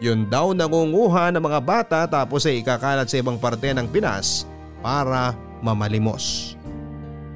Yun 0.00 0.26
daw 0.26 0.56
nangunguha 0.56 1.30
ng 1.36 1.44
mga 1.44 1.60
bata 1.60 2.00
tapos 2.08 2.48
ay 2.48 2.64
ikakalat 2.64 3.06
sa 3.06 3.20
ibang 3.20 3.36
parte 3.36 3.70
ng 3.76 3.86
Pinas 3.92 4.48
para 4.80 5.36
mamalimos. 5.60 6.56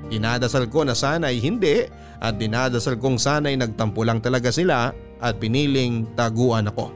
Dinadasal 0.08 0.72
ko 0.72 0.88
na 0.88 0.96
sana 0.96 1.28
ay 1.28 1.38
hindi 1.38 1.84
at 2.18 2.40
dinadasal 2.40 2.96
kong 2.96 3.20
sana 3.20 3.52
ay 3.52 3.60
nagtampo 3.60 4.00
lang 4.02 4.24
talaga 4.24 4.48
sila 4.48 4.90
at 5.18 5.38
piniling 5.42 6.06
taguan 6.14 6.70
ako. 6.70 6.94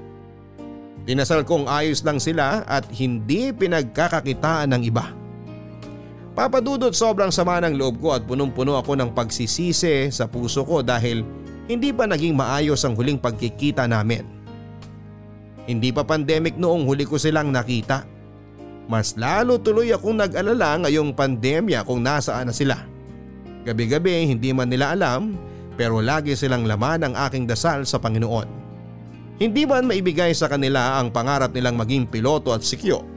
Dinasal 1.03 1.43
kong 1.43 1.67
ayos 1.67 2.07
lang 2.07 2.23
sila 2.23 2.63
at 2.63 2.87
hindi 2.95 3.51
pinagkakakitaan 3.51 4.71
ng 4.71 4.83
iba. 4.87 5.11
Papadudot 6.33 6.95
sobrang 6.95 7.29
sama 7.29 7.61
ng 7.61 7.77
loob 7.77 8.01
ko 8.01 8.17
at 8.17 8.25
punong-puno 8.25 8.79
ako 8.79 8.97
ng 8.97 9.11
pagsisisi 9.13 10.09
sa 10.09 10.25
puso 10.31 10.65
ko 10.65 10.81
dahil 10.81 11.27
hindi 11.69 11.93
pa 11.93 12.09
naging 12.09 12.33
maayos 12.33 12.81
ang 12.87 12.97
huling 12.97 13.21
pagkikita 13.21 13.85
namin. 13.85 14.25
Hindi 15.69 15.93
pa 15.93 16.03
pandemic 16.03 16.57
noong 16.57 16.89
huli 16.89 17.05
ko 17.05 17.21
silang 17.21 17.53
nakita. 17.53 18.09
Mas 18.91 19.15
lalo 19.15 19.61
tuloy 19.63 19.95
akong 19.95 20.19
nag-alala 20.19 20.87
ngayong 20.87 21.15
pandemya 21.15 21.87
kung 21.87 22.03
nasaan 22.03 22.51
na 22.51 22.55
sila. 22.55 22.79
Gabi-gabi 23.63 24.27
hindi 24.27 24.51
man 24.51 24.73
nila 24.73 24.91
alam 24.97 25.39
pero 25.75 26.03
lagi 26.05 26.37
silang 26.37 26.69
laman 26.69 27.07
ang 27.07 27.15
aking 27.29 27.49
dasal 27.49 27.85
sa 27.89 28.01
Panginoon. 28.01 28.61
Hindi 29.41 29.67
man 29.67 29.89
maibigay 29.89 30.37
sa 30.37 30.47
kanila 30.47 31.01
ang 31.01 31.11
pangarap 31.11 31.51
nilang 31.51 31.75
maging 31.75 32.07
piloto 32.07 32.55
at 32.55 32.63
sikyo 32.63 33.13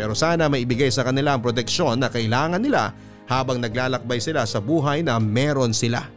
pero 0.00 0.16
sana 0.16 0.48
maibigay 0.48 0.88
sa 0.88 1.04
kanila 1.04 1.36
ang 1.36 1.44
proteksyon 1.44 2.00
na 2.00 2.08
kailangan 2.08 2.56
nila 2.56 2.96
habang 3.28 3.60
naglalakbay 3.60 4.16
sila 4.16 4.48
sa 4.48 4.56
buhay 4.56 5.04
na 5.04 5.20
meron 5.20 5.76
sila. 5.76 6.08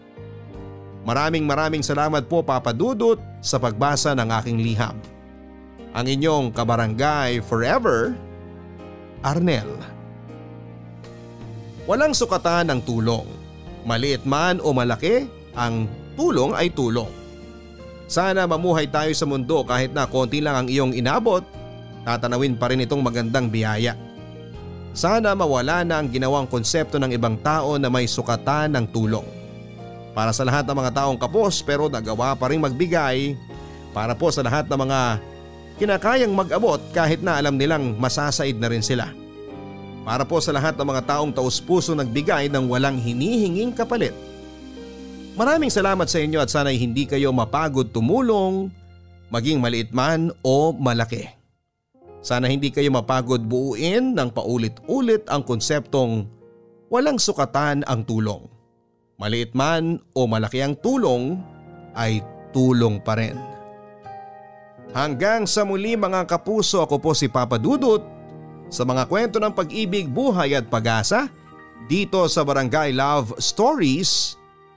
Maraming 1.03 1.43
maraming 1.43 1.83
salamat 1.83 2.31
po 2.31 2.39
Papa 2.47 2.71
Dudut 2.71 3.19
sa 3.43 3.59
pagbasa 3.59 4.15
ng 4.15 4.29
aking 4.39 4.63
liham. 4.63 4.95
Ang 5.91 6.05
inyong 6.15 6.55
kabarangay 6.55 7.43
forever, 7.43 8.15
Arnel. 9.19 9.67
Walang 11.83 12.15
sukatan 12.15 12.71
ng 12.71 12.79
tulong. 12.87 13.27
Maliit 13.83 14.23
man 14.23 14.63
o 14.63 14.71
malaki, 14.71 15.27
ang 15.53 15.89
tulong 16.17 16.53
ay 16.53 16.69
tulong. 16.73 17.09
Sana 18.09 18.45
mamuhay 18.45 18.85
tayo 18.89 19.09
sa 19.15 19.25
mundo 19.25 19.65
kahit 19.65 19.95
na 19.95 20.05
konti 20.05 20.43
lang 20.43 20.65
ang 20.65 20.67
iyong 20.69 20.93
inabot, 20.93 21.41
tatanawin 22.05 22.53
pa 22.59 22.69
rin 22.69 22.83
itong 22.85 23.01
magandang 23.01 23.49
biyaya. 23.49 23.97
Sana 24.93 25.33
mawala 25.33 25.81
na 25.81 25.97
ang 25.97 26.07
ginawang 26.11 26.45
konsepto 26.45 27.01
ng 27.01 27.09
ibang 27.17 27.33
tao 27.41 27.81
na 27.81 27.89
may 27.89 28.05
sukatan 28.05 28.77
ng 28.77 28.85
tulong. 28.93 29.25
Para 30.13 30.29
sa 30.29 30.45
lahat 30.45 30.69
ng 30.69 30.77
mga 30.77 30.93
taong 30.93 31.17
kapos 31.17 31.65
pero 31.65 31.89
nagawa 31.89 32.37
pa 32.37 32.53
rin 32.53 32.61
magbigay, 32.61 33.33
para 33.89 34.13
po 34.13 34.29
sa 34.29 34.45
lahat 34.45 34.69
ng 34.69 34.77
mga 34.85 34.99
kinakayang 35.81 36.33
mag-abot 36.33 36.77
kahit 36.93 37.25
na 37.25 37.41
alam 37.41 37.57
nilang 37.57 37.97
masasaid 37.97 38.61
na 38.61 38.69
rin 38.69 38.85
sila. 38.85 39.09
Para 40.05 40.21
po 40.21 40.37
sa 40.37 40.53
lahat 40.53 40.77
ng 40.77 40.85
mga 40.85 41.01
taong 41.09 41.33
taus-puso 41.33 41.97
nagbigay 41.97 42.51
ng 42.53 42.69
walang 42.69 43.01
hinihinging 43.01 43.73
kapalit. 43.73 44.13
Maraming 45.33 45.73
salamat 45.73 46.05
sa 46.05 46.21
inyo 46.21 46.37
at 46.37 46.53
sana'y 46.53 46.77
hindi 46.77 47.09
kayo 47.09 47.33
mapagod 47.33 47.89
tumulong, 47.89 48.69
maging 49.33 49.57
maliit 49.57 49.89
man 49.89 50.29
o 50.45 50.69
malaki. 50.69 51.25
Sana 52.21 52.45
hindi 52.45 52.69
kayo 52.69 52.93
mapagod 52.93 53.41
buuin 53.41 54.13
ng 54.13 54.29
paulit-ulit 54.29 55.25
ang 55.33 55.41
konseptong 55.41 56.29
walang 56.93 57.17
sukatan 57.17 57.81
ang 57.89 58.05
tulong. 58.05 58.45
Maliit 59.17 59.57
man 59.57 59.97
o 60.13 60.29
malaki 60.29 60.61
ang 60.61 60.77
tulong 60.77 61.41
ay 61.97 62.21
tulong 62.53 63.01
pa 63.01 63.17
rin. 63.17 63.33
Hanggang 64.93 65.49
sa 65.49 65.65
muli 65.65 65.97
mga 65.97 66.29
kapuso 66.29 66.85
ako 66.85 67.01
po 67.01 67.11
si 67.17 67.25
Papa 67.25 67.57
Dudut 67.57 68.05
sa 68.69 68.85
mga 68.85 69.09
kwento 69.09 69.41
ng 69.41 69.49
pag-ibig, 69.49 70.05
buhay 70.05 70.53
at 70.53 70.69
pag-asa 70.69 71.25
dito 71.89 72.21
sa 72.29 72.45
Barangay 72.45 72.93
Love 72.93 73.33
Stories 73.41 74.42